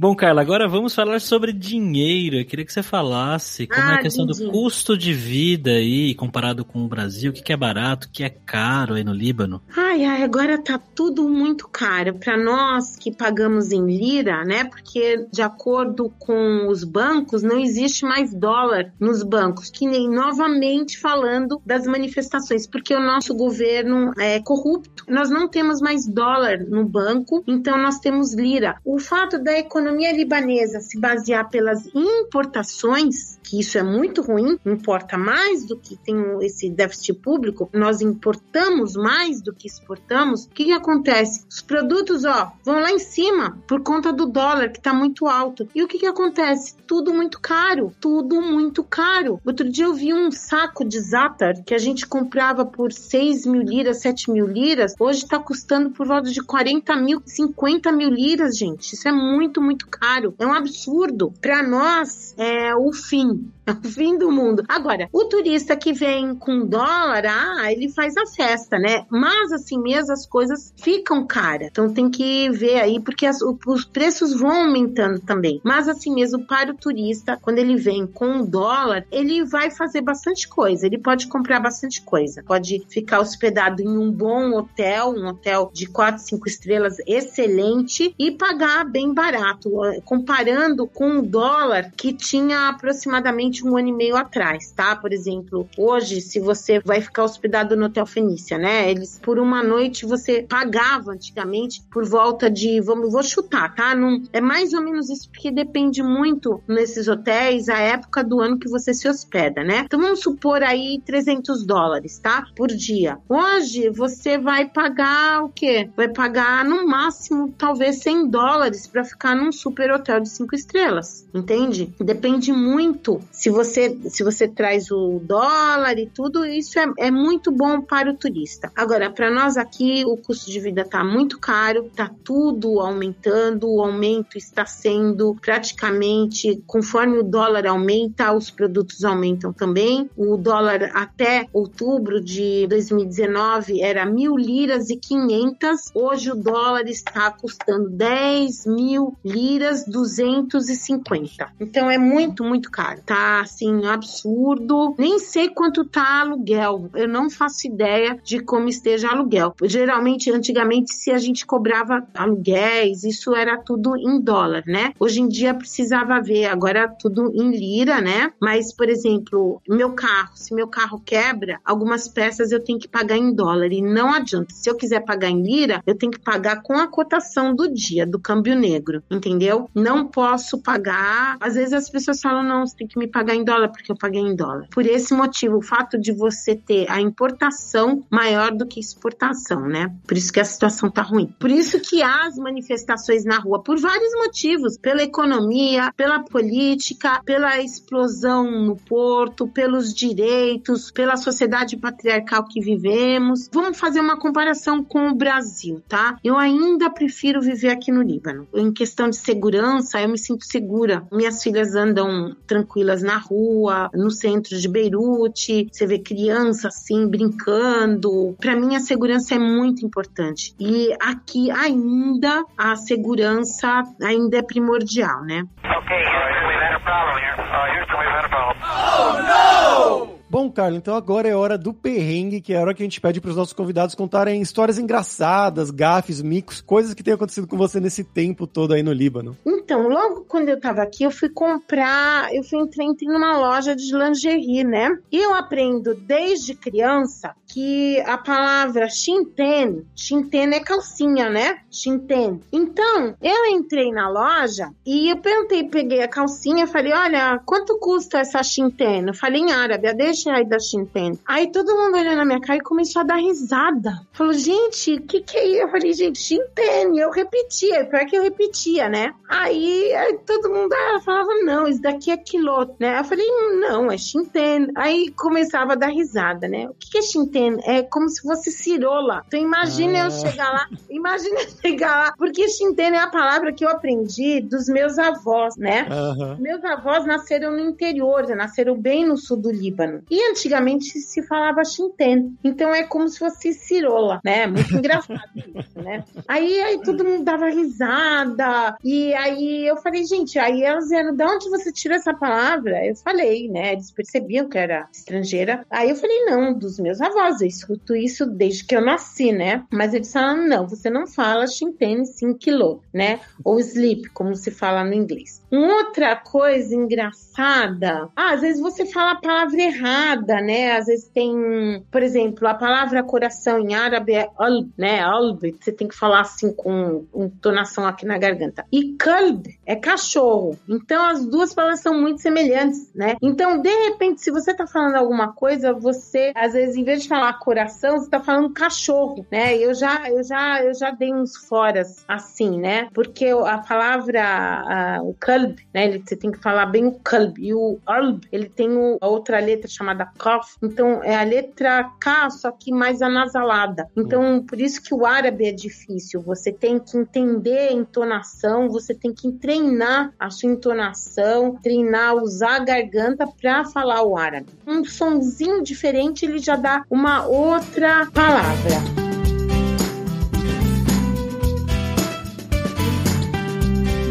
Bom, 0.00 0.16
Carla, 0.16 0.40
agora 0.40 0.66
vamos 0.66 0.94
falar 0.94 1.20
sobre 1.20 1.52
dinheiro. 1.52 2.36
Eu 2.36 2.46
queria 2.46 2.64
que 2.64 2.72
você 2.72 2.82
falasse 2.82 3.66
como 3.66 3.86
ah, 3.86 3.92
é 3.92 3.94
a 3.96 3.98
questão 4.00 4.24
entendi. 4.24 4.46
do 4.46 4.50
custo 4.50 4.96
de 4.96 5.12
vida 5.12 5.72
aí, 5.72 6.14
comparado 6.14 6.64
com 6.64 6.82
o 6.82 6.88
Brasil. 6.88 7.30
O 7.30 7.34
que, 7.34 7.52
é 7.52 7.56
barato, 7.56 8.06
o 8.06 8.10
que 8.10 8.24
é 8.24 8.30
caro 8.30 8.94
aí 8.94 9.04
no 9.04 9.12
Líbano? 9.12 9.60
Ai, 9.76 10.06
ai, 10.06 10.22
agora 10.22 10.56
tá 10.56 10.78
tudo 10.78 11.28
muito 11.28 11.68
caro. 11.68 12.14
Para 12.14 12.42
nós 12.42 12.96
que 12.96 13.14
pagamos 13.14 13.72
em 13.72 13.84
lira, 13.84 14.42
né? 14.42 14.64
Porque 14.64 15.26
de 15.30 15.42
acordo 15.42 16.10
com 16.18 16.66
os 16.66 16.82
bancos, 16.82 17.42
não 17.42 17.60
existe 17.60 18.06
mais 18.06 18.32
dólar 18.32 18.94
nos 18.98 19.22
bancos. 19.22 19.68
Que 19.68 19.86
nem 19.86 20.08
novamente 20.08 20.98
falando 20.98 21.60
das 21.66 21.84
manifestações, 21.84 22.66
porque 22.66 22.94
o 22.94 23.04
nosso 23.04 23.34
governo 23.34 24.12
é 24.18 24.40
corrupto. 24.40 25.04
Nós 25.06 25.28
não 25.28 25.46
temos 25.46 25.78
mais 25.78 26.08
dólar 26.08 26.60
no 26.60 26.86
banco, 26.86 27.44
então 27.46 27.76
nós 27.76 27.98
temos 27.98 28.32
lira. 28.32 28.78
O 28.82 28.98
fato 28.98 29.38
da 29.38 29.58
economia 29.58 29.89
economia 29.90 30.12
libanesa 30.12 30.80
se 30.80 30.98
basear 30.98 31.50
pelas 31.50 31.88
importações, 31.94 33.38
que 33.42 33.58
isso 33.58 33.76
é 33.76 33.82
muito 33.82 34.22
ruim, 34.22 34.58
importa 34.64 35.18
mais 35.18 35.66
do 35.66 35.76
que 35.76 35.96
tem 35.96 36.16
esse 36.42 36.70
déficit 36.70 37.14
público, 37.14 37.68
nós 37.72 38.00
importamos 38.00 38.94
mais 38.94 39.42
do 39.42 39.52
que 39.52 39.66
exportamos, 39.66 40.44
o 40.44 40.50
que, 40.50 40.66
que 40.66 40.72
acontece? 40.72 41.44
Os 41.48 41.60
produtos, 41.60 42.24
ó, 42.24 42.52
vão 42.64 42.80
lá 42.80 42.92
em 42.92 42.98
cima 43.00 43.58
por 43.66 43.82
conta 43.82 44.12
do 44.12 44.26
dólar, 44.26 44.70
que 44.70 44.78
está 44.78 44.94
muito 44.94 45.26
alto. 45.26 45.68
E 45.74 45.82
o 45.82 45.88
que, 45.88 45.98
que 45.98 46.06
acontece? 46.06 46.76
Tudo 46.86 47.12
muito 47.12 47.40
caro, 47.40 47.92
tudo 48.00 48.40
muito 48.40 48.84
caro. 48.84 49.40
Outro 49.44 49.68
dia 49.68 49.86
eu 49.86 49.94
vi 49.94 50.14
um 50.14 50.30
saco 50.30 50.84
de 50.84 51.00
Zatar 51.00 51.64
que 51.64 51.74
a 51.74 51.78
gente 51.78 52.06
comprava 52.06 52.64
por 52.64 52.92
6 52.92 53.46
mil 53.46 53.62
liras, 53.62 54.00
7 54.00 54.30
mil 54.30 54.46
liras, 54.46 54.94
hoje 54.98 55.24
está 55.24 55.38
custando 55.38 55.90
por 55.90 56.06
volta 56.06 56.30
de 56.30 56.40
40 56.42 56.94
mil, 56.96 57.22
50 57.24 57.90
mil 57.90 58.10
liras, 58.10 58.56
gente. 58.56 58.94
Isso 58.94 59.08
é 59.08 59.12
muito, 59.12 59.60
muito 59.60 59.79
muito 59.80 59.88
caro. 59.88 60.34
É 60.38 60.46
um 60.46 60.52
absurdo. 60.52 61.32
Para 61.40 61.62
nós, 61.62 62.34
é 62.36 62.74
o 62.74 62.92
fim. 62.92 63.50
Fim 63.74 64.18
do 64.18 64.30
mundo. 64.30 64.64
Agora, 64.68 65.08
o 65.12 65.24
turista 65.24 65.76
que 65.76 65.92
vem 65.92 66.34
com 66.34 66.66
dólar, 66.66 67.24
ah, 67.26 67.72
ele 67.72 67.88
faz 67.88 68.16
a 68.16 68.26
festa, 68.26 68.78
né? 68.78 69.04
Mas 69.10 69.52
assim 69.52 69.78
mesmo 69.78 70.12
as 70.12 70.26
coisas 70.26 70.72
ficam 70.76 71.26
caras. 71.26 71.68
Então 71.70 71.92
tem 71.92 72.10
que 72.10 72.50
ver 72.50 72.80
aí, 72.80 73.00
porque 73.00 73.26
as, 73.26 73.38
os 73.42 73.84
preços 73.84 74.34
vão 74.34 74.64
aumentando 74.66 75.20
também. 75.20 75.60
Mas 75.64 75.88
assim 75.88 76.14
mesmo, 76.14 76.44
para 76.46 76.70
o 76.70 76.76
turista, 76.76 77.38
quando 77.40 77.58
ele 77.58 77.76
vem 77.76 78.06
com 78.06 78.44
dólar, 78.44 79.06
ele 79.10 79.44
vai 79.44 79.70
fazer 79.70 80.00
bastante 80.00 80.48
coisa. 80.48 80.86
Ele 80.86 80.98
pode 80.98 81.26
comprar 81.28 81.60
bastante 81.60 82.02
coisa. 82.02 82.42
Pode 82.42 82.82
ficar 82.88 83.20
hospedado 83.20 83.82
em 83.82 83.88
um 83.88 84.10
bom 84.10 84.52
hotel, 84.52 85.10
um 85.10 85.26
hotel 85.28 85.70
de 85.72 85.86
4, 85.86 86.22
5 86.22 86.48
estrelas 86.48 86.96
excelente 87.06 88.14
e 88.18 88.30
pagar 88.30 88.84
bem 88.84 89.12
barato, 89.12 89.70
comparando 90.04 90.86
com 90.86 91.18
o 91.18 91.22
dólar 91.22 91.92
que 91.96 92.12
tinha 92.12 92.68
aproximadamente 92.68 93.59
um 93.64 93.76
ano 93.76 93.88
e 93.88 93.92
meio 93.92 94.16
atrás, 94.16 94.70
tá? 94.72 94.96
Por 94.96 95.12
exemplo, 95.12 95.68
hoje, 95.76 96.20
se 96.20 96.40
você 96.40 96.80
vai 96.80 97.00
ficar 97.00 97.24
hospedado 97.24 97.76
no 97.76 97.86
Hotel 97.86 98.06
Fenícia, 98.06 98.58
né? 98.58 98.90
Eles, 98.90 99.18
por 99.22 99.38
uma 99.38 99.62
noite, 99.62 100.06
você 100.06 100.42
pagava 100.42 101.12
antigamente 101.12 101.82
por 101.90 102.04
volta 102.04 102.50
de, 102.50 102.80
vamos, 102.80 103.12
vou 103.12 103.22
chutar, 103.22 103.74
tá? 103.74 103.94
Não, 103.94 104.22
é 104.32 104.40
mais 104.40 104.72
ou 104.72 104.82
menos 104.82 105.10
isso, 105.10 105.28
porque 105.30 105.50
depende 105.50 106.02
muito 106.02 106.62
nesses 106.66 107.08
hotéis 107.08 107.68
a 107.68 107.78
época 107.78 108.22
do 108.24 108.40
ano 108.40 108.58
que 108.58 108.68
você 108.68 108.94
se 108.94 109.08
hospeda, 109.08 109.62
né? 109.62 109.82
Então 109.84 110.00
vamos 110.00 110.20
supor 110.20 110.62
aí 110.62 111.00
300 111.04 111.64
dólares, 111.64 112.18
tá? 112.18 112.46
Por 112.56 112.68
dia. 112.68 113.18
Hoje 113.28 113.90
você 113.90 114.38
vai 114.38 114.68
pagar 114.68 115.44
o 115.44 115.48
quê? 115.48 115.90
Vai 115.96 116.08
pagar 116.08 116.64
no 116.64 116.86
máximo 116.86 117.52
talvez 117.56 117.96
100 118.02 118.28
dólares 118.28 118.86
para 118.86 119.04
ficar 119.04 119.34
num 119.34 119.52
super 119.52 119.90
hotel 119.92 120.20
de 120.20 120.28
5 120.28 120.54
estrelas, 120.54 121.26
entende? 121.34 121.92
Depende 122.00 122.52
muito 122.52 123.20
se 123.30 123.49
você, 123.50 123.96
se 124.08 124.22
você 124.22 124.46
traz 124.48 124.90
o 124.90 125.20
dólar 125.22 125.98
e 125.98 126.06
tudo, 126.06 126.44
isso 126.44 126.78
é, 126.78 126.86
é 126.98 127.10
muito 127.10 127.50
bom 127.50 127.80
para 127.80 128.10
o 128.10 128.16
turista. 128.16 128.70
Agora, 128.74 129.10
para 129.10 129.30
nós 129.30 129.56
aqui, 129.56 130.04
o 130.06 130.16
custo 130.16 130.50
de 130.50 130.60
vida 130.60 130.82
está 130.82 131.04
muito 131.04 131.38
caro, 131.38 131.86
está 131.86 132.10
tudo 132.24 132.80
aumentando, 132.80 133.68
o 133.68 133.82
aumento 133.82 134.36
está 134.36 134.66
sendo 134.66 135.36
praticamente 135.40 136.62
conforme 136.66 137.18
o 137.18 137.22
dólar 137.22 137.66
aumenta, 137.66 138.32
os 138.32 138.50
produtos 138.50 139.04
aumentam 139.04 139.52
também. 139.52 140.08
O 140.16 140.36
dólar 140.36 140.90
até 140.94 141.46
outubro 141.52 142.20
de 142.20 142.66
2019 142.68 143.80
era 143.80 144.04
mil 144.04 144.36
liras 144.36 144.90
e 144.90 144.96
quinhentas, 144.96 145.90
hoje 145.94 146.30
o 146.30 146.34
dólar 146.34 146.88
está 146.88 147.30
custando 147.30 147.88
10 147.88 148.66
mil 148.66 149.16
liras 149.24 149.84
250. 149.86 151.52
Então 151.60 151.90
é 151.90 151.98
muito, 151.98 152.44
muito 152.44 152.70
caro, 152.70 153.00
tá? 153.04 153.29
Assim, 153.38 153.86
absurdo. 153.86 154.94
Nem 154.98 155.18
sei 155.20 155.48
quanto 155.48 155.84
tá 155.84 156.20
aluguel. 156.20 156.90
Eu 156.94 157.08
não 157.08 157.30
faço 157.30 157.68
ideia 157.68 158.18
de 158.24 158.40
como 158.40 158.68
esteja 158.68 159.08
aluguel. 159.08 159.54
Geralmente, 159.62 160.30
antigamente, 160.30 160.92
se 160.92 161.10
a 161.10 161.18
gente 161.18 161.46
cobrava 161.46 162.06
aluguéis, 162.14 163.04
isso 163.04 163.34
era 163.34 163.56
tudo 163.58 163.96
em 163.96 164.20
dólar, 164.20 164.64
né? 164.66 164.92
Hoje 164.98 165.20
em 165.20 165.28
dia 165.28 165.54
precisava 165.54 166.20
ver, 166.20 166.46
agora 166.46 166.88
tudo 166.88 167.30
em 167.34 167.50
lira, 167.50 168.00
né? 168.00 168.32
Mas, 168.40 168.74
por 168.74 168.88
exemplo, 168.88 169.60
meu 169.68 169.92
carro, 169.92 170.30
se 170.34 170.54
meu 170.54 170.66
carro 170.66 171.00
quebra, 171.04 171.60
algumas 171.64 172.08
peças 172.08 172.50
eu 172.50 172.62
tenho 172.62 172.78
que 172.78 172.88
pagar 172.88 173.16
em 173.16 173.32
dólar 173.32 173.72
e 173.72 173.82
não 173.82 174.12
adianta. 174.12 174.54
Se 174.54 174.68
eu 174.68 174.76
quiser 174.76 175.04
pagar 175.04 175.28
em 175.28 175.42
lira, 175.42 175.82
eu 175.86 175.96
tenho 175.96 176.12
que 176.12 176.20
pagar 176.20 176.62
com 176.62 176.74
a 176.74 176.88
cotação 176.88 177.54
do 177.54 177.72
dia, 177.72 178.06
do 178.06 178.18
câmbio 178.18 178.54
negro, 178.54 179.02
entendeu? 179.10 179.68
Não 179.74 180.06
posso 180.06 180.58
pagar. 180.58 181.36
Às 181.40 181.54
vezes 181.54 181.72
as 181.72 181.88
pessoas 181.88 182.20
falam, 182.20 182.42
não, 182.42 182.66
você 182.66 182.76
tem 182.76 182.86
que 182.86 182.98
me 182.98 183.06
pagar 183.06 183.19
pagar 183.20 183.34
em 183.34 183.44
dólar 183.44 183.68
porque 183.68 183.92
eu 183.92 183.96
paguei 183.96 184.22
em 184.22 184.34
dólar. 184.34 184.66
Por 184.70 184.86
esse 184.86 185.12
motivo, 185.12 185.58
o 185.58 185.62
fato 185.62 185.98
de 185.98 186.10
você 186.10 186.54
ter 186.54 186.90
a 186.90 187.02
importação 187.02 188.02
maior 188.10 188.50
do 188.50 188.66
que 188.66 188.80
exportação, 188.80 189.68
né? 189.68 189.94
Por 190.06 190.16
isso 190.16 190.32
que 190.32 190.40
a 190.40 190.44
situação 190.44 190.90
tá 190.90 191.02
ruim. 191.02 191.26
Por 191.38 191.50
isso 191.50 191.78
que 191.80 192.02
há 192.02 192.26
as 192.26 192.36
manifestações 192.36 193.26
na 193.26 193.38
rua, 193.38 193.62
por 193.62 193.78
vários 193.78 194.14
motivos, 194.14 194.78
pela 194.78 195.02
economia, 195.02 195.92
pela 195.94 196.20
política, 196.20 197.20
pela 197.22 197.60
explosão 197.60 198.50
no 198.50 198.76
porto, 198.76 199.46
pelos 199.46 199.92
direitos, 199.92 200.90
pela 200.90 201.18
sociedade 201.18 201.76
patriarcal 201.76 202.44
que 202.44 202.60
vivemos. 202.60 203.50
Vamos 203.52 203.78
fazer 203.78 204.00
uma 204.00 204.18
comparação 204.18 204.82
com 204.82 205.10
o 205.10 205.14
Brasil, 205.14 205.82
tá? 205.86 206.16
Eu 206.24 206.38
ainda 206.38 206.88
prefiro 206.88 207.42
viver 207.42 207.68
aqui 207.68 207.92
no 207.92 208.00
Líbano. 208.00 208.48
Em 208.54 208.72
questão 208.72 209.10
de 209.10 209.16
segurança, 209.16 210.00
eu 210.00 210.08
me 210.08 210.18
sinto 210.18 210.46
segura. 210.46 211.06
Minhas 211.12 211.42
filhas 211.42 211.74
andam 211.74 212.34
tranquilas 212.46 213.02
na 213.02 213.09
rua, 213.18 213.90
no 213.94 214.10
centro 214.10 214.58
de 214.58 214.68
Beirute, 214.68 215.68
você 215.70 215.86
vê 215.86 215.98
criança 215.98 216.68
assim 216.68 217.08
brincando. 217.08 218.36
Para 218.40 218.56
mim 218.56 218.76
a 218.76 218.80
segurança 218.80 219.34
é 219.34 219.38
muito 219.38 219.84
importante. 219.84 220.54
E 220.58 220.94
aqui 221.00 221.50
ainda 221.50 222.44
a 222.56 222.76
segurança 222.76 223.82
ainda 224.02 224.38
é 224.38 224.42
primordial, 224.42 225.22
né? 225.24 225.44
Okay, 225.64 226.02
Houston, 226.02 226.46
we've 226.46 226.60
had 226.60 226.74
a 226.74 226.80
problem 226.80 227.18
here. 227.18 227.36
Uh, 227.40 227.66
Houston, 227.78 227.98
we've 227.98 228.10
had 228.10 228.24
a 228.24 228.28
problem. 228.28 228.56
Oh, 228.62 230.06
no! 230.06 230.09
Bom, 230.30 230.48
Carlos, 230.48 230.78
então 230.78 230.94
agora 230.94 231.26
é 231.26 231.34
hora 231.34 231.58
do 231.58 231.74
perrengue, 231.74 232.40
que 232.40 232.52
é 232.52 232.56
a 232.56 232.60
hora 232.60 232.72
que 232.72 232.84
a 232.84 232.86
gente 232.86 233.00
pede 233.00 233.20
para 233.20 233.30
os 233.30 233.36
nossos 233.36 233.52
convidados 233.52 233.96
contarem 233.96 234.40
histórias 234.40 234.78
engraçadas, 234.78 235.72
gafes, 235.72 236.22
micos, 236.22 236.60
coisas 236.60 236.94
que 236.94 237.02
tenham 237.02 237.16
acontecido 237.16 237.48
com 237.48 237.56
você 237.56 237.80
nesse 237.80 238.04
tempo 238.04 238.46
todo 238.46 238.72
aí 238.72 238.80
no 238.80 238.92
Líbano. 238.92 239.36
Então, 239.44 239.88
logo 239.88 240.24
quando 240.28 240.48
eu 240.48 240.60
tava 240.60 240.82
aqui, 240.82 241.02
eu 241.02 241.10
fui 241.10 241.28
comprar, 241.28 242.32
eu 242.32 242.44
fui 242.44 242.60
entrei, 242.60 242.86
entrei 242.86 243.08
numa 243.08 243.38
loja 243.38 243.74
de 243.74 243.92
lingerie, 243.92 244.62
né? 244.62 244.96
E 245.10 245.18
eu 245.18 245.34
aprendo 245.34 245.96
desde 245.96 246.54
criança 246.54 247.34
que 247.52 248.00
a 248.02 248.16
palavra 248.16 248.88
shinten, 248.88 249.84
shinten 249.96 250.54
é 250.54 250.60
calcinha, 250.60 251.28
né? 251.28 251.58
Shinten. 251.68 252.40
Então, 252.52 253.16
eu 253.20 253.46
entrei 253.46 253.90
na 253.90 254.08
loja 254.08 254.70
e 254.86 255.10
eu 255.10 255.16
perguntei, 255.16 255.64
peguei 255.64 256.02
a 256.02 256.08
calcinha, 256.08 256.68
falei, 256.68 256.92
olha, 256.92 257.40
quanto 257.44 257.78
custa 257.80 258.18
essa 258.18 258.44
shinten? 258.44 259.08
Eu 259.08 259.14
falei 259.14 259.40
em 259.40 259.50
árabe, 259.50 259.92
deixa 259.94 260.19
aí 260.28 260.44
da 260.44 260.58
shinten. 260.58 261.18
Aí 261.26 261.50
todo 261.50 261.76
mundo 261.76 261.96
olhou 261.96 262.16
na 262.16 262.24
minha 262.24 262.40
cara 262.40 262.58
e 262.58 262.62
começou 262.62 263.00
a 263.00 263.04
dar 263.04 263.16
risada. 263.16 264.00
Falou, 264.12 264.32
gente, 264.32 264.94
o 264.94 265.02
que 265.02 265.20
que 265.20 265.36
é 265.36 265.46
isso? 265.46 265.62
Eu 265.62 265.68
falei, 265.68 265.92
gente, 265.92 266.18
shinten. 266.18 266.98
Eu 266.98 267.10
repetia, 267.10 267.86
pior 267.86 268.04
que 268.06 268.16
eu 268.16 268.22
repetia, 268.22 268.88
né? 268.88 269.14
Aí, 269.28 269.92
aí 269.94 270.18
todo 270.26 270.50
mundo 270.50 270.72
ah, 270.72 271.00
falava, 271.04 271.30
não, 271.44 271.66
isso 271.66 271.80
daqui 271.80 272.10
é 272.10 272.16
quilô, 272.16 272.66
né? 272.78 272.98
Eu 272.98 273.04
falei, 273.04 273.26
não, 273.60 273.90
é 273.90 273.96
shinten. 273.96 274.68
Aí 274.74 275.10
começava 275.12 275.72
a 275.72 275.76
dar 275.76 275.88
risada, 275.88 276.48
né? 276.48 276.68
O 276.68 276.74
que 276.74 276.90
que 276.90 276.98
é 276.98 277.02
shinten? 277.02 277.58
É 277.64 277.82
como 277.82 278.08
se 278.08 278.20
fosse 278.22 278.50
cirola. 278.50 279.22
Então 279.26 279.40
imagina 279.40 280.02
ah. 280.02 280.04
eu 280.06 280.10
chegar 280.10 280.52
lá, 280.52 280.68
imagina 280.88 281.40
eu 281.40 281.48
chegar 281.62 281.96
lá, 281.96 282.14
porque 282.16 282.48
Shinten 282.48 282.94
é 282.94 283.00
a 283.00 283.08
palavra 283.08 283.52
que 283.52 283.64
eu 283.64 283.68
aprendi 283.68 284.40
dos 284.40 284.68
meus 284.68 284.98
avós, 284.98 285.56
né? 285.56 285.86
Uhum. 285.90 286.36
Meus 286.38 286.64
avós 286.64 287.06
nasceram 287.06 287.52
no 287.52 287.60
interior, 287.60 288.26
nasceram 288.34 288.76
bem 288.76 289.06
no 289.06 289.16
sul 289.16 289.36
do 289.36 289.50
Líbano. 289.50 290.02
E 290.10 290.30
antigamente 290.30 290.98
se 290.98 291.22
falava 291.22 291.64
Shinten. 291.64 292.36
Então 292.42 292.74
é 292.74 292.82
como 292.82 293.08
se 293.08 293.18
fosse 293.18 293.52
cirola, 293.52 294.20
né? 294.24 294.46
Muito 294.46 294.74
engraçado 294.74 295.20
isso, 295.36 295.80
né? 295.80 296.04
Aí, 296.26 296.60
aí 296.60 296.82
todo 296.82 297.04
mundo 297.04 297.24
dava 297.24 297.48
risada. 297.48 298.76
E 298.84 299.14
aí 299.14 299.66
eu 299.66 299.76
falei, 299.76 300.04
gente, 300.04 300.38
aí 300.38 300.62
elas 300.62 300.88
vieram, 300.88 301.14
de 301.14 301.22
onde 301.22 301.48
você 301.48 301.72
tirou 301.72 301.96
essa 301.96 302.12
palavra? 302.12 302.84
Eu 302.84 302.96
falei, 302.96 303.48
né? 303.48 303.72
Eles 303.74 303.90
percebiam 303.90 304.48
que 304.48 304.58
era 304.58 304.88
estrangeira. 304.92 305.64
Aí 305.70 305.90
eu 305.90 305.96
falei, 305.96 306.24
não, 306.24 306.52
dos 306.52 306.78
meus 306.78 307.00
avós 307.00 307.40
eu 307.40 307.46
escuto 307.46 307.94
isso 307.94 308.26
desde 308.26 308.64
que 308.64 308.74
eu 308.74 308.80
nasci, 308.80 309.32
né? 309.32 309.64
Mas 309.72 309.94
eles 309.94 310.12
falam, 310.12 310.48
não, 310.48 310.66
você 310.66 310.90
não 310.90 311.06
fala 311.06 311.46
Shinten 311.46 312.04
5 312.04 312.38
kilo, 312.38 312.82
né? 312.92 313.20
Ou 313.44 313.60
sleep, 313.60 314.08
como 314.10 314.34
se 314.34 314.50
fala 314.50 314.82
no 314.84 314.94
inglês. 314.94 315.39
Outra 315.50 316.16
coisa 316.16 316.74
engraçada, 316.74 318.08
ah, 318.14 318.32
às 318.32 318.40
vezes 318.40 318.60
você 318.60 318.86
fala 318.86 319.12
a 319.12 319.20
palavra 319.20 319.60
errada, 319.60 320.40
né? 320.40 320.76
Às 320.76 320.86
vezes 320.86 321.08
tem, 321.08 321.84
por 321.90 322.02
exemplo, 322.02 322.46
a 322.46 322.54
palavra 322.54 323.02
coração 323.02 323.58
em 323.58 323.74
árabe 323.74 324.12
é 324.12 324.28
alb, 324.36 324.70
né? 324.76 325.00
Alb, 325.00 325.56
você 325.60 325.72
tem 325.72 325.88
que 325.88 325.96
falar 325.96 326.20
assim 326.20 326.52
com 326.52 327.04
entonação 327.14 327.86
aqui 327.86 328.06
na 328.06 328.18
garganta. 328.18 328.64
E 328.70 328.92
kalb 328.92 329.46
é 329.66 329.74
cachorro. 329.76 330.58
Então 330.68 331.04
as 331.04 331.24
duas 331.26 331.52
palavras 331.52 331.80
são 331.80 332.00
muito 332.00 332.20
semelhantes, 332.20 332.90
né? 332.94 333.16
Então, 333.22 333.60
de 333.60 333.70
repente, 333.88 334.20
se 334.20 334.30
você 334.30 334.54
tá 334.54 334.66
falando 334.66 334.96
alguma 334.96 335.32
coisa, 335.32 335.72
você, 335.72 336.32
às 336.34 336.52
vezes, 336.52 336.76
em 336.76 336.84
vez 336.84 337.02
de 337.02 337.08
falar 337.08 337.32
coração, 337.34 337.98
você 337.98 338.08
tá 338.08 338.20
falando 338.20 338.52
cachorro, 338.52 339.26
né? 339.30 339.56
Eu 339.56 339.74
já, 339.74 340.08
eu 340.08 340.22
já, 340.22 340.62
eu 340.62 340.74
já 340.74 340.90
dei 340.90 341.12
uns 341.12 341.36
foras 341.36 342.04
assim, 342.06 342.58
né? 342.58 342.88
Porque 342.94 343.26
a 343.26 343.58
palavra, 343.58 344.22
a, 344.22 345.02
o 345.02 345.14
kalb, 345.18 345.39
né? 345.72 345.86
Ele, 345.86 346.02
você 346.04 346.16
tem 346.16 346.30
que 346.30 346.38
falar 346.38 346.66
bem 346.66 346.86
o 346.86 346.92
kalb. 346.92 347.38
E 347.38 347.54
o 347.54 347.78
alb, 347.86 348.26
ele 348.32 348.48
tem 348.48 348.70
o, 348.70 348.98
a 349.00 349.08
outra 349.08 349.38
letra 349.40 349.68
chamada 349.68 350.06
kaf. 350.18 350.56
Então, 350.62 351.02
é 351.02 351.14
a 351.16 351.22
letra 351.22 351.90
K, 352.00 352.30
só 352.30 352.50
que 352.50 352.72
mais 352.72 353.02
anasalada. 353.02 353.88
Então, 353.96 354.44
por 354.46 354.60
isso 354.60 354.82
que 354.82 354.94
o 354.94 355.06
árabe 355.06 355.46
é 355.46 355.52
difícil. 355.52 356.20
Você 356.22 356.52
tem 356.52 356.78
que 356.78 356.96
entender 356.96 357.68
a 357.68 357.72
entonação, 357.72 358.68
você 358.68 358.94
tem 358.94 359.12
que 359.12 359.32
treinar 359.32 360.12
a 360.18 360.30
sua 360.30 360.50
entonação, 360.50 361.56
treinar, 361.62 362.14
usar 362.16 362.56
a 362.56 362.64
garganta 362.64 363.26
para 363.26 363.64
falar 363.64 364.02
o 364.02 364.16
árabe. 364.16 364.48
Um 364.66 364.84
sonzinho 364.84 365.62
diferente, 365.62 366.24
ele 366.24 366.38
já 366.38 366.56
dá 366.56 366.84
uma 366.90 367.26
outra 367.26 368.06
palavra. 368.12 368.99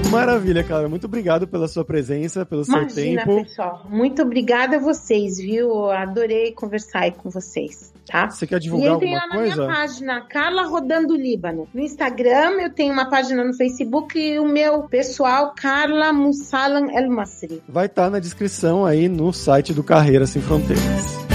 Maravilha, 0.09 0.63
cara. 0.63 0.89
Muito 0.89 1.05
obrigado 1.05 1.47
pela 1.47 1.67
sua 1.67 1.85
presença, 1.85 2.45
pelo 2.45 2.63
Imagina, 2.63 2.89
seu 2.89 3.03
tempo. 3.03 3.43
pessoal. 3.43 3.85
Muito 3.89 4.21
obrigada 4.21 4.77
a 4.77 4.79
vocês, 4.79 5.37
viu? 5.37 5.89
Adorei 5.91 6.51
conversar 6.51 7.01
aí 7.03 7.11
com 7.11 7.29
vocês, 7.29 7.93
tá? 8.07 8.29
Você 8.29 8.47
quer 8.47 8.59
divulgar 8.59 8.93
alguma 8.93 9.29
coisa? 9.29 9.35
E 9.35 9.49
entrem 9.49 9.57
lá 9.57 9.57
na 9.57 9.65
minha 9.65 9.75
página, 9.75 10.21
Carla 10.21 10.63
Rodando 10.63 11.15
Líbano. 11.15 11.67
No 11.73 11.81
Instagram, 11.81 12.61
eu 12.61 12.73
tenho 12.73 12.91
uma 12.91 13.09
página 13.09 13.43
no 13.43 13.53
Facebook 13.53 14.19
e 14.19 14.39
o 14.39 14.47
meu 14.47 14.83
pessoal, 14.83 15.53
Carla 15.55 16.11
Mussalan 16.11 16.91
El 16.91 17.09
Masri. 17.11 17.61
Vai 17.69 17.85
estar 17.85 18.05
tá 18.05 18.09
na 18.09 18.19
descrição 18.19 18.85
aí 18.85 19.07
no 19.07 19.31
site 19.31 19.73
do 19.73 19.83
Carreira 19.83 20.25
Sem 20.25 20.41
Fronteiras. 20.41 21.28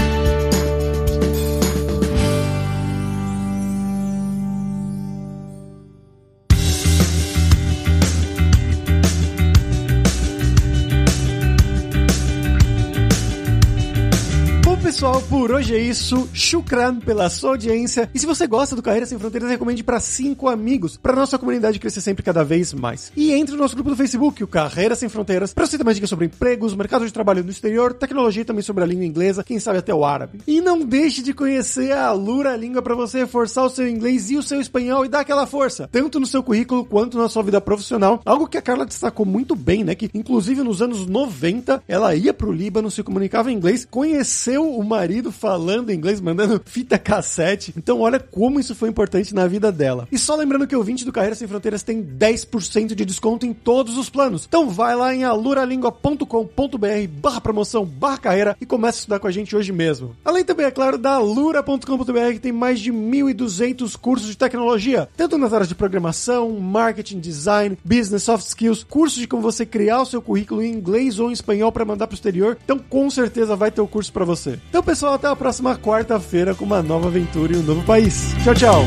Pessoal, 15.05 15.21
por 15.29 15.51
hoje 15.51 15.75
é 15.75 15.79
isso. 15.79 16.27
Shukran 16.33 16.99
pela 16.99 17.29
sua 17.29 17.51
audiência. 17.51 18.09
E 18.13 18.17
se 18.17 18.25
você 18.25 18.47
gosta 18.47 18.75
do 18.75 18.81
Carreira 18.81 19.05
Sem 19.05 19.19
Fronteiras, 19.19 19.49
recomende 19.49 19.83
para 19.83 19.99
cinco 19.99 20.49
amigos, 20.49 20.97
para 20.97 21.15
nossa 21.15 21.37
comunidade 21.37 21.77
crescer 21.77 22.01
sempre 22.01 22.23
cada 22.23 22.43
vez 22.43 22.73
mais. 22.73 23.11
E 23.15 23.31
entre 23.31 23.53
no 23.53 23.61
nosso 23.61 23.75
grupo 23.75 23.91
do 23.91 23.95
Facebook, 23.95 24.43
o 24.43 24.47
Carreira 24.47 24.95
Sem 24.95 25.07
Fronteiras, 25.07 25.53
para 25.53 25.67
você 25.67 25.77
ter 25.77 25.83
mais 25.83 25.97
dicas 25.97 26.09
sobre 26.09 26.25
empregos, 26.25 26.73
mercado 26.73 27.05
de 27.05 27.13
trabalho 27.13 27.43
no 27.43 27.51
exterior, 27.51 27.93
tecnologia 27.93 28.41
e 28.41 28.45
também 28.45 28.63
sobre 28.63 28.83
a 28.83 28.87
língua 28.87 29.05
inglesa, 29.05 29.43
quem 29.43 29.59
sabe 29.59 29.77
até 29.77 29.93
o 29.93 30.03
árabe. 30.03 30.39
E 30.47 30.59
não 30.59 30.79
deixe 30.83 31.21
de 31.21 31.33
conhecer 31.33 31.91
a 31.91 32.11
Lura 32.11 32.55
Língua 32.55 32.81
para 32.81 32.95
você 32.95 33.19
reforçar 33.19 33.63
o 33.63 33.69
seu 33.69 33.87
inglês 33.87 34.31
e 34.31 34.37
o 34.37 34.43
seu 34.43 34.59
espanhol 34.59 35.05
e 35.05 35.09
dar 35.09 35.19
aquela 35.19 35.45
força, 35.45 35.87
tanto 35.91 36.19
no 36.19 36.25
seu 36.25 36.41
currículo 36.41 36.83
quanto 36.83 37.17
na 37.17 37.29
sua 37.29 37.43
vida 37.43 37.61
profissional. 37.61 38.21
Algo 38.25 38.47
que 38.47 38.57
a 38.57 38.61
Carla 38.61 38.85
destacou 38.85 39.25
muito 39.25 39.55
bem, 39.55 39.83
né? 39.83 39.93
Que 39.93 40.09
inclusive 40.15 40.63
nos 40.63 40.81
anos 40.81 41.05
90 41.05 41.83
ela 41.87 42.15
ia 42.15 42.33
pro 42.33 42.51
Líbano, 42.51 42.89
se 42.89 43.03
comunicava 43.03 43.51
em 43.51 43.55
inglês, 43.55 43.85
conheceu 43.85 44.67
o 44.67 44.83
marido 44.95 45.31
falando 45.31 45.91
inglês, 45.91 46.21
mandando 46.21 46.61
fita 46.65 46.97
cassete. 46.97 47.73
Então, 47.77 47.99
olha 48.01 48.19
como 48.19 48.59
isso 48.59 48.73
foi 48.73 48.89
importante 48.89 49.35
na 49.35 49.47
vida 49.47 49.71
dela. 49.71 50.07
E 50.11 50.17
só 50.17 50.35
lembrando 50.35 50.67
que 50.67 50.75
o 50.75 50.83
20 50.83 51.05
do 51.05 51.11
Carreira 51.11 51.35
Sem 51.35 51.47
Fronteiras 51.47 51.83
tem 51.83 52.03
10% 52.03 52.95
de 52.95 53.05
desconto 53.05 53.45
em 53.45 53.53
todos 53.53 53.97
os 53.97 54.09
planos. 54.09 54.45
Então, 54.47 54.69
vai 54.69 54.95
lá 54.95 55.13
em 55.13 55.23
aluralingua.com.br 55.23 56.85
barra 57.21 57.41
promoção 57.41 57.85
barra 57.85 58.17
carreira 58.17 58.57
e 58.59 58.65
começa 58.65 58.97
a 58.97 59.01
estudar 59.01 59.19
com 59.19 59.27
a 59.27 59.31
gente 59.31 59.55
hoje 59.55 59.71
mesmo. 59.71 60.15
Além 60.23 60.43
também, 60.43 60.65
é 60.65 60.71
claro, 60.71 60.97
da 60.97 61.15
alura.com.br 61.15 62.33
que 62.33 62.39
tem 62.39 62.51
mais 62.51 62.79
de 62.79 62.91
1.200 62.91 63.97
cursos 63.97 64.27
de 64.27 64.37
tecnologia, 64.37 65.09
tanto 65.15 65.37
nas 65.37 65.53
áreas 65.53 65.67
de 65.67 65.75
programação, 65.75 66.51
marketing, 66.59 67.19
design, 67.19 67.77
business, 67.83 68.23
soft 68.23 68.47
skills, 68.47 68.83
cursos 68.83 69.19
de 69.19 69.27
como 69.27 69.41
você 69.41 69.65
criar 69.65 70.01
o 70.01 70.05
seu 70.05 70.21
currículo 70.21 70.61
em 70.61 70.71
inglês 70.71 71.19
ou 71.19 71.29
em 71.29 71.33
espanhol 71.33 71.71
para 71.71 71.85
mandar 71.85 72.07
para 72.07 72.13
o 72.13 72.15
exterior. 72.15 72.57
Então, 72.63 72.79
com 72.79 73.09
certeza 73.09 73.55
vai 73.55 73.71
ter 73.71 73.81
o 73.81 73.87
curso 73.87 74.11
para 74.11 74.25
você. 74.25 74.59
Então, 74.69 74.83
pessoal, 74.85 75.15
até 75.15 75.27
a 75.27 75.35
próxima 75.35 75.75
quarta-feira 75.75 76.53
com 76.53 76.63
uma 76.63 76.81
nova 76.81 77.07
aventura 77.07 77.53
em 77.53 77.57
um 77.57 77.63
novo 77.63 77.83
país. 77.83 78.33
Tchau, 78.43 78.53
tchau! 78.53 78.85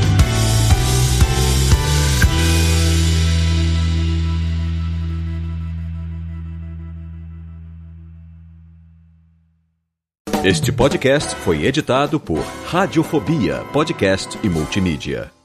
Este 10.44 10.70
podcast 10.70 11.34
foi 11.34 11.66
editado 11.66 12.20
por 12.20 12.38
Radiofobia, 12.64 13.64
podcast 13.72 14.38
e 14.42 14.48
multimídia. 14.48 15.37